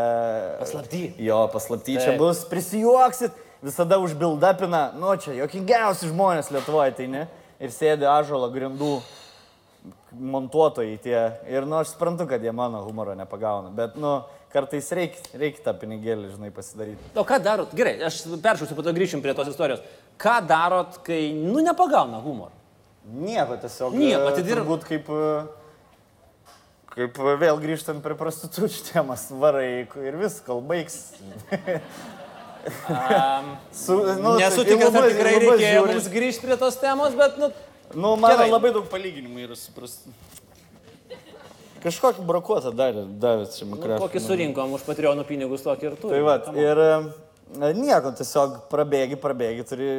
Paslapty. 0.59 1.02
Jo, 1.22 1.44
paslapty 1.52 1.94
čia 1.94 2.14
Taip. 2.14 2.18
bus, 2.22 2.40
prisijuoksit, 2.50 3.36
visada 3.62 4.00
užbildapina, 4.02 4.88
nu 4.98 5.14
čia 5.22 5.36
jokingiausi 5.38 6.11
žmonės 6.11 6.50
Lietuvoje, 6.54 6.96
tai 6.98 7.06
ne? 7.12 7.28
Ir 7.62 7.70
sėdi 7.74 8.06
ažalo 8.06 8.50
grindų 8.54 8.96
montuotojai 10.12 10.96
tie. 11.04 11.18
Ir, 11.50 11.66
nu, 11.68 11.76
aš 11.82 11.94
suprantu, 11.94 12.26
kad 12.30 12.42
jie 12.44 12.52
mano 12.54 12.80
humoro 12.86 13.14
nepagauna, 13.18 13.70
bet, 13.74 13.96
nu, 14.00 14.18
kartais 14.52 14.88
reikia 14.96 15.38
reik 15.40 15.59
tą 15.64 15.74
pinigėlį, 15.76 16.30
žinai, 16.36 16.50
pasidaryti. 16.54 17.11
O 17.18 17.24
ką 17.28 17.36
darot? 17.44 17.74
Gerai, 17.76 17.98
aš 18.09 18.22
peršausiu, 18.40 18.76
po 18.78 18.84
to 18.86 18.94
grįšim 18.96 19.20
prie 19.24 19.34
tos 19.36 19.50
istorijos. 19.52 19.82
Ką 20.20 20.38
darot, 20.48 21.00
kai, 21.06 21.28
nu, 21.36 21.61
nepagauna 21.64 22.22
humoro? 22.24 22.54
Nieko 23.09 23.56
tiesiog. 23.61 23.94
Nieko, 23.96 24.24
e, 24.26 24.32
atidirb- 24.34 24.64
Turbūt 24.64 24.88
kaip... 24.88 25.09
e, 25.09 25.46
Kaip 26.98 27.18
e, 27.22 27.34
vėl 27.38 27.61
grįžtant 27.62 28.00
prie 28.02 28.16
prostitučių 28.18 28.80
temas, 28.88 29.28
varai 29.30 29.84
ir 30.02 30.16
vis, 30.18 30.40
kol 30.42 30.59
baigs. 30.66 30.96
Su, 33.72 33.94
nu, 34.18 34.34
Nesu 34.40 34.64
taip, 34.64 34.66
į 34.66 34.72
tikras, 34.72 34.96
į 34.96 35.12
tikrai 35.12 35.34
reikėjo 35.44 35.84
mums 35.86 36.09
grįžti 36.12 36.44
prie 36.48 36.56
tos 36.61 36.76
temos, 36.80 37.14
bet, 37.16 37.38
nu, 37.40 37.48
Nu, 37.95 38.16
man 38.20 38.34
Gerai. 38.34 38.51
labai 38.53 38.72
daug 38.74 38.89
palyginimų 38.91 39.47
yra 39.47 39.57
suprasti. 39.57 40.12
Kažkokį 41.82 42.24
brokuotą 42.26 42.72
darė, 42.74 43.07
davė 43.22 43.47
čia 43.55 43.64
nu 43.64 43.76
mikrofą. 43.76 44.03
kokį 44.03 44.20
surinkom 44.24 44.74
už 44.76 44.84
Patreonų 44.89 45.24
pinigus 45.28 45.62
tokį 45.64 45.86
ir 45.86 45.97
tu. 46.01 46.11
Tai 46.11 46.20
va, 46.26 46.34
ir 46.59 46.80
e, 46.82 46.89
nieko, 47.78 48.11
tiesiog 48.18 48.57
prabėgi, 48.72 49.18
prabėgi, 49.22 49.66
turi, 49.68 49.91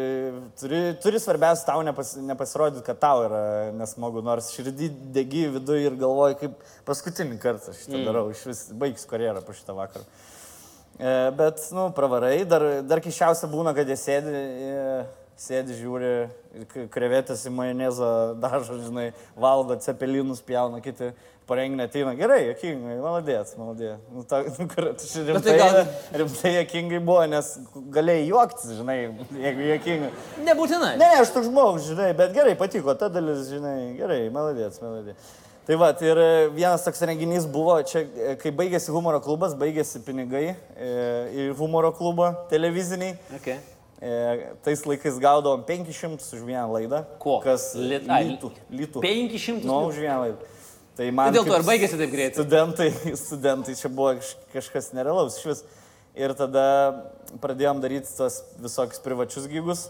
turi, 0.60 0.82
turi 1.00 1.22
svarbiausia 1.24 1.70
tau 1.70 1.80
nepas, 1.88 2.18
nepasirodyti, 2.20 2.84
kad 2.86 3.00
tau 3.00 3.24
yra 3.30 3.44
nesmagu, 3.80 4.22
nors 4.26 4.52
širdį 4.58 4.92
degi 5.16 5.46
viduje 5.56 5.88
ir 5.88 5.96
galvoji, 6.00 6.38
kaip 6.44 6.60
paskutinį 6.90 7.40
kartą 7.40 7.74
šitą 7.78 7.96
mm. 7.96 8.06
darau, 8.12 8.28
iš 8.36 8.44
vis 8.52 8.66
baigs 8.84 9.08
karjerą 9.08 9.46
po 9.48 9.56
šitą 9.56 9.78
vakarą. 9.80 10.04
E, 11.00 11.16
bet, 11.40 11.64
nu, 11.72 11.88
pravarai, 11.96 12.44
dar, 12.44 12.68
dar 12.84 13.00
kišiausia 13.00 13.48
būna, 13.48 13.72
kad 13.78 13.88
jie 13.88 13.96
sėdi, 14.04 14.36
e, 14.36 15.02
sėdi, 15.40 15.76
žiūri, 15.80 16.14
krevetės 16.92 17.46
į 17.48 17.54
majonezą 17.56 18.12
dažo, 18.44 18.80
žinai, 18.84 19.10
valgo, 19.40 19.78
cepelinus 19.80 20.42
pjauna, 20.46 20.82
kiti 20.84 21.14
parenginė 21.50 21.88
ateina. 21.88 22.14
Gerai, 22.18 22.42
jokingai, 22.52 23.00
maladės, 23.02 23.56
maladės. 23.58 23.98
Nu, 24.14 24.24
ta, 24.28 24.42
nu, 24.46 24.68
kur, 24.70 24.92
tu 25.00 25.08
čia 25.10 25.24
Bet 25.26 25.42
tai 25.48 25.56
rimtai, 25.56 25.58
gal- 25.64 26.22
rimtai 26.22 26.54
jokingai 26.60 27.02
buvo, 27.02 27.24
nes 27.32 27.52
galėjai 27.96 28.28
juoktis, 28.30 28.76
žinai, 28.78 28.98
jeigu 29.46 29.70
jokingai. 29.72 30.12
Nebūtinai. 30.50 30.94
Ne, 31.02 31.10
aš 31.24 31.34
toks 31.36 31.50
žmogus, 31.50 31.88
žinai, 31.90 32.12
bet 32.20 32.36
gerai, 32.36 32.58
patiko 32.60 32.96
ta 33.00 33.10
dalis, 33.14 33.48
žinai, 33.50 33.78
gerai, 34.00 34.26
maladės, 34.36 34.82
maladės. 34.84 35.32
Tai 35.70 35.76
va, 35.78 35.92
ir 36.02 36.18
e, 36.18 36.30
vienas 36.50 36.82
toks 36.82 37.04
renginys 37.06 37.44
buvo, 37.50 37.76
čia, 37.86 38.02
e, 38.02 38.38
kai 38.42 38.50
baigėsi 38.58 38.90
humoro 38.90 39.20
klubas, 39.22 39.54
baigėsi 39.58 40.02
pinigai 40.02 40.48
e, 40.50 40.56
į 41.30 41.52
humoro 41.60 41.92
klubą 41.94 42.32
televiziniai. 42.50 43.14
Okay. 43.38 43.60
E, 44.00 44.54
tais 44.64 44.80
laikais 44.88 45.18
gaudavom 45.20 45.64
500 45.68 46.24
už 46.38 46.43
vieną 46.47 46.70
laidą. 46.72 47.02
Ko? 47.20 47.39
Kas 47.43 47.74
Lit- 47.76 48.08
ai, 48.08 48.24
litų. 48.32 48.52
litų. 48.72 49.02
500 49.04 49.66
Nu, 49.68 49.82
už 49.89 49.97
vieną 50.00 50.20
laidą. 50.24 50.38
Tai 50.95 51.10
man 51.12 51.34
Tai 51.34 51.39
dėl 51.39 51.47
to 51.47 51.58
ir 51.60 51.66
baigėsi 51.68 51.97
taip 52.00 52.12
greitai. 52.12 52.36
Studentai, 52.43 52.88
studentai 53.26 53.76
čia 53.76 53.89
buvo 53.91 54.14
kaž- 54.20 54.38
kažkas 54.54 54.91
nerealaus 54.95 55.36
iš 55.39 55.45
vis. 55.52 55.64
Ir 56.16 56.32
tada 56.36 56.64
pradėjom 57.43 57.80
daryti 57.84 58.10
tos 58.18 58.39
visokius 58.60 59.04
privačius 59.04 59.45
gygus. 59.52 59.89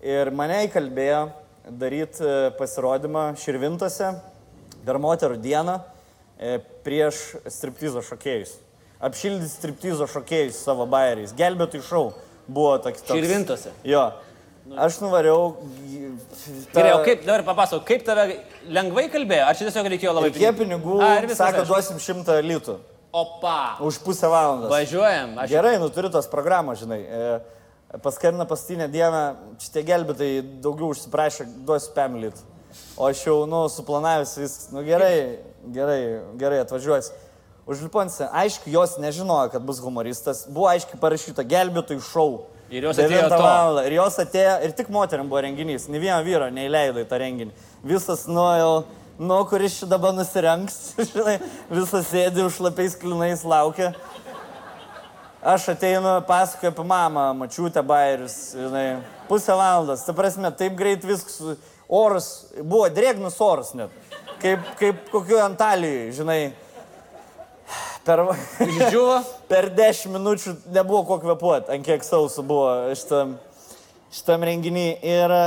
Ir 0.00 0.30
mane 0.32 0.62
įkalbėjo 0.66 1.20
daryti 1.68 2.24
pasirodymą 2.58 3.34
Širvintose 3.40 4.08
per 4.86 4.96
moterų 5.00 5.36
dieną 5.44 5.76
e, 6.40 6.56
prieš 6.84 7.36
striptizo 7.52 8.00
šokėjus. 8.04 8.56
Apšildyti 9.04 9.52
striptizo 9.52 10.08
šokėjus 10.08 10.64
savo 10.64 10.84
bairiais. 10.88 11.32
Gelbėtų 11.36 11.80
šau 11.84 12.06
buvo 12.48 12.78
toks. 12.78 13.02
toks 13.02 13.18
Širvintose? 13.18 13.72
Jo. 13.84 14.10
Aš 14.76 15.00
nuvariau. 15.02 15.56
tą- 16.72 16.78
Gerai, 16.78 16.92
o 16.94 17.04
kaip, 17.04 17.24
dabar 17.26 17.42
papasakok, 17.42 17.84
kaip 17.88 18.04
tave 18.06 18.36
lengvai 18.68 19.08
kalbėjo, 19.10 19.46
ar 19.48 19.54
čia 19.58 19.66
tiesiog 19.66 19.88
reikėjo 19.90 20.12
labai 20.14 20.30
Kiek 20.30 20.54
pinigų, 20.58 21.00
A, 21.02 21.34
sako, 21.34 21.64
duosim 21.66 21.98
šimtą 21.98 22.36
litų 22.44 22.76
Opa. 23.12 23.76
už 23.80 23.98
pusę 23.98 24.28
valandos. 24.30 24.70
Važiuojam. 24.70 25.38
Aš... 25.38 25.50
Gerai, 25.50 25.78
nu 25.78 25.88
turi 25.90 26.10
tos 26.10 26.26
programos, 26.30 26.78
žinai. 26.78 27.00
E, 27.02 27.40
Paskambina 27.98 28.46
pastinę 28.46 28.86
dieną, 28.86 29.34
šitie 29.58 29.82
gelbėtai 29.82 30.28
daugiau 30.62 30.92
užsiprašė, 30.94 31.48
duosiu 31.66 31.90
pemlit. 31.96 32.38
O 32.96 33.08
aš 33.08 33.24
jau, 33.26 33.46
nu, 33.50 33.64
suplanavęs 33.66 34.36
viskas. 34.38 34.68
Nu 34.70 34.84
gerai, 34.86 35.40
gerai, 35.74 36.20
gerai, 36.38 36.60
atvažiuosi. 37.70 37.80
Užliponsi, 37.80 38.24
aišku, 38.32 38.70
jos 38.70 38.98
nežinojo, 38.98 39.48
kad 39.50 39.62
bus 39.62 39.78
humoristas. 39.80 40.46
Buvo 40.48 40.66
aiškiai 40.66 40.98
parašyta 41.00 41.44
gelbėtojų 41.46 42.02
šou. 42.02 42.46
Ir 42.70 42.84
jos 42.86 42.98
atėjo 42.98 43.22
9 43.22 43.28
to. 43.30 43.42
valandą. 43.42 43.84
Ir 43.86 43.92
jos 43.94 44.18
atėjo, 44.18 44.54
ir 44.64 44.72
tik 44.72 44.88
moteriam 44.90 45.28
buvo 45.28 45.42
renginys. 45.42 45.88
Ne 45.88 45.98
vieno 45.98 46.20
vyro 46.22 46.50
neįleido 46.50 47.02
į 47.02 47.06
tą 47.06 47.18
renginį. 47.18 47.52
Visas, 47.86 48.26
nu, 48.26 48.42
jau, 48.58 48.84
nu, 49.18 49.38
kuris 49.50 49.80
čia 49.80 49.86
dabar 49.90 50.14
nusirengs, 50.14 50.78
žinai, 51.12 51.40
visas 51.70 52.08
sėdi 52.10 52.42
už 52.46 52.60
lapiais 52.62 52.96
klinais 52.98 53.44
laukia. 53.46 53.92
Aš 55.40 55.70
ateinu, 55.72 56.18
pasakoju 56.28 56.72
apie 56.74 56.84
mamą, 56.84 57.30
mačiutę 57.38 57.82
bairius, 57.86 58.52
žinai, 58.52 59.00
pusę 59.28 59.54
valandos. 59.54 60.02
Ta 60.04 60.14
prasme, 60.14 60.50
taip 60.52 60.74
greit 60.78 61.06
viskas, 61.06 61.54
oras, 61.88 62.50
buvo 62.60 62.90
drėgnas 62.92 63.38
oras 63.40 63.72
net. 63.78 63.94
Kaip, 64.40 64.66
kaip 64.80 65.06
kokiu 65.12 65.38
Antalijai, 65.42 66.10
žinai. 66.16 66.40
Per, 68.08 68.22
Išdžiuvo. 68.64 69.16
per 69.50 69.68
10 69.76 70.08
minučių 70.14 70.54
nebuvo 70.72 71.02
ko 71.04 71.18
kvepuoti, 71.20 71.68
ant 71.74 71.84
kiek 71.84 72.04
sausų 72.06 72.44
buvo 72.48 72.70
šitam, 72.96 73.34
šitam 74.14 74.46
renginį. 74.48 74.86
Ir 75.04 75.34
e, 75.36 75.42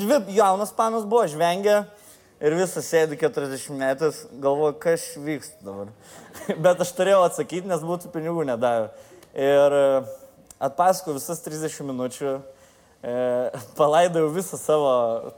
dvi 0.00 0.22
jaunas 0.38 0.72
panas 0.72 1.04
buvo, 1.04 1.26
žvengia 1.28 1.82
ir 2.40 2.56
visas 2.56 2.88
sėdi 2.88 3.18
40 3.18 3.76
metais, 3.78 4.22
galvoju, 4.40 4.78
kas 4.80 5.04
vyksta 5.20 5.68
dabar. 5.68 5.92
Bet 6.64 6.80
aš 6.84 6.94
turėjau 6.96 7.24
atsakyti, 7.26 7.68
nes 7.68 7.84
būtų 7.84 8.12
pinigų 8.14 8.46
nedavę. 8.48 8.88
Ir 9.36 9.78
e, 9.78 9.86
atpasakojau 10.64 11.18
visas 11.18 11.42
30 11.44 11.90
minučių, 11.90 12.36
e, 13.02 13.16
palaidojau 13.78 14.30
visą 14.36 14.60
savo 14.60 14.92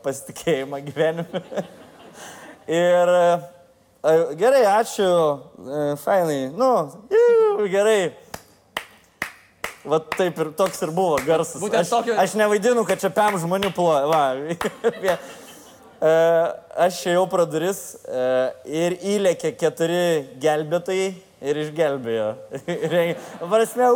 pasitikėjimą 0.04 0.84
gyvenime. 0.86 1.44
Ir 2.70 3.16
e, 3.16 3.24
gerai, 4.40 4.64
ačiū, 4.80 5.08
e, 5.60 5.80
fainai, 6.00 6.48
nu, 6.56 6.70
iu, 7.12 7.66
gerai. 7.68 8.12
Vat 9.84 10.10
taip 10.12 10.38
ir 10.40 10.50
toks 10.56 10.82
ir 10.84 10.90
buvo 10.92 11.16
garsas. 11.24 11.60
Būtent 11.60 11.84
aš, 11.84 11.92
tokio- 11.92 12.16
aš 12.20 12.34
nevaidinu, 12.36 12.84
kad 12.88 13.00
čia 13.00 13.08
pem 13.12 13.38
žmonių 13.40 13.72
ploja. 13.76 14.06
Va. 14.08 15.18
E, 16.00 16.10
aš 16.80 16.96
ėjau 17.10 17.26
pro 17.28 17.44
duris 17.44 17.80
e, 18.08 18.20
ir 18.72 18.94
įlėkė 19.04 19.50
keturi 19.60 20.30
gelbėtojai 20.40 21.10
ir 21.44 21.58
išgelbėjo. 21.60 22.28
Prasme, 23.50 23.90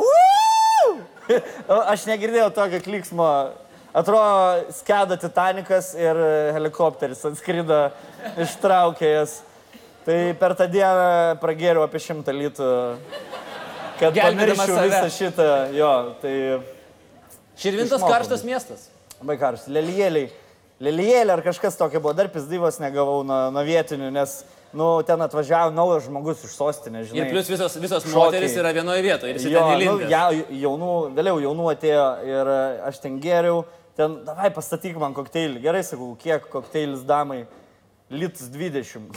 Aš 1.89 2.05
negirdėjau 2.11 2.51
tokio 2.53 2.83
kliksmo. 2.85 3.31
Atrodo, 3.97 4.69
skeda 4.77 5.17
Titanikas 5.17 5.95
ir 5.97 6.21
helikopteris 6.53 7.25
atskrido, 7.31 7.87
ištraukė 8.37 9.15
jas. 9.15 9.39
Tai 10.05 10.17
per 10.41 10.53
tą 10.59 10.67
dieną 10.69 11.39
pragėriau 11.41 11.85
apie 11.87 12.01
šimtą 12.05 12.33
litų, 12.37 12.67
kad 14.01 14.13
Gelbėdamas 14.17 14.59
pamirščiau 14.59 14.77
save. 14.77 14.89
visą 14.91 15.13
šitą. 15.19 15.47
Jo, 15.79 15.93
tai 16.21 16.35
Širvintas 17.57 18.01
Išmokau 18.01 18.11
karštas 18.13 18.43
miestas. 18.45 18.89
labai 19.21 19.37
karštas. 19.41 19.71
Lelijėliai. 19.73 20.27
Lelijėlė 20.83 21.33
ar 21.37 21.43
kažkas 21.47 21.79
tokio 21.79 22.01
buvo, 22.03 22.13
dar 22.19 22.27
pizdyvos 22.29 22.81
negavau 22.83 23.23
nuo, 23.25 23.39
nuo 23.55 23.63
vietinių, 23.65 24.09
nes, 24.13 24.33
nu, 24.75 24.89
ten 25.07 25.23
atvažiavo 25.23 25.71
naujas 25.73 26.09
žmogus 26.09 26.43
iš 26.45 26.57
sostinės, 26.59 27.07
žinai. 27.13 27.29
Ir 27.29 27.31
plus 27.31 27.49
visos, 27.49 27.77
visos 27.79 28.03
šokiai. 28.03 28.19
moteris 28.19 28.57
yra 28.59 28.73
vienoje 28.75 29.05
vietoje. 29.07 29.31
Ir 29.31 29.39
jis 29.39 29.47
Jo, 29.55 29.63
ten 29.63 29.71
nu, 29.71 29.79
įlindęs. 29.79 30.11
ja, 30.11 30.25
jaunų, 30.67 30.91
vėliau 31.15 31.39
jaunų 31.47 31.71
atėjo 31.77 32.09
ir 32.27 32.51
e, 32.57 32.59
aš 32.91 32.99
ten 33.07 33.21
geriau, 33.23 33.63
ten, 33.97 34.19
davai 34.27 34.51
pastatyk 34.53 34.99
man 35.01 35.15
kokteilį. 35.15 35.63
Gerai 35.63 35.85
sakau, 35.87 36.11
kiek 36.21 36.51
kokteilis 36.53 37.07
damai? 37.07 37.45
Litus 38.11 38.51
20. 38.53 39.15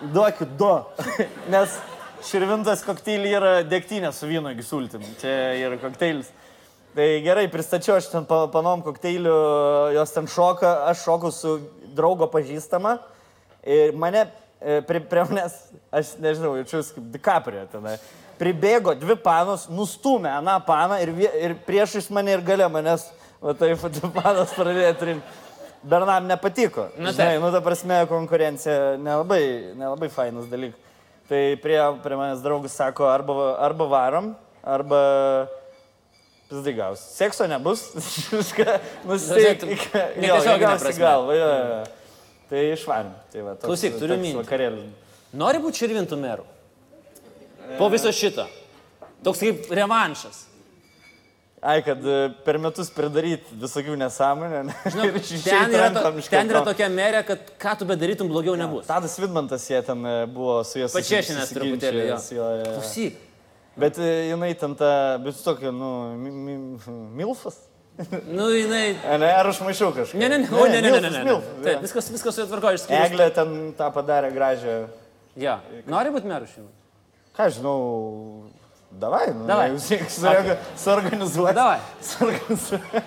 Duokit 0.00 0.48
du. 0.58 0.68
Nes 1.52 1.74
širvintas 2.24 2.84
kokteilį 2.86 3.32
yra 3.36 3.50
degtinė 3.68 4.12
su 4.16 4.28
vynogi 4.28 4.64
sultim. 4.64 5.04
Čia 5.20 5.34
yra 5.60 5.76
kokteilis. 5.80 6.30
Tai 6.96 7.06
gerai, 7.22 7.44
pristačiau 7.52 7.98
aš 8.00 8.08
ten 8.10 8.24
pa- 8.26 8.48
panom 8.50 8.80
kokteiliu, 8.82 9.34
jos 9.94 10.14
ten 10.14 10.26
šoka, 10.26 10.72
aš 10.90 11.04
šoku 11.04 11.30
su 11.34 11.52
draugo 11.94 12.26
pažįstama. 12.32 12.96
Ir 13.62 13.92
mane, 13.94 14.24
e, 14.58 14.80
prie, 14.88 15.02
prie 15.04 15.22
manęs, 15.28 15.54
aš 15.92 16.16
nežinau, 16.18 16.56
jaučiuosi 16.58 16.96
kaip 16.96 17.12
DiCaprio 17.14 17.66
tenai. 17.70 17.98
Pribėgo 18.40 18.96
dvi 18.96 19.18
panos, 19.20 19.68
nustumė 19.68 20.32
aną 20.38 20.56
paną 20.66 20.96
ir, 21.04 21.12
ir 21.36 21.54
priešais 21.68 22.08
mane 22.10 22.32
ir 22.38 22.42
gale 22.42 22.66
manęs, 22.72 23.04
o 23.38 23.52
taip, 23.54 23.84
dvi 24.00 24.10
panos 24.16 24.56
pradėjo 24.56 24.96
trinti. 24.98 25.39
Bernam 25.82 26.26
nepatiko. 26.28 26.90
Na 26.98 27.12
Žinai, 27.12 27.36
taip. 27.38 27.42
nu 27.42 27.50
ta 27.52 27.60
prasme, 27.64 28.02
konkurencija 28.08 28.96
nelabai, 29.00 29.42
nelabai 29.78 30.10
fainas 30.12 30.48
dalykas. 30.50 30.88
Tai 31.30 31.40
prie, 31.62 31.78
prie 32.02 32.16
manęs 32.18 32.42
draugas 32.42 32.74
sako, 32.74 33.06
arba, 33.06 33.54
arba 33.62 33.86
varom, 33.88 34.32
arba 34.66 35.00
pizdigaus. 36.50 37.00
Sekso 37.14 37.46
nebus, 37.46 37.86
viską 38.34 38.66
nusteik. 39.06 39.62
Nu, 39.62 39.76
netiesiogine 40.24 40.66
gausi 40.66 40.96
galvą, 40.98 41.38
jo, 41.38 41.48
jo. 41.54 41.80
Tai 42.50 42.64
išvarim. 42.74 43.14
Tai 43.30 43.46
va, 43.46 43.54
toks, 43.54 43.68
Klausyk, 43.68 43.96
turiu. 44.02 44.18
Vakarėlis. 44.40 44.90
Nori 45.38 45.62
būti 45.62 45.84
širvintų 45.84 46.18
merų. 46.18 46.46
Po 47.78 47.86
viso 47.92 48.10
šito. 48.10 48.48
Toks 49.22 49.44
kaip 49.46 49.70
revanšas. 49.70 50.49
Ai, 51.60 51.82
kad 51.84 52.00
e, 52.08 52.18
per 52.40 52.56
metus 52.56 52.88
pridaryti 52.88 53.56
visokių 53.60 53.96
nesąmonę. 54.00 54.62
ne? 54.64 54.74
Žinau, 54.88 55.08
ten, 55.44 55.74
yra 55.76 55.88
to, 55.92 56.12
ten 56.32 56.52
yra 56.52 56.62
tokia 56.64 56.86
merė, 56.88 57.20
kad 57.28 57.50
ką 57.60 57.74
tu 57.82 57.88
bedarytum, 57.88 58.30
blogiau 58.32 58.54
nebus. 58.56 58.86
Tadas 58.88 59.18
Vidmantas 59.20 59.66
jie 59.68 59.82
ten 59.84 60.06
e, 60.08 60.14
buvo 60.32 60.62
su 60.64 60.80
jais. 60.80 60.94
Pačiešinęs 60.96 61.52
truputėlį. 61.58 62.06
Klausyk. 62.16 63.18
Bet 63.80 64.00
e, 64.00 64.08
jinai 64.30 64.54
ten 64.56 64.72
ta, 64.78 65.18
bet 65.20 65.36
su 65.36 65.44
tokia, 65.44 65.68
nu, 65.72 65.90
mi, 66.16 66.32
mi, 66.32 66.56
milfas. 67.20 67.66
Nu, 68.36 68.46
jinai. 68.54 68.94
Ne, 69.20 69.28
ar 69.28 69.50
aš 69.50 69.60
maišiau 69.66 69.92
kažką? 69.92 70.16
Ne, 70.16 70.30
ne, 70.32 70.38
ne, 70.46 70.48
o, 70.56 70.64
ne, 70.64 70.80
ne, 70.80 70.94
ne, 70.94 71.00
ne, 71.04 71.10
ne. 71.12 71.24
milf, 71.26 71.48
Taip, 71.60 71.82
viskas, 71.84 72.08
viskas 72.14 72.38
su 72.38 72.46
atvarko 72.46 72.72
išskyrus. 72.72 73.10
Eglė 73.10 73.26
ten 73.36 73.52
tą 73.76 73.90
padarė 73.92 74.32
gražią. 74.32 74.78
Ja. 75.36 75.58
Nori 75.90 76.12
būti 76.14 76.30
merų 76.30 76.48
šeimai? 76.48 76.72
Ką 77.36 77.50
žinau, 77.52 77.76
davai, 78.90 79.30
nu, 79.34 79.46
Davai. 79.46 79.68
jeigu 79.68 79.80
siek 79.80 80.02
suorga- 80.10 80.56
suorganizuoti. 80.76 81.54
Davai. 81.54 81.78
Suorganizuoti. 82.02 83.02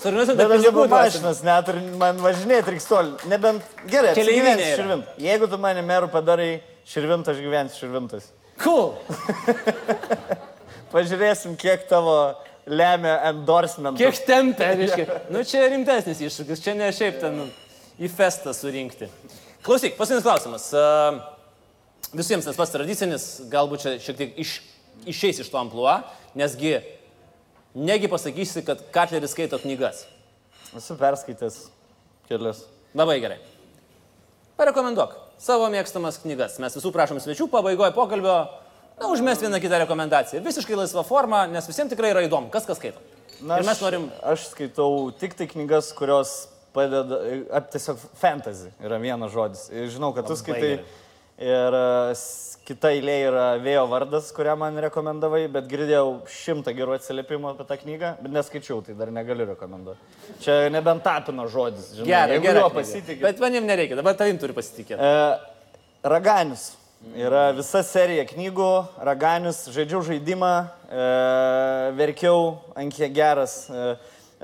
Suorganizuoti 0.00 0.38
Bet 0.40 0.50
aš 0.56 0.64
jau 0.64 0.86
mašinas 0.88 1.42
net 1.44 1.68
ir 1.68 1.80
man 2.00 2.16
važinėti 2.24 2.72
reiks 2.72 2.86
toli. 2.88 3.12
Nebent 3.28 3.62
gerai, 3.90 4.14
Keleivinė 4.16 4.54
apsigyvensi 4.54 4.68
yra. 4.70 4.76
širvint. 4.78 5.04
Jeigu 5.20 5.48
tu 5.52 5.58
mane 5.60 5.82
merų 5.84 6.08
padarai 6.10 6.62
širvintą, 6.88 7.34
aš 7.34 7.42
gyvensiu 7.44 7.82
širvintas. 7.84 8.30
Cool. 8.60 8.94
Pažiūrėsim, 10.92 11.54
kiek 11.60 11.84
tavo 11.90 12.14
lemia 12.66 13.18
endorsement. 13.30 13.98
Kiek 14.00 14.16
tempia, 14.26 14.72
reiškia. 14.78 15.20
Nu, 15.30 15.44
čia 15.46 15.66
rimtesnis 15.70 16.20
iššūkis, 16.26 16.62
čia 16.64 16.74
ne 16.78 16.88
šiaip 16.94 17.20
ten 17.22 17.38
į 18.00 18.10
festą 18.10 18.54
surinkti. 18.56 19.06
Klausyk, 19.66 19.94
paskutinis 19.98 20.24
klausimas. 20.26 20.70
A, 20.74 20.86
Visiems 22.16 22.42
tas 22.42 22.56
pats 22.58 22.72
tradicinis, 22.74 23.24
galbūt 23.52 23.84
čia 23.84 23.90
šiek 24.02 24.16
tiek 24.18 24.38
iš, 24.42 24.56
išeis 25.06 25.40
iš 25.40 25.50
to 25.50 25.58
ampluo, 25.60 25.98
nesgi 26.34 26.78
negi 27.74 28.08
pasakysi, 28.10 28.64
kad 28.66 28.82
Katleris 28.94 29.30
skaito 29.34 29.58
knygas. 29.62 30.04
Esu 30.76 30.96
perskaitęs 30.98 31.68
kelias. 32.28 32.64
Labai 32.94 33.20
gerai. 33.22 33.38
Parekomenduok 34.60 35.14
savo 35.40 35.68
mėgstamas 35.72 36.18
knygas. 36.22 36.58
Mes 36.62 36.74
visų 36.76 36.92
prašom 36.94 37.20
svečių 37.22 37.46
pabaigoje 37.50 37.94
pokalbio, 37.96 38.34
na, 39.00 39.08
užmest 39.08 39.40
vieną 39.44 39.60
kitą 39.62 39.78
rekomendaciją. 39.86 40.42
Visiškai 40.44 40.76
laisva 40.76 41.04
forma, 41.06 41.46
nes 41.48 41.66
visiems 41.70 41.92
tikrai 41.94 42.10
yra 42.12 42.24
įdomu, 42.26 42.50
kas 42.52 42.66
kas 42.68 42.78
skaito. 42.80 43.00
Na, 43.40 43.56
Ir 43.56 43.64
mes 43.64 43.72
aš- 43.78 43.80
norim 43.82 44.10
Aš 44.22 44.50
skaitau 44.52 45.10
tik 45.18 45.32
tai 45.38 45.46
knygas, 45.48 45.94
kurios 45.96 46.48
padeda, 46.74 47.22
ap, 47.56 47.70
tiesiog 47.72 47.96
fantasy 48.20 48.68
yra 48.84 48.98
vienas 49.00 49.32
žodis. 49.32 49.70
Ir 49.72 49.88
žinau, 49.88 50.12
kad 50.14 50.26
tu 50.28 50.34
Labai 50.34 50.42
skaitai. 50.44 50.60
gerai. 50.60 50.84
Ir 51.40 51.76
e, 51.76 52.14
kita 52.68 52.90
eilė 52.94 53.14
yra 53.30 53.44
Vėjo 53.62 53.86
vardas, 53.88 54.28
kurią 54.36 54.54
man 54.60 54.76
rekomendavai, 54.84 55.46
bet 55.52 55.68
girdėjau 55.70 56.18
šimtą 56.30 56.74
gerų 56.76 56.98
atsiliepimų 56.98 57.54
apie 57.54 57.64
tą 57.66 57.78
knygą, 57.80 58.10
bet 58.20 58.34
neskaičiau, 58.34 58.82
tai 58.84 58.96
dar 58.98 59.12
negaliu 59.14 59.46
rekomenduoti. 59.48 60.18
Čia 60.44 60.58
nebent 60.72 61.02
tapino 61.06 61.46
žodis, 61.50 61.94
žinai. 61.96 62.10
Gerai, 62.10 62.36
gerai. 62.44 62.66
pasitikė. 62.74 63.22
Bet 63.24 63.40
manim 63.40 63.64
nereikia, 63.66 63.96
dabar 63.98 64.18
tavim 64.20 64.38
turi 64.42 64.54
pasitikėti. 64.56 65.00
E, 65.00 66.10
Raganis. 66.12 66.74
Yra 67.16 67.46
visa 67.56 67.80
serija 67.80 68.26
knygų, 68.28 68.68
Raganis, 69.08 69.62
žaidžiau 69.72 70.02
žaidimą, 70.04 70.52
e, 70.92 71.08
verkiau, 71.96 72.58
ant 72.76 72.92
kiek 72.92 73.14
geras, 73.16 73.62
e, 73.72 73.94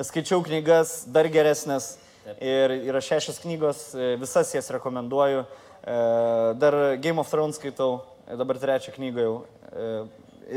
skaičiau 0.00 0.40
knygas, 0.40 1.02
dar 1.12 1.28
geresnės. 1.28 1.98
Ir 2.40 2.72
yra 2.88 2.98
šešios 3.04 3.38
knygos, 3.44 3.82
e, 3.94 4.16
visas 4.18 4.54
jas 4.56 4.72
rekomenduoju. 4.72 5.44
E, 5.86 6.54
dar 6.58 6.96
Game 6.98 7.20
of 7.20 7.28
Thrones 7.30 7.56
skaitau, 7.60 8.00
e, 8.26 8.34
dabar 8.36 8.58
trečią 8.58 8.92
knygą 8.96 9.20
jau. 9.22 9.34
E, 9.72 10.04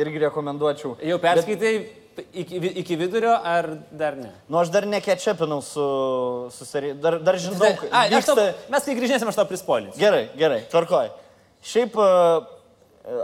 irgi 0.02 0.20
rekomenduočiau. 0.26 0.96
Jau 1.06 1.18
perskaitai 1.22 1.74
iki, 2.34 2.60
vi- 2.60 2.74
iki 2.82 2.96
vidurio 2.98 3.36
ar 3.44 3.68
dar 3.92 4.16
ne? 4.18 4.32
Nu, 4.50 4.58
aš 4.58 4.70
dar 4.74 4.86
nekečepinau 4.90 5.62
su, 5.62 5.86
su 6.52 6.66
serija. 6.66 6.94
Dar, 6.96 7.20
dar 7.22 7.38
žinau, 7.38 7.62
A, 7.92 8.08
aš 8.10 8.26
tau, 8.26 8.36
vyksta- 8.36 8.70
mes 8.70 8.84
kai 8.86 8.96
grįžėsim, 8.98 9.28
aš 9.30 9.36
tau 9.36 9.46
prispolinsiu. 9.46 10.00
Gerai, 10.02 10.30
gerai, 10.38 10.64
tvarkoj. 10.72 11.10
Šiaip 11.62 11.94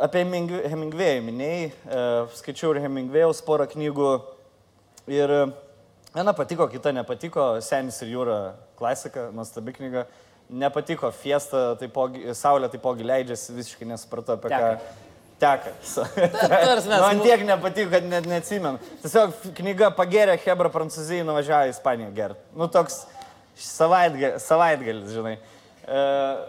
apie 0.01 0.23
Heming- 0.25 0.63
Hemingway'ų 0.71 1.21
minėjai, 1.25 1.71
skaičiau 2.37 2.73
ir 2.75 2.81
Hemingway'aus 2.85 3.41
porą 3.45 3.65
knygų 3.69 4.09
ir 5.07 5.33
viena 6.15 6.33
patiko, 6.33 6.67
kita 6.71 6.93
nepatiko, 6.93 7.61
Senis 7.61 8.01
ir 8.01 8.13
Jūra 8.15 8.53
klasika, 8.77 9.29
nuostabi 9.33 9.73
knyga. 9.73 10.05
Nepatiko 10.49 11.09
Fiesta, 11.11 11.73
taipogi, 11.79 12.21
Saulė 12.37 12.67
taipogi 12.69 13.03
leidžiasi, 13.07 13.53
visiškai 13.57 13.87
nesupratau 13.89 14.37
apie 14.37 14.51
ką. 14.53 14.75
Teka. 15.41 15.71
Tars 16.47 16.85
mes- 16.87 17.01
Man 17.01 17.19
tiek 17.25 17.41
nepatiko, 17.43 17.89
kad 17.91 18.05
net 18.07 18.27
neatsimenu. 18.29 18.77
Tiesiog 19.03 19.33
knyga 19.57 19.89
pagėrė 19.97 20.37
Hebra 20.45 20.69
Prancūzijai, 20.71 21.25
nuvažiavo 21.27 21.67
į 21.67 21.73
Ispaniją 21.73 22.13
gert. 22.15 22.37
Nu 22.55 22.69
toks 22.71 23.01
savaitgalis, 23.59 24.45
savaitgalis 24.47 25.11
žinai. 25.17 25.35
E, 25.85 25.97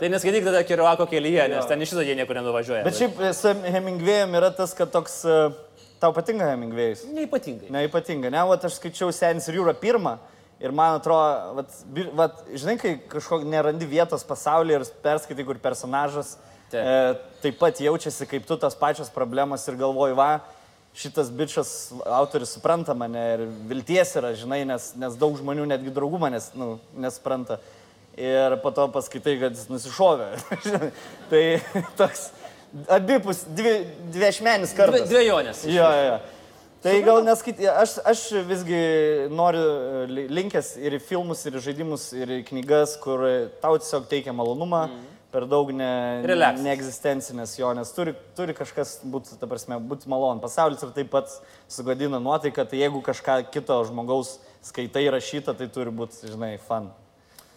Tai 0.00 0.08
neskaityk 0.12 0.44
tada 0.46 0.62
Kiruako 0.64 1.06
kelyje, 1.10 1.48
nes 1.50 1.66
ten 1.68 1.82
iš 1.84 1.90
viso 1.92 2.04
jie 2.06 2.14
niekur 2.16 2.38
nenuvažiuoja. 2.38 2.84
Bet 2.86 2.94
šiaip 3.00 3.18
e, 3.20 3.32
su 3.36 3.52
Hemingway'um 3.66 4.36
yra 4.38 4.52
tas, 4.56 4.74
kad 4.76 4.92
toks... 4.94 5.24
e, 5.24 5.40
Tau 5.96 6.12
patinka 6.12 6.44
Hemingway'us? 6.44 7.06
Neipatingai. 7.08 7.70
Neipatinga. 7.72 8.28
Ne, 8.30 8.42
vat 8.44 8.64
aš 8.68 8.74
skaičiau 8.76 9.08
Senis 9.16 9.46
ir 9.48 9.56
Jūra 9.56 9.72
pirmą 9.80 10.18
ir 10.60 10.72
man 10.72 10.96
atrodo, 10.98 11.54
vat, 11.60 11.78
vat, 12.16 12.42
žinai, 12.54 12.76
kai 12.80 12.96
kažkokio 13.12 13.48
nerandi 13.48 13.88
vietos 13.88 14.24
pasaulyje 14.26 14.80
ir 14.80 14.84
perskaitai, 15.04 15.44
kur 15.48 15.60
personažas 15.62 16.36
Taip. 16.72 16.82
e, 16.82 17.40
taip 17.44 17.58
pat 17.60 17.80
jaučiasi 17.80 18.26
kaip 18.26 18.46
tu 18.48 18.56
tas 18.58 18.74
pačios 18.74 19.12
problemas 19.12 19.66
ir 19.68 19.76
galvoji, 19.78 20.16
va, 20.18 20.30
šitas 20.96 21.28
bičias 21.30 21.70
autoris 22.08 22.54
supranta 22.56 22.94
mane 22.96 23.24
ir 23.34 23.44
vilties 23.68 24.14
yra, 24.16 24.32
žinai, 24.38 24.62
nes, 24.68 24.94
nes 24.96 25.18
daug 25.20 25.36
žmonių, 25.36 25.66
netgi 25.68 25.92
draugų 25.94 26.22
manęs 26.22 26.50
nu, 26.56 26.76
nesupranta. 26.96 27.60
Ir 28.16 28.54
po 28.62 28.70
to 28.72 28.86
paskaitai, 28.88 29.34
kad 29.42 29.52
jis 29.52 29.68
nusišovė. 29.68 30.30
tai 31.30 31.42
toks 31.98 32.30
abipus, 32.88 33.42
dvi, 33.52 33.74
dviešmenis 34.14 34.72
Dvi, 34.72 34.78
kartas. 34.78 35.04
dviejonės. 35.10 35.60
Jo, 35.68 35.90
jo, 35.92 36.06
jo. 36.08 36.16
Tai 36.86 36.94
gal 37.02 37.24
neskaityti, 37.26 37.66
aš, 37.66 37.96
aš 38.06 38.22
visgi 38.46 38.78
noriu 39.34 39.62
e, 39.66 40.06
li- 40.06 40.26
linkęs 40.38 40.76
ir 40.78 40.94
į 40.98 41.00
filmus, 41.02 41.42
ir 41.48 41.58
į 41.58 41.62
žaidimus, 41.64 42.04
ir 42.14 42.32
į 42.38 42.40
knygas, 42.46 42.94
kur 43.02 43.24
tau 43.62 43.74
tiesiog 43.80 44.06
teikia 44.10 44.34
malonumą, 44.36 44.84
mm. 44.86 45.16
per 45.34 45.48
daug 45.50 45.72
ne, 45.74 45.88
Relax. 46.30 46.62
neegzistencinės 46.62 47.56
jo, 47.58 47.72
nes 47.74 47.90
turi, 47.96 48.14
turi 48.38 48.54
kažkas 48.54 49.00
būti, 49.02 49.34
ta 49.40 49.48
prasme, 49.50 49.80
būti 49.82 50.10
malon. 50.12 50.42
Pasaulis 50.44 50.84
ir 50.86 50.92
taip 50.94 51.10
pat 51.14 51.32
sugadina 51.72 52.22
nuotaiką, 52.22 52.68
tai 52.70 52.84
jeigu 52.84 53.02
kažką 53.08 53.40
kito 53.50 53.80
žmogaus 53.90 54.36
skaitai 54.66 55.08
rašytą, 55.16 55.56
tai 55.58 55.66
turi 55.72 55.90
būti, 55.94 56.30
žinai, 56.30 56.54
fan. 56.68 56.92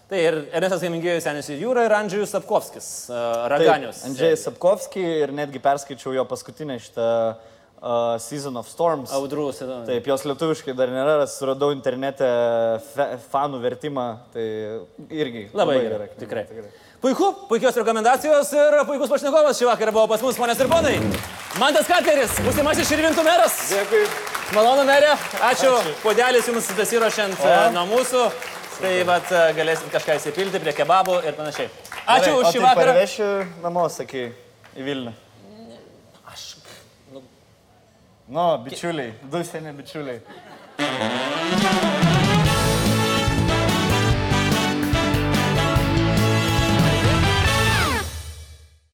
Tai 0.10 0.18
ir 0.18 0.40
Ernestas 0.58 0.82
Kaimingėjus 0.82 1.22
Senis 1.28 1.52
į 1.54 1.60
jūrą 1.62 1.84
ir 1.86 1.94
Andžius 1.94 2.32
Sapkovskis, 2.34 2.90
uh, 3.14 3.46
Raganius. 3.52 4.02
Andžiai 4.08 4.34
Sapkovski 4.42 5.04
ir 5.06 5.34
netgi 5.38 5.62
perskaičiau 5.62 6.16
jo 6.18 6.24
paskutinę 6.26 6.80
šitą 6.82 7.10
uh, 7.30 7.59
Season 8.20 8.58
of 8.60 8.68
Storms. 8.68 9.12
Audrus. 9.16 9.62
Taip, 9.88 10.08
jos 10.12 10.26
lietuviškai 10.28 10.76
dar 10.76 10.92
nėra, 10.92 11.24
suradau 11.32 11.72
internete 11.72 12.28
fe, 12.92 13.08
fanų 13.32 13.62
vertimą, 13.64 14.08
tai 14.34 14.46
irgi 15.08 15.48
Labai 15.56 15.80
gerai, 15.86 16.10
tikrai. 16.20 16.46
Puiku, 17.00 17.30
puikios 17.48 17.78
rekomendacijos 17.80 18.50
ir 18.52 18.76
puikus 18.84 19.08
pašnekovas 19.14 19.56
šį 19.56 19.70
vakarą 19.70 19.94
buvo 19.96 20.10
pas 20.12 20.26
mus, 20.26 20.36
ponės 20.36 20.60
ir 20.60 20.68
ponai. 20.68 20.98
Mantas 21.62 21.88
Katleris, 21.88 22.36
būsimasis 22.44 22.90
Širvintų 22.92 23.24
meras. 23.24 23.56
Dėkui. 23.72 24.04
Malonu, 24.52 24.84
merė. 24.84 25.14
Ačiū. 25.48 25.72
Podelis 26.04 26.48
jums 26.50 26.68
besirošiant 26.76 27.40
e, 27.40 27.56
nuo 27.76 27.86
mūsų. 27.94 28.26
Tai 28.80 28.92
vat, 29.08 29.32
e, 29.32 29.42
galėsit 29.56 29.88
kažką 29.94 30.20
įsipilti 30.20 30.60
prie 30.64 30.76
kebabų 30.76 31.18
ir 31.28 31.40
panašiai. 31.40 31.72
Ačiū 32.04 32.36
už 32.42 32.52
šį 32.52 32.60
tai 32.60 32.66
vakarą. 32.68 32.94
Parvešiu 32.98 33.28
namo, 33.64 33.88
sakai, 33.94 34.30
į 34.76 34.88
Vilnių. 34.88 35.16
Aš. 36.34 36.46
Nu, 38.30 38.58
bičiuliai, 38.64 39.14
du 39.32 39.44
seni 39.44 39.72
bičiuliai. 39.74 40.20